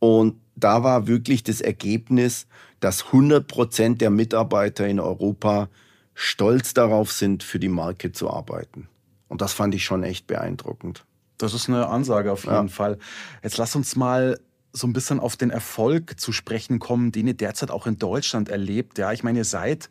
Und 0.00 0.36
da 0.56 0.82
war 0.82 1.06
wirklich 1.06 1.44
das 1.44 1.60
Ergebnis, 1.60 2.46
dass 2.80 3.06
100 3.06 3.46
Prozent 3.46 4.00
der 4.00 4.10
Mitarbeiter 4.10 4.86
in 4.86 5.00
Europa 5.00 5.68
stolz 6.14 6.74
darauf 6.74 7.12
sind, 7.12 7.42
für 7.42 7.58
die 7.60 7.68
Marke 7.68 8.12
zu 8.12 8.30
arbeiten. 8.30 8.88
Und 9.28 9.40
das 9.40 9.52
fand 9.52 9.74
ich 9.74 9.84
schon 9.84 10.02
echt 10.02 10.26
beeindruckend. 10.26 11.04
Das 11.36 11.54
ist 11.54 11.68
eine 11.68 11.86
Ansage 11.86 12.32
auf 12.32 12.44
jeden 12.44 12.54
ja. 12.54 12.68
Fall. 12.68 12.98
Jetzt 13.42 13.58
lass 13.58 13.76
uns 13.76 13.94
mal 13.94 14.40
so 14.72 14.86
ein 14.86 14.92
bisschen 14.92 15.20
auf 15.20 15.36
den 15.36 15.50
Erfolg 15.50 16.20
zu 16.20 16.32
sprechen 16.32 16.78
kommen, 16.78 17.12
den 17.12 17.26
ihr 17.26 17.34
derzeit 17.34 17.70
auch 17.70 17.86
in 17.86 17.98
Deutschland 17.98 18.48
erlebt. 18.48 18.98
Ja, 18.98 19.12
ich 19.12 19.22
meine, 19.22 19.38
ihr 19.38 19.44
seid 19.44 19.90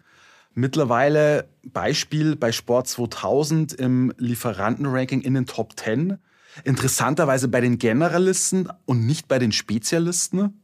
mittlerweile 0.53 1.47
Beispiel 1.63 2.35
bei 2.35 2.51
Sport 2.51 2.87
2000 2.87 3.73
im 3.73 4.13
Lieferantenranking 4.17 5.21
in 5.21 5.33
den 5.33 5.45
Top 5.45 5.79
10. 5.79 6.17
Interessanterweise 6.63 7.47
bei 7.47 7.61
den 7.61 7.77
Generalisten 7.77 8.69
und 8.85 9.05
nicht 9.05 9.27
bei 9.27 9.39
den 9.39 9.51
Spezialisten. 9.51 10.61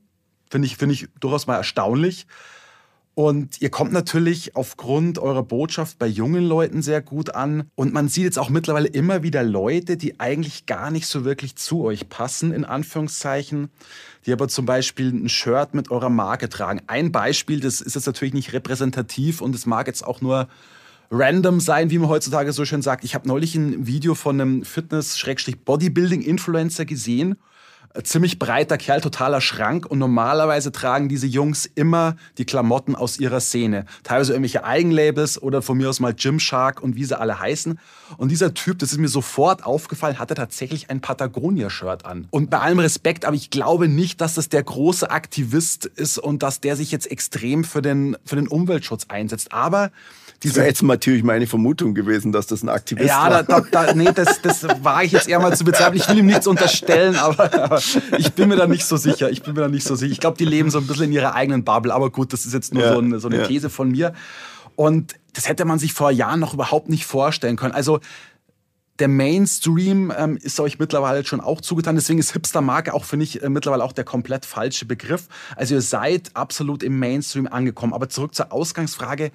Finde 0.50 0.66
ich, 0.66 0.78
finde 0.78 0.94
ich 0.94 1.08
durchaus 1.20 1.48
mal 1.48 1.58
erstaunlich. 1.58 2.28
Und 3.16 3.62
ihr 3.62 3.70
kommt 3.70 3.94
natürlich 3.94 4.56
aufgrund 4.56 5.20
eurer 5.20 5.44
Botschaft 5.44 6.00
bei 6.00 6.08
jungen 6.08 6.44
Leuten 6.44 6.82
sehr 6.82 7.00
gut 7.00 7.36
an. 7.36 7.70
Und 7.76 7.94
man 7.94 8.08
sieht 8.08 8.24
jetzt 8.24 8.40
auch 8.40 8.50
mittlerweile 8.50 8.88
immer 8.88 9.22
wieder 9.22 9.44
Leute, 9.44 9.98
die 9.98 10.20
eigentlich 10.20 10.66
gar 10.66 10.90
nicht 10.90 11.06
so 11.06 11.24
wirklich 11.24 11.56
zu 11.56 11.84
euch 11.84 12.10
passen, 12.10 12.52
in 12.52 12.66
Anführungszeichen, 12.66 13.70
die 14.26 14.34
aber 14.34 14.48
zum 14.48 14.66
Beispiel 14.66 15.14
ein 15.14 15.30
Shirt 15.30 15.76
mit 15.76 15.92
eurer 15.92 16.10
Marke 16.10 16.50
tragen. 16.50 16.82
Ein 16.88 17.12
Beispiel, 17.12 17.60
das 17.60 17.82
ist 17.82 17.94
jetzt 17.94 18.08
natürlich 18.08 18.34
nicht 18.34 18.52
repräsentativ 18.54 19.42
und 19.42 19.54
es 19.54 19.68
mag 19.68 19.86
jetzt 19.86 20.04
auch 20.04 20.22
nur 20.22 20.48
random 21.12 21.60
sein, 21.60 21.92
wie 21.92 22.00
man 22.00 22.10
heutzutage 22.10 22.52
so 22.52 22.66
schön 22.66 22.82
sagt. 22.82 23.04
Ich 23.04 23.14
habe 23.14 23.28
neulich 23.28 23.54
ein 23.54 23.86
Video 23.86 24.16
von 24.16 24.42
einem 24.42 24.64
Fitness-Bodybuilding-Influencer 24.64 26.86
gesehen 26.86 27.36
ziemlich 28.02 28.40
breiter 28.40 28.78
Kerl, 28.78 29.02
totaler 29.02 29.42
Schrank 29.42 29.86
und 29.86 30.00
normalerweise 30.00 30.72
tragen 30.72 31.10
diese 31.10 31.28
Jungs 31.28 31.70
immer 31.76 32.16
die 32.38 32.46
Klamotten 32.46 32.96
aus 32.96 33.20
ihrer 33.20 33.40
Szene. 33.40 33.86
Teilweise 34.04 34.34
irgendwelche 34.34 34.64
Eigenlabels 34.64 35.42
oder 35.42 35.62
von 35.62 35.78
mir 35.78 35.90
aus 35.90 36.00
mal 36.00 36.14
Gymshark 36.14 36.82
und 36.82 36.96
wie 36.96 37.06
sie 37.06 37.20
alle 37.20 37.40
heißen. 37.40 37.80
Und 38.18 38.30
dieser 38.30 38.54
Typ, 38.54 38.80
das 38.80 38.92
ist 38.92 38.98
mir 38.98 39.08
sofort 39.08 39.64
aufgefallen, 39.64 40.18
hatte 40.18 40.34
tatsächlich 40.34 40.90
ein 40.90 41.02
Patagonia-Shirt 41.02 42.06
an. 42.06 42.28
Und 42.32 42.50
bei 42.50 42.60
allem 42.60 42.80
Respekt, 42.80 43.26
aber 43.26 43.36
ich 43.36 43.52
glaube 43.52 43.88
nicht, 43.88 44.22
dass 44.22 44.34
das 44.34 44.50
der 44.50 44.64
große 44.64 45.12
Aktivist 45.12 45.86
ist 45.86 46.18
und 46.18 46.42
dass 46.42 46.62
der 46.62 46.76
sich 46.76 46.92
jetzt 46.92 47.12
extrem 47.12 47.64
für 47.64 47.82
den, 47.82 48.18
für 48.26 48.36
den 48.36 48.48
Umweltschutz 48.48 49.06
einsetzt. 49.10 49.54
Aber 49.54 49.92
das 50.44 50.56
wäre 50.56 50.68
jetzt 50.68 50.84
natürlich 50.84 51.24
meine 51.24 51.48
Vermutung 51.48 51.94
gewesen, 51.94 52.32
dass 52.32 52.48
das 52.48 52.64
ein 52.64 52.70
Aktivist 52.70 53.08
ja, 53.08 53.24
war. 53.24 53.32
Ja, 53.32 53.44
da, 53.44 53.62
da, 53.72 53.94
nee, 53.94 54.12
das, 54.14 54.42
das 54.42 54.66
war 54.82 55.04
ich 55.04 55.14
jetzt 55.14 55.30
eher 55.30 55.40
mal 55.40 55.56
zu 55.56 55.64
bezweifeln. 55.64 55.96
Ich 55.96 56.10
will 56.10 56.18
ihm 56.18 56.26
nichts 56.26 56.48
unterstellen, 56.48 57.16
aber, 57.16 57.54
aber, 57.54 57.80
ich 58.18 58.34
bin 58.34 58.50
mir 58.50 58.56
da 58.56 58.68
nicht 58.68 58.86
so 58.86 58.98
sicher. 58.98 59.30
Ich 59.30 59.44
bin 59.44 59.54
mir 59.54 59.62
da 59.62 59.68
nicht 59.68 59.86
so 59.86 59.96
sicher. 59.96 60.12
Ich 60.12 60.20
glaube, 60.20 60.38
die 60.38 60.46
leben 60.46 60.70
so 60.70 60.78
ein 60.80 60.88
bisschen 60.88 61.06
in 61.06 61.12
ihrer 61.14 61.36
eigenen 61.36 61.64
Bubble. 61.64 61.94
Aber 61.94 62.10
gut, 62.10 62.34
das 62.34 62.46
ist 62.46 62.54
jetzt 62.54 62.74
nur 62.74 62.84
ja, 62.84 62.94
so 62.94 63.00
eine, 63.00 63.20
so 63.20 63.28
eine 63.28 63.38
ja. 63.38 63.48
These 63.48 63.70
von 63.70 63.90
mir. 63.90 64.14
Und 64.76 65.16
das 65.34 65.48
hätte 65.48 65.66
man 65.66 65.80
sich 65.80 65.94
vor 65.94 66.12
Jahren 66.12 66.40
noch 66.40 66.54
überhaupt 66.54 66.90
nicht 66.90 67.06
vorstellen 67.06 67.56
können. 67.56 67.74
Also 67.74 68.00
der 69.00 69.08
Mainstream 69.08 70.14
ähm, 70.16 70.38
ist 70.38 70.60
euch 70.60 70.78
mittlerweile 70.78 71.26
schon 71.26 71.42
auch 71.42 71.62
zugetan. 71.62 71.96
Deswegen 71.96 72.20
ist 72.20 72.34
Hipster-Marke 72.34 72.94
auch, 72.94 73.06
finde 73.06 73.24
ich, 73.24 73.42
äh, 73.42 73.50
mittlerweile 73.50 73.84
auch 73.84 73.94
der 73.94 74.04
komplett 74.04 74.46
falsche 74.46 74.86
Begriff. 74.86 75.28
Also 75.56 75.76
ihr 75.76 75.82
seid 75.82 76.32
absolut 76.36 76.84
im 76.84 77.00
Mainstream 77.00 77.48
angekommen. 77.48 77.94
Aber 77.94 78.10
zurück 78.10 78.36
zur 78.36 78.52
Ausgangsfrage. 78.52 79.32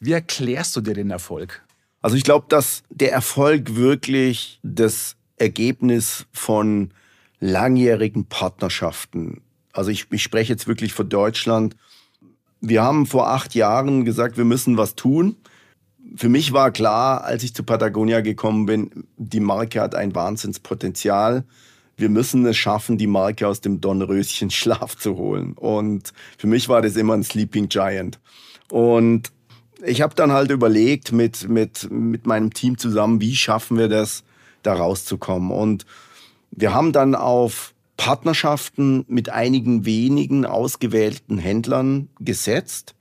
Wie 0.00 0.12
erklärst 0.12 0.76
du 0.76 0.80
dir 0.80 0.94
den 0.94 1.10
Erfolg? 1.10 1.62
Also 2.00 2.16
ich 2.16 2.22
glaube, 2.22 2.46
dass 2.48 2.82
der 2.90 3.12
Erfolg 3.12 3.74
wirklich 3.74 4.60
das 4.62 5.16
Ergebnis 5.36 6.26
von 6.32 6.90
langjährigen 7.40 8.26
Partnerschaften. 8.26 9.42
Also 9.72 9.90
ich, 9.90 10.06
ich 10.10 10.22
spreche 10.22 10.52
jetzt 10.52 10.66
wirklich 10.66 10.92
für 10.92 11.04
Deutschland. 11.04 11.76
Wir 12.60 12.82
haben 12.82 13.06
vor 13.06 13.28
acht 13.28 13.54
Jahren 13.54 14.04
gesagt, 14.04 14.36
wir 14.36 14.44
müssen 14.44 14.76
was 14.76 14.94
tun. 14.94 15.36
Für 16.16 16.28
mich 16.28 16.52
war 16.52 16.70
klar, 16.70 17.24
als 17.24 17.42
ich 17.42 17.54
zu 17.54 17.62
Patagonia 17.62 18.20
gekommen 18.22 18.66
bin, 18.66 19.04
die 19.16 19.40
Marke 19.40 19.80
hat 19.80 19.94
ein 19.94 20.14
Wahnsinnspotenzial. 20.14 21.44
Wir 21.96 22.08
müssen 22.08 22.46
es 22.46 22.56
schaffen, 22.56 22.96
die 22.96 23.06
Marke 23.06 23.46
aus 23.46 23.60
dem 23.60 23.80
Dornröschen 23.80 24.50
Schlaf 24.50 24.96
zu 24.96 25.16
holen. 25.16 25.52
Und 25.52 26.12
für 26.38 26.46
mich 26.46 26.68
war 26.68 26.80
das 26.80 26.96
immer 26.96 27.14
ein 27.14 27.24
Sleeping 27.24 27.68
Giant. 27.68 28.18
Und 28.70 29.32
ich 29.84 30.00
habe 30.00 30.14
dann 30.14 30.32
halt 30.32 30.50
überlegt 30.50 31.12
mit, 31.12 31.48
mit, 31.48 31.88
mit 31.90 32.26
meinem 32.26 32.52
Team 32.52 32.78
zusammen, 32.78 33.20
wie 33.20 33.36
schaffen 33.36 33.78
wir 33.78 33.88
das, 33.88 34.24
da 34.62 34.74
rauszukommen. 34.74 35.50
Und 35.50 35.86
wir 36.50 36.74
haben 36.74 36.92
dann 36.92 37.14
auf 37.14 37.74
Partnerschaften 37.96 39.04
mit 39.08 39.28
einigen 39.28 39.84
wenigen 39.84 40.46
ausgewählten 40.46 41.38
Händlern 41.38 42.08
gesetzt 42.20 42.94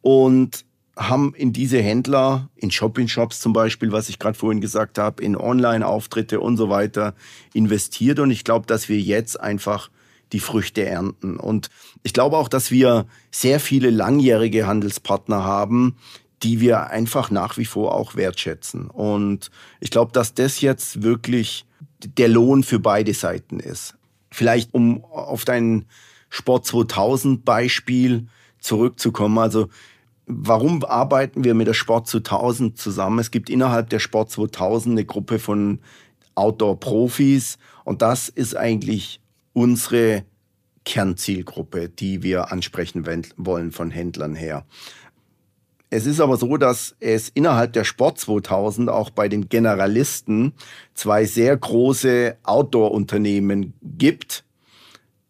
und 0.00 0.64
haben 0.96 1.34
in 1.34 1.52
diese 1.52 1.80
Händler, 1.80 2.50
in 2.56 2.70
Shopping-Shops 2.70 3.40
zum 3.40 3.52
Beispiel, 3.52 3.92
was 3.92 4.08
ich 4.08 4.18
gerade 4.18 4.36
vorhin 4.36 4.60
gesagt 4.60 4.98
habe, 4.98 5.22
in 5.22 5.36
Online-Auftritte 5.36 6.40
und 6.40 6.56
so 6.56 6.68
weiter 6.68 7.14
investiert. 7.54 8.18
Und 8.18 8.30
ich 8.30 8.44
glaube, 8.44 8.66
dass 8.66 8.88
wir 8.88 8.98
jetzt 8.98 9.40
einfach 9.40 9.90
die 10.32 10.40
Früchte 10.40 10.84
ernten. 10.84 11.36
Und 11.38 11.70
ich 12.02 12.12
glaube 12.12 12.36
auch, 12.36 12.48
dass 12.48 12.70
wir 12.70 13.06
sehr 13.30 13.60
viele 13.60 13.90
langjährige 13.90 14.66
Handelspartner 14.66 15.44
haben, 15.44 15.96
die 16.42 16.60
wir 16.60 16.88
einfach 16.88 17.30
nach 17.30 17.56
wie 17.56 17.64
vor 17.64 17.94
auch 17.94 18.16
wertschätzen. 18.16 18.88
Und 18.88 19.50
ich 19.80 19.90
glaube, 19.90 20.12
dass 20.12 20.34
das 20.34 20.60
jetzt 20.60 21.02
wirklich 21.02 21.64
der 22.18 22.28
Lohn 22.28 22.62
für 22.62 22.78
beide 22.78 23.14
Seiten 23.14 23.60
ist. 23.60 23.94
Vielleicht 24.30 24.72
um 24.74 25.04
auf 25.04 25.44
dein 25.44 25.86
Sport 26.30 26.66
2000 26.66 27.44
Beispiel 27.44 28.26
zurückzukommen. 28.58 29.38
Also 29.38 29.68
warum 30.26 30.84
arbeiten 30.84 31.44
wir 31.44 31.54
mit 31.54 31.66
der 31.66 31.74
Sport 31.74 32.08
2000 32.08 32.78
zusammen? 32.78 33.18
Es 33.18 33.30
gibt 33.30 33.50
innerhalb 33.50 33.90
der 33.90 33.98
Sport 33.98 34.30
2000 34.30 34.92
eine 34.92 35.04
Gruppe 35.04 35.38
von 35.38 35.80
Outdoor-Profis 36.34 37.58
und 37.84 38.00
das 38.00 38.28
ist 38.28 38.56
eigentlich 38.56 39.20
unsere 39.52 40.24
Kernzielgruppe, 40.84 41.88
die 41.88 42.22
wir 42.22 42.50
ansprechen 42.50 43.06
wollen 43.36 43.70
von 43.70 43.90
Händlern 43.90 44.34
her. 44.34 44.64
Es 45.92 46.06
ist 46.06 46.20
aber 46.20 46.38
so, 46.38 46.56
dass 46.56 46.96
es 47.00 47.28
innerhalb 47.28 47.74
der 47.74 47.84
Sport 47.84 48.18
2000 48.18 48.88
auch 48.88 49.10
bei 49.10 49.28
den 49.28 49.50
Generalisten 49.50 50.54
zwei 50.94 51.26
sehr 51.26 51.54
große 51.54 52.38
Outdoor-Unternehmen 52.44 53.74
gibt, 53.82 54.42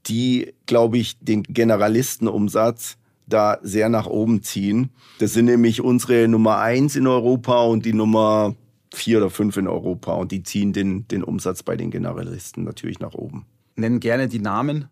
die, 0.07 0.55
glaube 0.67 0.99
ich, 0.99 1.19
den 1.19 1.43
Generalistenumsatz 1.43 2.97
da 3.27 3.59
sehr 3.63 3.89
nach 3.89 4.07
oben 4.07 4.45
ziehen. 4.45 4.91
Das 5.19 5.33
sind 5.33 5.47
nämlich 5.47 5.81
unsere 5.81 6.29
Nummer 6.29 6.59
eins 6.59 6.95
in 6.95 7.09
Europa 7.09 7.65
und 7.65 7.85
die 7.85 7.93
Nummer 7.93 8.55
vier 8.95 9.19
oder 9.19 9.31
fünf 9.31 9.57
in 9.57 9.67
Europa 9.67 10.13
und 10.13 10.31
die 10.31 10.45
ziehen 10.45 10.73
den, 10.73 11.09
den 11.09 11.25
Umsatz 11.25 11.65
bei 11.65 11.77
den 11.77 11.91
Generalisten 11.91 12.63
natürlich 12.63 13.01
nach 13.01 13.15
oben. 13.15 13.47
Nennen 13.75 13.99
gerne 13.99 14.29
die 14.29 14.39
Namen. 14.39 14.89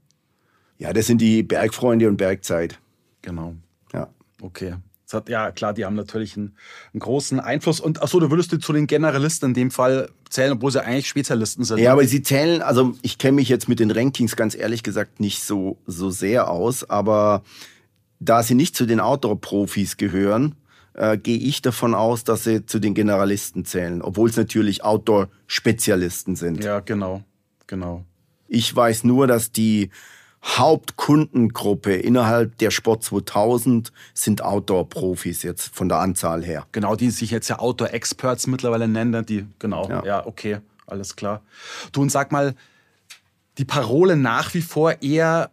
Ja, 0.78 0.92
das 0.92 1.06
sind 1.06 1.20
die 1.20 1.44
Bergfreunde 1.44 2.08
und 2.08 2.16
Bergzeit. 2.16 2.80
Genau. 3.22 3.54
Ja. 3.92 4.08
Okay. 4.42 4.74
Hat, 5.14 5.28
ja, 5.28 5.50
klar, 5.50 5.72
die 5.72 5.84
haben 5.84 5.96
natürlich 5.96 6.36
einen, 6.36 6.56
einen 6.92 7.00
großen 7.00 7.40
Einfluss. 7.40 7.80
Und 7.80 8.02
achso, 8.02 8.20
du 8.20 8.30
würdest 8.30 8.52
du 8.52 8.58
zu 8.58 8.72
den 8.72 8.86
Generalisten 8.86 9.50
in 9.50 9.54
dem 9.54 9.70
Fall 9.70 10.10
zählen, 10.28 10.52
obwohl 10.52 10.70
sie 10.70 10.84
eigentlich 10.84 11.08
Spezialisten 11.08 11.64
sind. 11.64 11.78
Ja, 11.78 11.92
aber 11.92 12.04
sie 12.04 12.22
zählen, 12.22 12.62
also 12.62 12.94
ich 13.02 13.18
kenne 13.18 13.36
mich 13.36 13.48
jetzt 13.48 13.68
mit 13.68 13.80
den 13.80 13.90
Rankings 13.90 14.36
ganz 14.36 14.54
ehrlich 14.54 14.82
gesagt 14.82 15.20
nicht 15.20 15.42
so, 15.42 15.78
so 15.86 16.10
sehr 16.10 16.50
aus, 16.50 16.88
aber 16.88 17.42
da 18.20 18.42
sie 18.42 18.54
nicht 18.54 18.76
zu 18.76 18.86
den 18.86 19.00
Outdoor-Profis 19.00 19.96
gehören, 19.96 20.54
äh, 20.94 21.16
gehe 21.16 21.38
ich 21.38 21.62
davon 21.62 21.94
aus, 21.94 22.24
dass 22.24 22.44
sie 22.44 22.66
zu 22.66 22.78
den 22.78 22.94
Generalisten 22.94 23.64
zählen, 23.64 24.02
obwohl 24.02 24.28
es 24.28 24.36
natürlich 24.36 24.84
Outdoor-Spezialisten 24.84 26.36
sind. 26.36 26.62
Ja, 26.62 26.80
genau, 26.80 27.22
genau. 27.66 28.04
Ich 28.48 28.74
weiß 28.74 29.04
nur, 29.04 29.26
dass 29.26 29.52
die 29.52 29.90
Hauptkundengruppe 30.42 31.94
innerhalb 31.94 32.56
der 32.58 32.70
Sport 32.70 33.04
2000 33.04 33.92
sind 34.14 34.42
Outdoor-Profis 34.42 35.42
jetzt 35.42 35.74
von 35.74 35.88
der 35.88 35.98
Anzahl 35.98 36.42
her. 36.42 36.66
Genau, 36.72 36.96
die 36.96 37.10
sich 37.10 37.30
jetzt 37.30 37.48
ja 37.48 37.58
Outdoor-Experts 37.58 38.46
mittlerweile 38.46 38.88
nennen, 38.88 39.24
die, 39.26 39.46
genau, 39.58 39.88
ja. 39.88 40.04
ja, 40.04 40.26
okay, 40.26 40.58
alles 40.86 41.14
klar. 41.16 41.42
Du 41.92 42.00
und 42.00 42.10
sag 42.10 42.32
mal, 42.32 42.54
die 43.58 43.64
Parole 43.64 44.16
nach 44.16 44.54
wie 44.54 44.62
vor 44.62 45.02
eher 45.02 45.50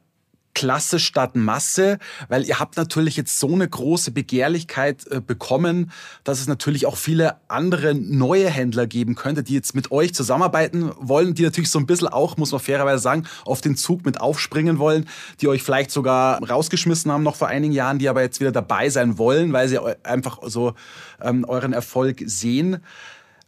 Klasse 0.57 0.97
statt 0.97 1.35
Masse, 1.35 1.99
weil 2.29 2.43
ihr 2.43 2.57
habt 2.57 2.77
natürlich 2.77 3.15
jetzt 3.15 3.37
so 3.37 3.53
eine 3.53 3.69
große 3.69 4.09
Begehrlichkeit 4.09 5.05
äh, 5.11 5.21
bekommen, 5.21 5.91
dass 6.23 6.39
es 6.39 6.47
natürlich 6.47 6.87
auch 6.87 6.97
viele 6.97 7.35
andere 7.47 7.93
neue 7.93 8.49
Händler 8.49 8.87
geben 8.87 9.13
könnte, 9.13 9.43
die 9.43 9.53
jetzt 9.53 9.75
mit 9.75 9.91
euch 9.91 10.15
zusammenarbeiten 10.15 10.91
wollen, 10.99 11.35
die 11.35 11.43
natürlich 11.43 11.69
so 11.69 11.77
ein 11.77 11.85
bisschen 11.85 12.07
auch, 12.07 12.37
muss 12.37 12.53
man 12.53 12.59
fairerweise 12.59 13.03
sagen, 13.03 13.27
auf 13.45 13.61
den 13.61 13.75
Zug 13.75 14.03
mit 14.03 14.19
aufspringen 14.19 14.79
wollen, 14.79 15.05
die 15.41 15.47
euch 15.47 15.61
vielleicht 15.61 15.91
sogar 15.91 16.41
rausgeschmissen 16.41 17.11
haben 17.11 17.21
noch 17.21 17.35
vor 17.35 17.49
einigen 17.49 17.73
Jahren, 17.73 17.99
die 17.99 18.09
aber 18.09 18.23
jetzt 18.23 18.39
wieder 18.39 18.51
dabei 18.51 18.89
sein 18.89 19.19
wollen, 19.19 19.53
weil 19.53 19.69
sie 19.69 19.77
einfach 20.03 20.39
so 20.47 20.73
ähm, 21.21 21.45
euren 21.47 21.73
Erfolg 21.73 22.23
sehen. 22.25 22.77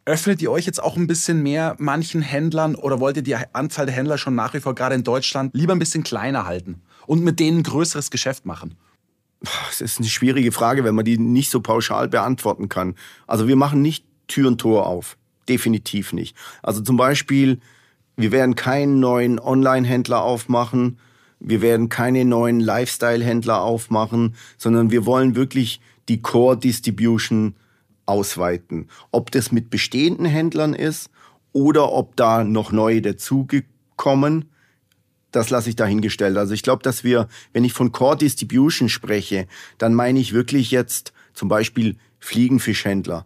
Öffnet 0.05 0.43
ihr 0.43 0.51
euch 0.51 0.68
jetzt 0.68 0.82
auch 0.84 0.95
ein 0.95 1.07
bisschen 1.07 1.41
mehr 1.41 1.76
manchen 1.80 2.22
Händlern 2.22 2.76
oder 2.76 2.99
wollt 2.99 3.18
ihr 3.18 3.24
die 3.24 3.36
Anzahl 3.53 3.88
der 3.88 3.95
Händler 3.95 4.20
schon 4.20 4.36
nach 4.36 4.53
wie 4.53 4.60
vor 4.60 4.76
gerade 4.76 4.93
in 4.93 5.03
Deutschland 5.03 5.55
lieber 5.55 5.74
ein 5.74 5.80
bisschen 5.80 6.03
kleiner 6.03 6.45
halten? 6.45 6.84
Und 7.10 7.24
mit 7.24 7.39
denen 7.39 7.64
größeres 7.64 8.12
Geschäft 8.12 8.45
machen? 8.45 8.76
Das 9.41 9.82
ist 9.82 9.97
eine 9.97 10.07
schwierige 10.07 10.51
Frage, 10.51 10.84
wenn 10.84 10.93
man 10.93 11.05
die 11.05 11.18
nicht 11.18 11.49
so 11.49 11.60
pauschal 11.60 12.07
beantworten 12.07 12.70
kann. 12.70 12.93
Also 13.26 13.47
wir 13.47 13.55
machen 13.55 13.82
nicht 13.82 14.05
Tür 14.28 14.47
und 14.49 14.62
Tor 14.62 14.86
auf. 14.86 15.18
Definitiv 15.47 16.14
nicht. 16.14 16.38
Also 16.62 16.82
zum 16.82 16.97
Beispiel, 16.97 17.62
wir 18.16 18.32
werden 18.32 18.53
keinen 18.53 18.99
neuen 18.99 19.39
Online-Händler 19.39 20.22
aufmachen. 20.22 20.99
Wir 21.39 21.64
werden 21.64 21.89
keine 21.89 22.26
neuen 22.26 22.60
Lifestyle-Händler 22.60 23.60
aufmachen, 23.64 24.36
sondern 24.57 24.91
wir 24.91 25.07
wollen 25.07 25.36
wirklich 25.36 25.82
die 26.10 26.22
Core 26.22 26.57
Distribution 26.57 27.55
ausweiten. 28.05 28.88
Ob 29.10 29.32
das 29.32 29.51
mit 29.51 29.72
bestehenden 29.72 30.28
Händlern 30.28 30.76
ist 30.76 31.10
oder 31.53 31.91
ob 31.91 32.16
da 32.18 32.43
noch 32.43 32.72
neue 32.72 33.01
dazugekommen 33.01 34.45
das 35.32 35.50
lasse 35.50 35.70
ich 35.70 35.76
dahingestellt. 35.76 36.38
Also 36.38 36.54
ich 36.54 36.64
glaube, 36.64 36.84
dass 36.84 37.04
wir, 37.04 37.28
wenn 37.54 37.64
ich 37.64 37.74
von 37.74 37.92
Core 37.92 38.18
Distribution 38.18 38.90
spreche, 38.90 39.48
dann 39.78 39.94
meine 39.94 40.20
ich 40.20 40.34
wirklich 40.34 40.72
jetzt 40.72 41.14
zum 41.34 41.50
Beispiel 41.50 41.98
Fliegenfischhändler. 42.20 43.26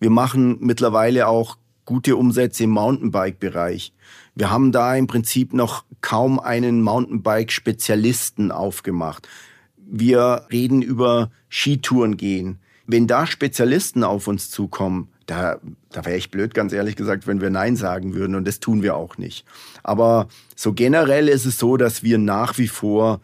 Wir 0.00 0.10
machen 0.10 0.58
mittlerweile 0.60 1.28
auch 1.28 1.56
gute 1.84 2.16
Umsätze 2.16 2.64
im 2.64 2.70
Mountainbike-Bereich. 2.70 3.92
Wir 4.34 4.50
haben 4.50 4.72
da 4.72 4.94
im 4.96 5.06
Prinzip 5.06 5.52
noch 5.52 5.84
kaum 6.00 6.40
einen 6.40 6.82
Mountainbike-Spezialisten 6.82 8.50
aufgemacht. 8.50 9.28
Wir 9.76 10.46
reden 10.50 10.82
über 10.82 11.30
Skitouren 11.48 12.16
gehen. 12.16 12.58
Wenn 12.86 13.06
da 13.06 13.26
Spezialisten 13.26 14.02
auf 14.02 14.26
uns 14.26 14.50
zukommen, 14.50 15.08
Da, 15.26 15.58
da 15.90 16.04
wäre 16.04 16.16
ich 16.16 16.30
blöd, 16.30 16.54
ganz 16.54 16.72
ehrlich 16.72 16.96
gesagt, 16.96 17.26
wenn 17.26 17.40
wir 17.40 17.50
Nein 17.50 17.76
sagen 17.76 18.14
würden. 18.14 18.34
Und 18.34 18.46
das 18.46 18.60
tun 18.60 18.82
wir 18.82 18.96
auch 18.96 19.16
nicht. 19.16 19.46
Aber 19.82 20.28
so 20.54 20.72
generell 20.72 21.28
ist 21.28 21.46
es 21.46 21.58
so, 21.58 21.76
dass 21.76 22.02
wir 22.02 22.18
nach 22.18 22.58
wie 22.58 22.68
vor 22.68 23.20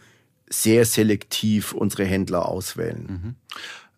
sehr 0.49 0.85
selektiv 0.85 1.73
unsere 1.73 2.05
Händler 2.05 2.47
auswählen. 2.47 3.07
Mhm. 3.09 3.35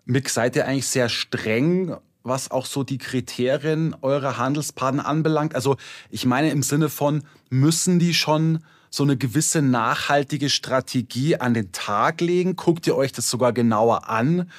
Mick, 0.05 0.28
seid 0.28 0.57
ihr 0.57 0.66
eigentlich 0.66 0.88
sehr 0.88 1.09
streng, 1.09 1.96
was 2.22 2.50
auch 2.50 2.66
so 2.66 2.84
die 2.84 2.98
Kriterien 2.98 3.96
eurer 4.03 4.36
Handelspartner 4.36 5.07
anbelangt? 5.07 5.55
Also 5.55 5.76
ich 6.11 6.26
meine 6.26 6.50
im 6.50 6.62
Sinne 6.62 6.88
von, 6.88 7.24
müssen 7.50 7.98
die 7.98 8.14
schon 8.14 8.64
so 8.90 9.03
eine 9.03 9.16
gewisse 9.16 9.62
nachhaltige 9.62 10.50
Strategie 10.50 11.36
an 11.36 11.55
den 11.55 11.72
Tag 11.72 12.20
legen? 12.20 12.57
Guckt 12.57 12.86
ihr 12.86 12.96
euch 12.96 13.12
das 13.12 13.30
sogar 13.30 13.53
genauer 13.53 14.09
an? 14.09 14.50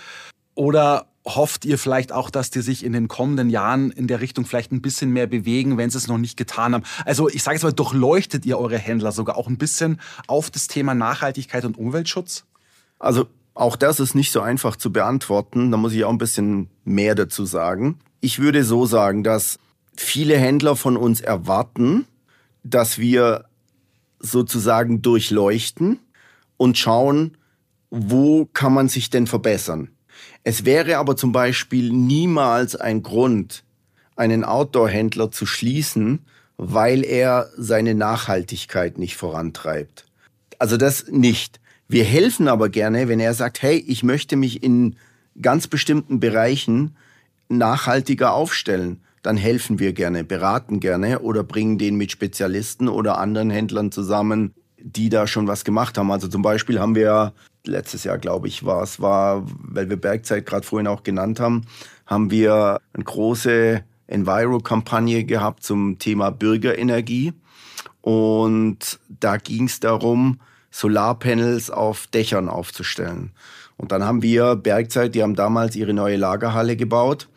Oder 0.56 1.08
hofft 1.26 1.66
ihr 1.66 1.78
vielleicht 1.78 2.12
auch, 2.12 2.30
dass 2.30 2.50
die 2.50 2.62
sich 2.62 2.84
in 2.84 2.94
den 2.94 3.08
kommenden 3.08 3.50
Jahren 3.50 3.92
in 3.92 4.08
der 4.08 4.22
Richtung 4.22 4.46
vielleicht 4.46 4.72
ein 4.72 4.82
bisschen 4.82 5.12
mehr 5.12 5.28
bewegen, 5.28 5.78
wenn 5.78 5.90
sie 5.90 5.98
es 5.98 6.08
noch 6.08 6.18
nicht 6.18 6.38
getan 6.38 6.74
haben? 6.74 6.84
Also 7.06 7.30
ich 7.30 7.44
sage 7.44 7.56
jetzt 7.56 7.64
mal, 7.64 7.72
durchleuchtet 7.72 8.46
ihr 8.46 8.58
eure 8.58 8.78
Händler 8.78 9.12
sogar 9.12 9.38
auch 9.38 9.48
ein 9.48 9.58
bisschen 9.58 10.00
auf 10.28 10.52
das 10.52 10.68
Thema 10.68 10.94
Nachhaltigkeit 10.94 11.66
und 11.66 11.78
Umweltschutz? 11.78 12.46
Also 13.00 13.28
auch 13.54 13.76
das 13.76 14.00
ist 14.00 14.16
nicht 14.16 14.32
so 14.32 14.42
einfach 14.42 14.76
zu 14.76 14.92
beantworten. 14.92 15.72
Da 15.72 15.78
muss 15.78 15.94
ich 15.94 16.04
auch 16.04 16.10
ein 16.10 16.18
bisschen 16.18 16.70
mehr 16.84 17.16
dazu 17.16 17.46
sagen. 17.46 18.00
Ich 18.20 18.40
würde 18.40 18.64
so 18.64 18.86
sagen, 18.86 19.24
dass 19.24 19.60
viele 19.96 20.38
Händler 20.38 20.76
von 20.76 20.98
uns 20.98 21.22
erwarten, 21.22 22.06
dass 22.64 22.98
wir 22.98 23.46
sozusagen 24.20 25.02
durchleuchten 25.02 26.00
und 26.58 26.78
schauen, 26.78 27.38
wo 27.90 28.46
kann 28.46 28.74
man 28.74 28.88
sich 28.88 29.10
denn 29.10 29.28
verbessern. 29.28 29.90
Es 30.44 30.66
wäre 30.66 30.98
aber 30.98 31.16
zum 31.16 31.32
Beispiel 31.32 31.92
niemals 31.92 32.76
ein 32.76 33.02
Grund, 33.02 33.64
einen 34.16 34.44
Outdoor-Händler 34.44 35.32
zu 35.32 35.46
schließen, 35.46 36.26
weil 36.58 37.04
er 37.04 37.50
seine 37.58 37.96
Nachhaltigkeit 37.96 38.98
nicht 38.98 39.16
vorantreibt. 39.16 40.06
Also 40.60 40.78
das 40.78 41.08
nicht. 41.08 41.60
Wir 41.88 42.04
helfen 42.04 42.48
aber 42.48 42.70
gerne, 42.70 43.08
wenn 43.08 43.20
er 43.20 43.34
sagt, 43.34 43.62
hey, 43.62 43.78
ich 43.78 44.04
möchte 44.04 44.36
mich 44.36 44.64
in 44.64 44.96
ganz 45.42 45.68
bestimmten 45.68 46.20
Bereichen 46.20 46.96
nachhaltiger 47.50 48.34
aufstellen. 48.34 49.02
Dann 49.22 49.38
helfen 49.38 49.80
wir 49.80 49.94
gerne, 49.94 50.24
beraten 50.24 50.80
gerne 50.80 51.20
oder 51.20 51.44
bringen 51.44 51.78
den 51.78 51.96
mit 51.96 52.12
Spezialisten 52.12 52.90
oder 52.90 53.18
anderen 53.18 53.50
Händlern 53.50 53.92
zusammen, 53.92 54.54
die 54.84 55.10
da 55.10 55.28
schon 55.28 55.48
was 55.48 55.64
gemacht 55.64 55.98
haben. 55.98 56.12
Also 56.12 56.28
zum 56.28 56.42
Beispiel 56.42 56.80
haben 56.80 56.96
wir 56.96 57.34
letztes 57.66 58.04
Jahr, 58.04 58.18
glaube 58.18 58.48
ich, 58.48 58.66
war 58.66 58.84
es, 58.84 59.00
war, 59.00 59.44
weil 59.48 59.90
wir 59.90 59.96
Bergzeit 59.96 60.46
gerade 60.46 60.66
vorhin 60.66 60.88
auch 60.88 61.04
genannt 61.04 61.40
haben, 61.40 61.62
haben 62.06 62.30
wir 62.30 62.80
eine 62.94 63.04
große 63.04 63.84
Enviro-Kampagne 64.08 65.24
gehabt 65.24 65.64
zum 65.64 65.98
Thema 66.00 66.32
Bürgerenergie. 66.32 67.34
Und 68.02 69.00
da 69.08 69.38
ging 69.38 69.66
es 69.66 69.80
darum, 69.80 70.40
Solarpanels 70.70 71.70
auf 71.70 72.08
Dächern 72.08 72.50
aufzustellen. 72.50 73.32
Und 73.78 73.94
dann 73.94 74.04
haben 74.04 74.22
wir 74.22 74.58
Bergzeit, 74.58 75.16
die 75.16 75.24
haben 75.24 75.36
damals 75.36 75.78
ihre 75.78 75.94
neue 75.94 76.18
Lagerhalle 76.18 76.76
gebaut 76.76 77.30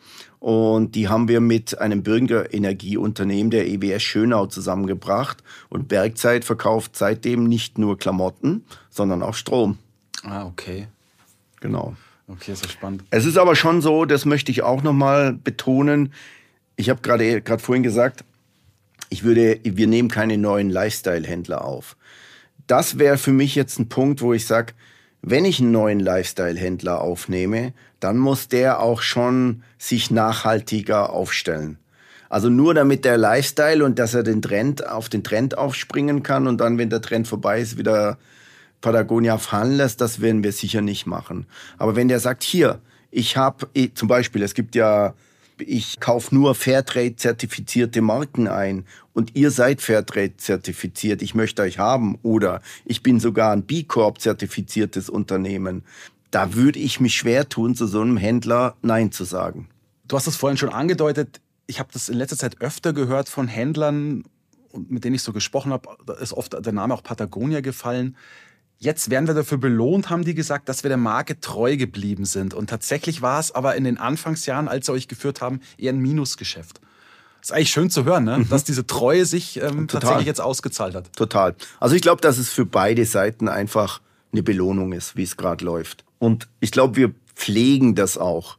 und 0.47 0.95
die 0.95 1.09
haben 1.09 1.27
wir 1.27 1.41
mit 1.41 1.77
einem 1.79 2.03
Bürgerenergieunternehmen 2.03 3.51
der 3.51 3.67
EWS 3.67 4.01
Schönau 4.01 4.45
zusammengebracht. 4.45 5.43
Und 5.67 5.89
Bergzeit 5.89 6.45
verkauft 6.45 6.95
seitdem 6.95 7.43
nicht 7.43 7.77
nur 7.77 7.97
Klamotten, 7.97 8.63
sondern 8.89 9.23
auch 9.23 9.33
Strom. 9.33 9.77
Ah, 10.23 10.45
okay. 10.45 10.87
Genau. 11.59 11.97
Okay, 12.29 12.53
ist 12.53 12.63
ja 12.63 12.71
spannend. 12.71 13.03
Es 13.09 13.25
ist 13.25 13.37
aber 13.37 13.55
schon 13.55 13.81
so, 13.81 14.05
das 14.05 14.23
möchte 14.23 14.51
ich 14.51 14.63
auch 14.63 14.83
nochmal 14.83 15.33
betonen. 15.33 16.13
Ich 16.77 16.89
habe 16.89 17.01
gerade 17.01 17.41
gerade 17.41 17.61
vorhin 17.61 17.83
gesagt, 17.83 18.23
ich 19.09 19.23
würde, 19.23 19.59
wir 19.63 19.87
nehmen 19.87 20.09
keine 20.09 20.37
neuen 20.37 20.69
Lifestyle-Händler 20.69 21.65
auf 21.65 21.97
das 22.67 22.99
wäre 22.99 23.17
für 23.17 23.31
mich 23.31 23.55
jetzt 23.55 23.79
ein 23.79 23.89
Punkt, 23.89 24.21
wo 24.21 24.33
ich 24.33 24.45
sage, 24.45 24.73
wenn 25.21 25.45
ich 25.45 25.59
einen 25.59 25.71
neuen 25.71 25.99
Lifestyle-Händler 25.99 27.01
aufnehme, 27.01 27.73
dann 27.99 28.17
muss 28.17 28.47
der 28.47 28.79
auch 28.79 29.01
schon 29.01 29.63
sich 29.77 30.11
nachhaltiger 30.11 31.11
aufstellen. 31.11 31.77
Also 32.29 32.49
nur 32.49 32.73
damit 32.73 33.05
der 33.05 33.17
Lifestyle 33.17 33.83
und 33.85 33.99
dass 33.99 34.13
er 34.13 34.23
den 34.23 34.41
Trend 34.41 34.85
auf 34.87 35.09
den 35.09 35.23
Trend 35.23 35.57
aufspringen 35.57 36.23
kann 36.23 36.47
und 36.47 36.59
dann, 36.59 36.77
wenn 36.77 36.89
der 36.89 37.01
Trend 37.01 37.27
vorbei 37.27 37.61
ist, 37.61 37.77
wieder 37.77 38.17
Patagonia 38.81 39.37
fallen 39.37 39.77
lässt, 39.77 40.01
das 40.01 40.21
werden 40.21 40.43
wir 40.43 40.51
sicher 40.51 40.81
nicht 40.81 41.05
machen. 41.05 41.45
Aber 41.77 41.95
wenn 41.95 42.09
der 42.09 42.19
sagt, 42.19 42.43
hier, 42.43 42.79
ich 43.11 43.37
habe 43.37 43.67
zum 43.93 44.07
Beispiel, 44.07 44.43
es 44.43 44.53
gibt 44.53 44.75
ja 44.75 45.13
ich 45.59 45.99
kaufe 45.99 46.33
nur 46.33 46.55
Fairtrade-zertifizierte 46.55 48.01
Marken 48.01 48.47
ein 48.47 48.85
und 49.13 49.35
ihr 49.35 49.51
seid 49.51 49.81
Fairtrade-zertifiziert, 49.81 51.21
ich 51.21 51.35
möchte 51.35 51.61
euch 51.63 51.79
haben 51.79 52.17
oder 52.21 52.61
ich 52.85 53.03
bin 53.03 53.19
sogar 53.19 53.51
ein 53.51 53.63
B 53.63 53.83
Corp-zertifiziertes 53.83 55.09
Unternehmen. 55.09 55.83
Da 56.31 56.53
würde 56.53 56.79
ich 56.79 56.99
mich 56.99 57.15
schwer 57.15 57.47
tun, 57.47 57.75
zu 57.75 57.87
so 57.87 58.01
einem 58.01 58.17
Händler 58.17 58.75
Nein 58.81 59.11
zu 59.11 59.23
sagen. 59.23 59.69
Du 60.07 60.15
hast 60.15 60.27
es 60.27 60.35
vorhin 60.35 60.57
schon 60.57 60.69
angedeutet. 60.69 61.41
Ich 61.67 61.79
habe 61.79 61.89
das 61.91 62.09
in 62.09 62.17
letzter 62.17 62.37
Zeit 62.37 62.61
öfter 62.61 62.93
gehört 62.93 63.29
von 63.29 63.47
Händlern, 63.47 64.23
mit 64.73 65.03
denen 65.03 65.15
ich 65.15 65.23
so 65.23 65.33
gesprochen 65.33 65.71
habe. 65.71 65.89
Da 66.05 66.13
ist 66.13 66.33
oft 66.33 66.53
der 66.53 66.73
Name 66.73 66.93
auch 66.93 67.03
Patagonia 67.03 67.61
gefallen 67.61 68.15
Jetzt 68.79 69.09
werden 69.09 69.25
wir 69.25 69.33
dafür 69.33 69.57
belohnt, 69.57 70.11
haben 70.11 70.23
die 70.23 70.35
gesagt, 70.35 70.69
dass 70.69 70.83
wir 70.83 70.89
der 70.89 70.97
Marke 70.97 71.39
treu 71.39 71.77
geblieben 71.77 72.25
sind. 72.25 72.53
Und 72.53 72.69
tatsächlich 72.69 73.23
war 73.23 73.39
es 73.39 73.51
aber 73.51 73.75
in 73.75 73.83
den 73.83 73.97
Anfangsjahren, 73.97 74.67
als 74.67 74.85
sie 74.85 74.91
euch 74.91 75.07
geführt 75.07 75.41
haben, 75.41 75.61
eher 75.77 75.93
ein 75.93 75.99
Minusgeschäft. 75.99 76.79
Das 77.39 77.49
ist 77.49 77.51
eigentlich 77.53 77.71
schön 77.71 77.89
zu 77.89 78.05
hören, 78.05 78.25
ne? 78.25 78.39
Mhm. 78.39 78.49
dass 78.49 78.63
diese 78.65 78.85
Treue 78.85 79.25
sich 79.25 79.59
ähm, 79.61 79.87
tatsächlich 79.87 80.27
jetzt 80.27 80.41
ausgezahlt 80.41 80.93
hat. 80.93 81.11
Total. 81.15 81.55
Also 81.79 81.95
ich 81.95 82.01
glaube, 82.03 82.21
dass 82.21 82.37
es 82.37 82.51
für 82.51 82.65
beide 82.65 83.05
Seiten 83.05 83.47
einfach 83.47 84.01
eine 84.31 84.43
Belohnung 84.43 84.93
ist, 84.93 85.15
wie 85.15 85.23
es 85.23 85.37
gerade 85.37 85.65
läuft. 85.65 86.03
Und 86.19 86.47
ich 86.59 86.71
glaube, 86.71 86.95
wir 86.95 87.13
pflegen 87.35 87.95
das 87.95 88.17
auch. 88.17 88.57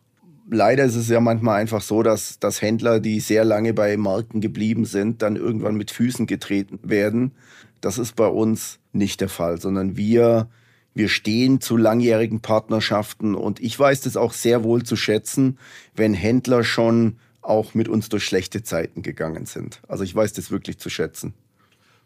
Leider 0.50 0.84
ist 0.84 0.94
es 0.94 1.09
ja 1.09 1.20
manchmal 1.20 1.61
einfach 1.61 1.82
so, 1.82 2.02
dass, 2.02 2.38
dass 2.38 2.62
Händler, 2.62 3.00
die 3.00 3.20
sehr 3.20 3.44
lange 3.44 3.74
bei 3.74 3.96
Marken 3.96 4.40
geblieben 4.40 4.86
sind, 4.86 5.20
dann 5.20 5.36
irgendwann 5.36 5.76
mit 5.76 5.90
Füßen 5.90 6.26
getreten 6.26 6.78
werden. 6.82 7.32
Das 7.80 7.98
ist 7.98 8.16
bei 8.16 8.26
uns 8.26 8.78
nicht 8.92 9.20
der 9.20 9.28
Fall, 9.28 9.61
sondern 9.61 9.96
wir, 9.96 10.48
wir 10.94 11.09
stehen 11.09 11.61
zu 11.61 11.76
langjährigen 11.76 12.40
Partnerschaften 12.40 13.34
und 13.34 13.61
ich 13.61 13.78
weiß 13.78 14.00
das 14.02 14.16
auch 14.16 14.32
sehr 14.32 14.64
wohl 14.64 14.84
zu 14.84 14.96
schätzen, 14.96 15.59
wenn 15.94 16.14
Händler 16.14 16.64
schon 16.64 17.18
auch 17.42 17.74
mit 17.74 17.88
uns 17.88 18.09
durch 18.09 18.24
schlechte 18.24 18.62
Zeiten 18.62 19.02
gegangen 19.02 19.46
sind. 19.46 19.80
Also 19.86 20.04
ich 20.04 20.14
weiß 20.14 20.32
das 20.32 20.50
wirklich 20.50 20.78
zu 20.78 20.90
schätzen. 20.90 21.34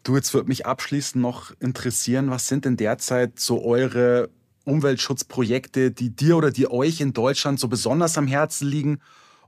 Du, 0.03 0.15
jetzt 0.15 0.33
würde 0.33 0.49
mich 0.49 0.65
abschließend 0.65 1.21
noch 1.21 1.53
interessieren, 1.59 2.29
was 2.29 2.47
sind 2.47 2.65
denn 2.65 2.75
derzeit 2.75 3.39
so 3.39 3.63
eure 3.63 4.29
Umweltschutzprojekte, 4.65 5.91
die 5.91 6.09
dir 6.09 6.37
oder 6.37 6.51
die 6.51 6.69
euch 6.69 7.01
in 7.01 7.13
Deutschland 7.13 7.59
so 7.59 7.67
besonders 7.67 8.17
am 8.17 8.27
Herzen 8.27 8.67
liegen 8.67 8.99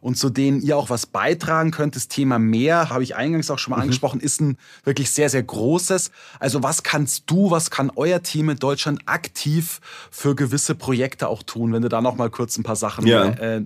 und 0.05 0.17
zu 0.17 0.29
denen 0.29 0.61
ihr 0.61 0.77
auch 0.77 0.91
was 0.91 1.07
beitragen 1.07 1.71
könnt. 1.71 1.95
Das 1.95 2.07
Thema 2.07 2.37
Meer, 2.37 2.91
habe 2.91 3.01
ich 3.01 3.15
eingangs 3.15 3.49
auch 3.49 3.57
schon 3.57 3.71
mal 3.71 3.77
mhm. 3.77 3.83
angesprochen, 3.83 4.19
ist 4.19 4.39
ein 4.39 4.57
wirklich 4.83 5.09
sehr, 5.09 5.29
sehr 5.29 5.41
großes. 5.41 6.11
Also 6.39 6.61
was 6.61 6.83
kannst 6.83 7.23
du, 7.25 7.49
was 7.49 7.71
kann 7.71 7.91
euer 7.95 8.21
Team 8.21 8.49
in 8.49 8.57
Deutschland 8.57 9.01
aktiv 9.07 9.81
für 10.11 10.35
gewisse 10.35 10.75
Projekte 10.75 11.27
auch 11.27 11.41
tun, 11.41 11.73
wenn 11.73 11.81
du 11.81 11.89
da 11.89 12.01
noch 12.01 12.17
mal 12.17 12.29
kurz 12.29 12.55
ein 12.57 12.63
paar 12.63 12.75
Sachen 12.75 13.07
ja. 13.07 13.29
äh, 13.29 13.63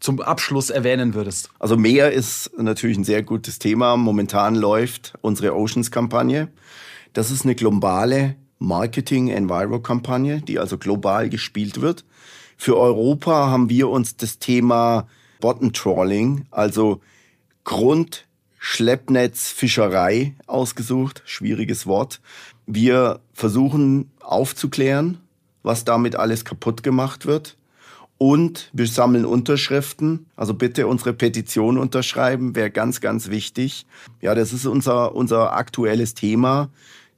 zum 0.00 0.20
Abschluss 0.20 0.70
erwähnen 0.70 1.14
würdest? 1.14 1.50
Also 1.60 1.76
Meer 1.76 2.10
ist 2.10 2.50
natürlich 2.58 2.98
ein 2.98 3.04
sehr 3.04 3.22
gutes 3.22 3.60
Thema. 3.60 3.96
Momentan 3.96 4.56
läuft 4.56 5.14
unsere 5.20 5.54
Oceans-Kampagne. 5.54 6.48
Das 7.12 7.30
ist 7.30 7.44
eine 7.44 7.54
globale 7.54 8.34
Marketing-Enviro-Kampagne, 8.60 10.42
die 10.42 10.60
also 10.60 10.78
global 10.78 11.28
gespielt 11.28 11.80
wird. 11.80 12.04
Für 12.56 12.76
Europa 12.76 13.48
haben 13.48 13.68
wir 13.68 13.88
uns 13.88 14.16
das 14.16 14.38
Thema 14.38 15.08
Bottom 15.40 15.72
Trawling, 15.72 16.46
also 16.50 17.00
Grundschleppnetzfischerei 17.64 20.34
ausgesucht. 20.46 21.22
Schwieriges 21.24 21.86
Wort. 21.86 22.20
Wir 22.66 23.20
versuchen 23.32 24.10
aufzuklären, 24.20 25.16
was 25.62 25.84
damit 25.84 26.16
alles 26.16 26.44
kaputt 26.44 26.82
gemacht 26.82 27.24
wird. 27.26 27.56
Und 28.18 28.68
wir 28.74 28.86
sammeln 28.86 29.24
Unterschriften. 29.24 30.26
Also 30.36 30.52
bitte 30.52 30.86
unsere 30.86 31.14
Petition 31.14 31.78
unterschreiben, 31.78 32.54
wäre 32.54 32.70
ganz, 32.70 33.00
ganz 33.00 33.30
wichtig. 33.30 33.86
Ja, 34.20 34.34
das 34.34 34.52
ist 34.52 34.66
unser, 34.66 35.14
unser 35.14 35.54
aktuelles 35.54 36.12
Thema. 36.12 36.68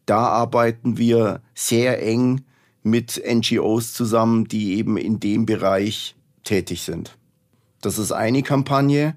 Da 0.06 0.18
arbeiten 0.18 0.98
wir 0.98 1.40
sehr 1.54 2.02
eng 2.02 2.42
mit 2.82 3.22
NGOs 3.24 3.92
zusammen, 3.94 4.48
die 4.48 4.74
eben 4.76 4.96
in 4.96 5.20
dem 5.20 5.46
Bereich 5.46 6.16
tätig 6.44 6.82
sind. 6.82 7.16
Das 7.80 7.98
ist 7.98 8.12
eine 8.12 8.42
Kampagne, 8.42 9.16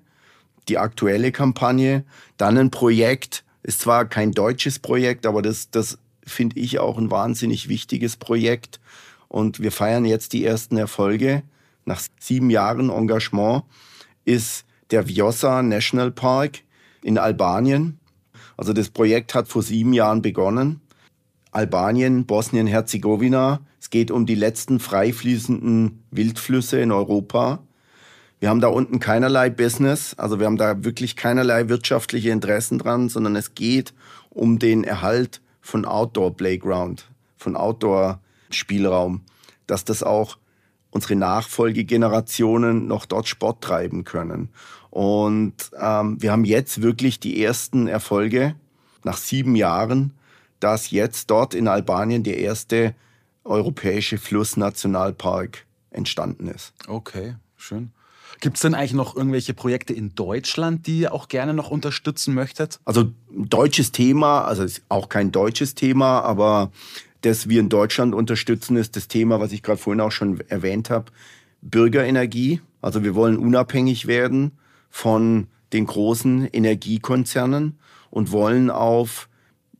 die 0.67 0.77
aktuelle 0.77 1.31
Kampagne. 1.31 2.03
Dann 2.37 2.57
ein 2.57 2.71
Projekt, 2.71 3.43
ist 3.63 3.81
zwar 3.81 4.05
kein 4.05 4.31
deutsches 4.31 4.79
Projekt, 4.79 5.25
aber 5.25 5.41
das, 5.41 5.71
das 5.71 5.97
finde 6.23 6.59
ich 6.59 6.79
auch 6.79 6.97
ein 6.97 7.11
wahnsinnig 7.11 7.69
wichtiges 7.69 8.15
Projekt. 8.15 8.79
Und 9.27 9.59
wir 9.59 9.71
feiern 9.71 10.05
jetzt 10.05 10.33
die 10.33 10.45
ersten 10.45 10.77
Erfolge. 10.77 11.43
Nach 11.85 12.01
sieben 12.19 12.49
Jahren 12.49 12.89
Engagement 12.89 13.63
ist 14.23 14.65
der 14.91 15.07
Vjosa 15.07 15.61
National 15.61 16.11
Park 16.11 16.59
in 17.01 17.17
Albanien. 17.17 17.99
Also 18.57 18.73
das 18.73 18.89
Projekt 18.89 19.33
hat 19.33 19.47
vor 19.47 19.61
sieben 19.61 19.93
Jahren 19.93 20.21
begonnen. 20.21 20.81
Albanien, 21.51 22.25
Bosnien-Herzegowina. 22.25 23.61
Es 23.79 23.89
geht 23.89 24.11
um 24.11 24.25
die 24.25 24.35
letzten 24.35 24.79
frei 24.79 25.13
fließenden 25.13 26.03
Wildflüsse 26.11 26.79
in 26.79 26.91
Europa. 26.91 27.59
Wir 28.39 28.49
haben 28.49 28.59
da 28.59 28.67
unten 28.67 28.99
keinerlei 28.99 29.49
Business, 29.49 30.13
also 30.15 30.39
wir 30.39 30.45
haben 30.45 30.57
da 30.57 30.83
wirklich 30.83 31.15
keinerlei 31.15 31.69
wirtschaftliche 31.69 32.31
Interessen 32.31 32.77
dran, 32.77 33.07
sondern 33.07 33.35
es 33.35 33.55
geht 33.55 33.93
um 34.29 34.59
den 34.59 34.83
Erhalt 34.83 35.41
von 35.61 35.85
Outdoor 35.85 36.35
Playground, 36.35 37.09
von 37.37 37.55
Outdoor 37.55 38.19
Spielraum, 38.49 39.21
dass 39.67 39.85
das 39.85 40.03
auch 40.03 40.37
unsere 40.95 41.17
Nachfolgegenerationen 41.17 42.87
noch 42.87 43.05
dort 43.05 43.27
Sport 43.27 43.61
treiben 43.61 44.05
können. 44.05 44.47
Und 44.91 45.55
ähm, 45.77 46.21
wir 46.21 46.31
haben 46.31 46.45
jetzt 46.45 46.81
wirklich 46.81 47.19
die 47.19 47.43
ersten 47.43 47.87
Erfolge 47.87 48.55
nach 49.03 49.17
sieben 49.17 49.57
Jahren, 49.57 50.13
dass 50.61 50.91
jetzt 50.91 51.29
dort 51.29 51.53
in 51.53 51.67
Albanien 51.67 52.23
der 52.23 52.37
erste 52.37 52.95
europäische 53.43 54.17
Flussnationalpark 54.17 55.65
entstanden 55.91 56.47
ist. 56.47 56.73
Okay, 56.87 57.35
schön. 57.57 57.91
Gibt 58.39 58.55
es 58.55 58.61
denn 58.61 58.73
eigentlich 58.73 58.93
noch 58.93 59.17
irgendwelche 59.17 59.53
Projekte 59.53 59.93
in 59.93 60.15
Deutschland, 60.15 60.87
die 60.87 60.99
ihr 60.99 61.13
auch 61.13 61.27
gerne 61.27 61.53
noch 61.53 61.71
unterstützen 61.71 62.33
möchtet? 62.33 62.79
Also 62.85 63.11
deutsches 63.31 63.91
Thema, 63.91 64.45
also 64.45 64.63
ist 64.63 64.81
auch 64.87 65.09
kein 65.09 65.33
deutsches 65.33 65.75
Thema, 65.75 66.21
aber 66.21 66.71
das 67.25 67.49
wir 67.49 67.59
in 67.59 67.67
Deutschland 67.69 68.13
unterstützen, 68.13 68.77
ist 68.77 68.95
das 68.95 69.07
Thema, 69.07 69.39
was 69.39 69.51
ich 69.51 69.63
gerade 69.63 69.79
vorhin 69.79 70.01
auch 70.01 70.11
schon 70.11 70.41
erwähnt 70.47 70.91
habe, 70.91 71.11
Bürgerenergie. 71.61 72.61
Also 72.81 73.03
wir 73.03 73.15
wollen 73.15 73.37
unabhängig 73.37 74.05
werden 74.05 74.51
von 74.91 75.47
den 75.73 75.87
großen 75.87 76.45
Energiekonzernen 76.45 77.79
und 78.11 78.31
wollen 78.31 78.69
auf 78.69 79.27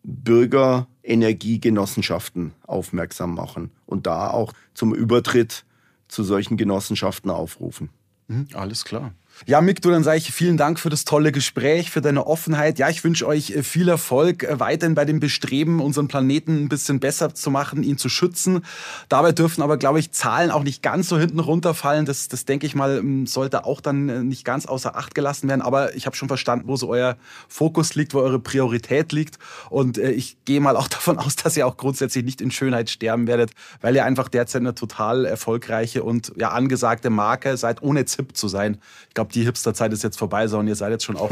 Bürgerenergiegenossenschaften 0.04 2.54
aufmerksam 2.66 3.36
machen 3.36 3.70
und 3.86 4.08
da 4.08 4.32
auch 4.32 4.52
zum 4.74 4.96
Übertritt 4.96 5.66
zu 6.08 6.24
solchen 6.24 6.58
Genossenschaften 6.58 7.30
aufrufen. 7.30 7.90
Mhm, 8.28 8.48
alles 8.54 8.86
klar. 8.86 9.14
Ja, 9.46 9.60
Mick, 9.60 9.82
du, 9.82 9.92
dann 9.92 10.04
sage 10.04 10.18
ich 10.18 10.32
vielen 10.32 10.56
Dank 10.56 10.80
für 10.80 10.90
das 10.90 11.04
tolle 11.04 11.34
Gespräch, 11.34 11.92
für 11.92 12.00
deine 12.00 12.26
Offenheit. 12.26 12.80
Ja, 12.80 12.90
ich 12.90 13.04
wünsche 13.04 13.28
euch 13.28 13.52
äh, 13.52 13.64
viel 13.64 13.90
Erfolg 13.90 14.44
äh, 14.44 14.62
weiterhin 14.62 14.96
bei 14.96 15.04
dem 15.04 15.20
Bestreben, 15.20 15.82
unseren 15.82 16.08
Planeten 16.08 16.64
ein 16.64 16.70
bisschen 16.70 17.02
besser 17.02 17.36
zu 17.36 17.52
machen, 17.52 17.84
ihn 17.84 17.98
zu 17.98 18.08
schützen. 18.08 18.64
Dabei 19.10 19.34
dürfen 19.34 19.62
aber, 19.62 19.76
glaube 19.76 20.00
ich, 20.00 20.14
Zahlen 20.14 20.52
auch 20.52 20.64
nicht 20.64 20.82
ganz 20.82 21.10
so 21.10 21.20
hinten 21.20 21.42
runterfallen. 21.42 22.06
Das, 22.06 22.30
das 22.30 22.46
denke 22.46 22.66
ich 22.66 22.76
mal, 22.76 23.04
sollte 23.26 23.66
auch 23.66 23.82
dann 23.82 24.08
äh, 24.08 24.24
nicht 24.24 24.46
ganz 24.46 24.68
außer 24.68 24.96
Acht 24.96 25.14
gelassen 25.14 25.50
werden. 25.50 25.62
Aber 25.62 25.94
ich 25.96 26.06
habe 26.06 26.16
schon 26.16 26.30
verstanden, 26.30 26.70
wo 26.70 26.78
so 26.78 26.88
euer 26.88 27.18
Fokus 27.50 27.94
liegt, 27.94 28.14
wo 28.14 28.20
eure 28.20 28.40
Priorität 28.40 29.12
liegt. 29.12 29.38
Und 29.70 29.98
ich 29.98 30.38
gehe 30.46 30.62
mal 30.62 30.78
auch 30.78 30.88
davon 30.96 31.20
aus, 31.20 31.36
dass 31.36 31.58
ihr 31.58 31.68
auch 31.68 31.76
grundsätzlich 31.76 32.24
nicht 32.24 32.40
in 32.40 32.52
Schönheit 32.52 32.90
sterben 32.90 33.28
werdet, 33.28 33.52
weil 33.82 33.96
ihr 33.96 34.06
einfach 34.06 34.30
derzeit 34.30 34.62
eine 34.62 34.76
total 34.76 35.26
erfolgreiche 35.26 36.04
und 36.04 36.32
ja 36.38 36.52
angesagte 36.52 37.10
Marke 37.10 37.58
seid, 37.58 37.82
ohne 37.82 38.06
ZIP 38.06 38.38
zu 38.38 38.48
sein. 38.48 38.78
Ich 39.10 39.14
glaube, 39.14 39.25
glaube, 39.26 39.34
die 39.34 39.44
Hipster-Zeit 39.44 39.92
ist 39.94 40.04
jetzt 40.04 40.18
vorbei, 40.18 40.48
sondern 40.48 40.68
ihr 40.68 40.76
seid 40.76 40.92
jetzt 40.92 41.04
schon 41.04 41.18
auch 41.18 41.32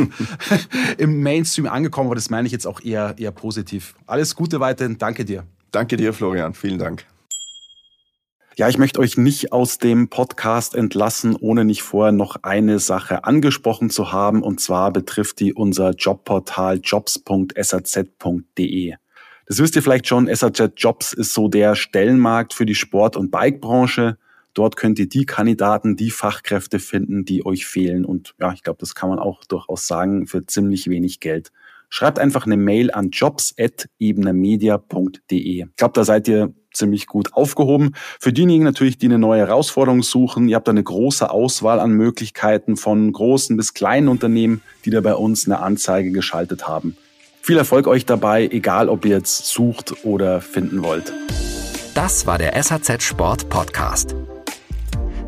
im 0.98 1.22
Mainstream 1.22 1.68
angekommen, 1.68 2.08
aber 2.08 2.16
das 2.16 2.32
meine 2.32 2.48
ich 2.48 2.52
jetzt 2.52 2.66
auch 2.66 2.82
eher, 2.82 3.16
eher 3.18 3.32
positiv. 3.32 3.96
Alles 4.06 4.36
Gute 4.36 4.60
weiterhin, 4.60 4.98
danke 4.98 5.24
dir. 5.26 5.46
Danke 5.72 5.96
dir, 5.98 6.14
Florian, 6.14 6.54
vielen 6.54 6.80
Dank. 6.80 7.06
Ja, 8.56 8.70
ich 8.70 8.78
möchte 8.78 9.00
euch 9.00 9.18
nicht 9.18 9.52
aus 9.52 9.80
dem 9.80 10.10
Podcast 10.10 10.76
entlassen, 10.76 11.36
ohne 11.36 11.66
nicht 11.66 11.82
vorher 11.82 12.12
noch 12.12 12.44
eine 12.44 12.78
Sache 12.78 13.24
angesprochen 13.24 13.90
zu 13.90 14.12
haben. 14.12 14.44
Und 14.44 14.62
zwar 14.62 14.94
betrifft 14.94 15.40
die 15.40 15.56
unser 15.56 15.96
Jobportal 15.96 16.80
jobs.saz.de. 16.84 17.34
Das 19.48 19.58
wisst 19.58 19.76
ihr 19.76 19.82
vielleicht 19.82 20.06
schon, 20.08 20.34
SAZ 20.34 20.74
Jobs 20.78 21.14
ist 21.14 21.34
so 21.34 21.48
der 21.48 21.74
Stellenmarkt 21.74 22.54
für 22.54 22.68
die 22.68 22.76
Sport- 22.76 23.18
und 23.18 23.32
Bikebranche. 23.32 24.20
Dort 24.54 24.76
könnt 24.76 25.00
ihr 25.00 25.10
die 25.10 25.26
Kandidaten, 25.26 25.96
die 25.96 26.12
Fachkräfte 26.12 26.78
finden, 26.80 27.26
die 27.26 27.44
euch 27.46 27.66
fehlen. 27.66 28.06
Und 28.06 28.36
ja, 28.40 28.54
ich 28.54 28.62
glaube, 28.64 28.78
das 28.80 28.96
kann 28.96 29.10
man 29.10 29.20
auch 29.20 29.44
durchaus 29.46 29.88
sagen, 29.88 30.28
für 30.28 30.46
ziemlich 30.46 30.90
wenig 30.90 31.20
Geld. 31.20 31.52
Schreibt 31.90 32.20
einfach 32.20 32.46
eine 32.46 32.58
Mail 32.58 32.92
an 32.92 33.10
jobs.ebenermedia.de. 33.12 35.38
Ich 35.38 35.76
glaube, 35.76 35.94
da 35.94 36.04
seid 36.04 36.28
ihr 36.28 36.54
ziemlich 36.74 37.08
gut 37.08 37.34
aufgehoben. 37.34 37.94
Für 38.20 38.34
diejenigen 38.34 38.64
natürlich, 38.64 38.98
die 38.98 39.06
eine 39.06 39.20
neue 39.20 39.42
Herausforderung 39.42 40.02
suchen, 40.02 40.48
ihr 40.48 40.56
habt 40.56 40.68
da 40.68 40.72
eine 40.72 40.84
große 40.84 41.30
Auswahl 41.30 41.80
an 41.80 41.92
Möglichkeiten 41.92 42.78
von 42.78 43.12
großen 43.12 43.56
bis 43.56 43.76
kleinen 43.76 44.08
Unternehmen, 44.08 44.64
die 44.86 44.90
da 44.90 45.02
bei 45.02 45.14
uns 45.14 45.46
eine 45.46 45.60
Anzeige 45.60 46.10
geschaltet 46.12 46.68
haben. 46.68 46.98
Viel 47.42 47.58
Erfolg 47.58 47.86
euch 47.88 48.06
dabei, 48.06 48.48
egal 48.48 48.90
ob 48.90 49.06
ihr 49.06 49.18
jetzt 49.18 49.46
sucht 49.48 50.06
oder 50.06 50.42
finden 50.42 50.84
wollt. 50.84 51.14
Das 51.94 52.26
war 52.26 52.40
der 52.40 52.64
SAZ 52.64 53.04
Sport 53.04 53.50
Podcast. 53.50 54.16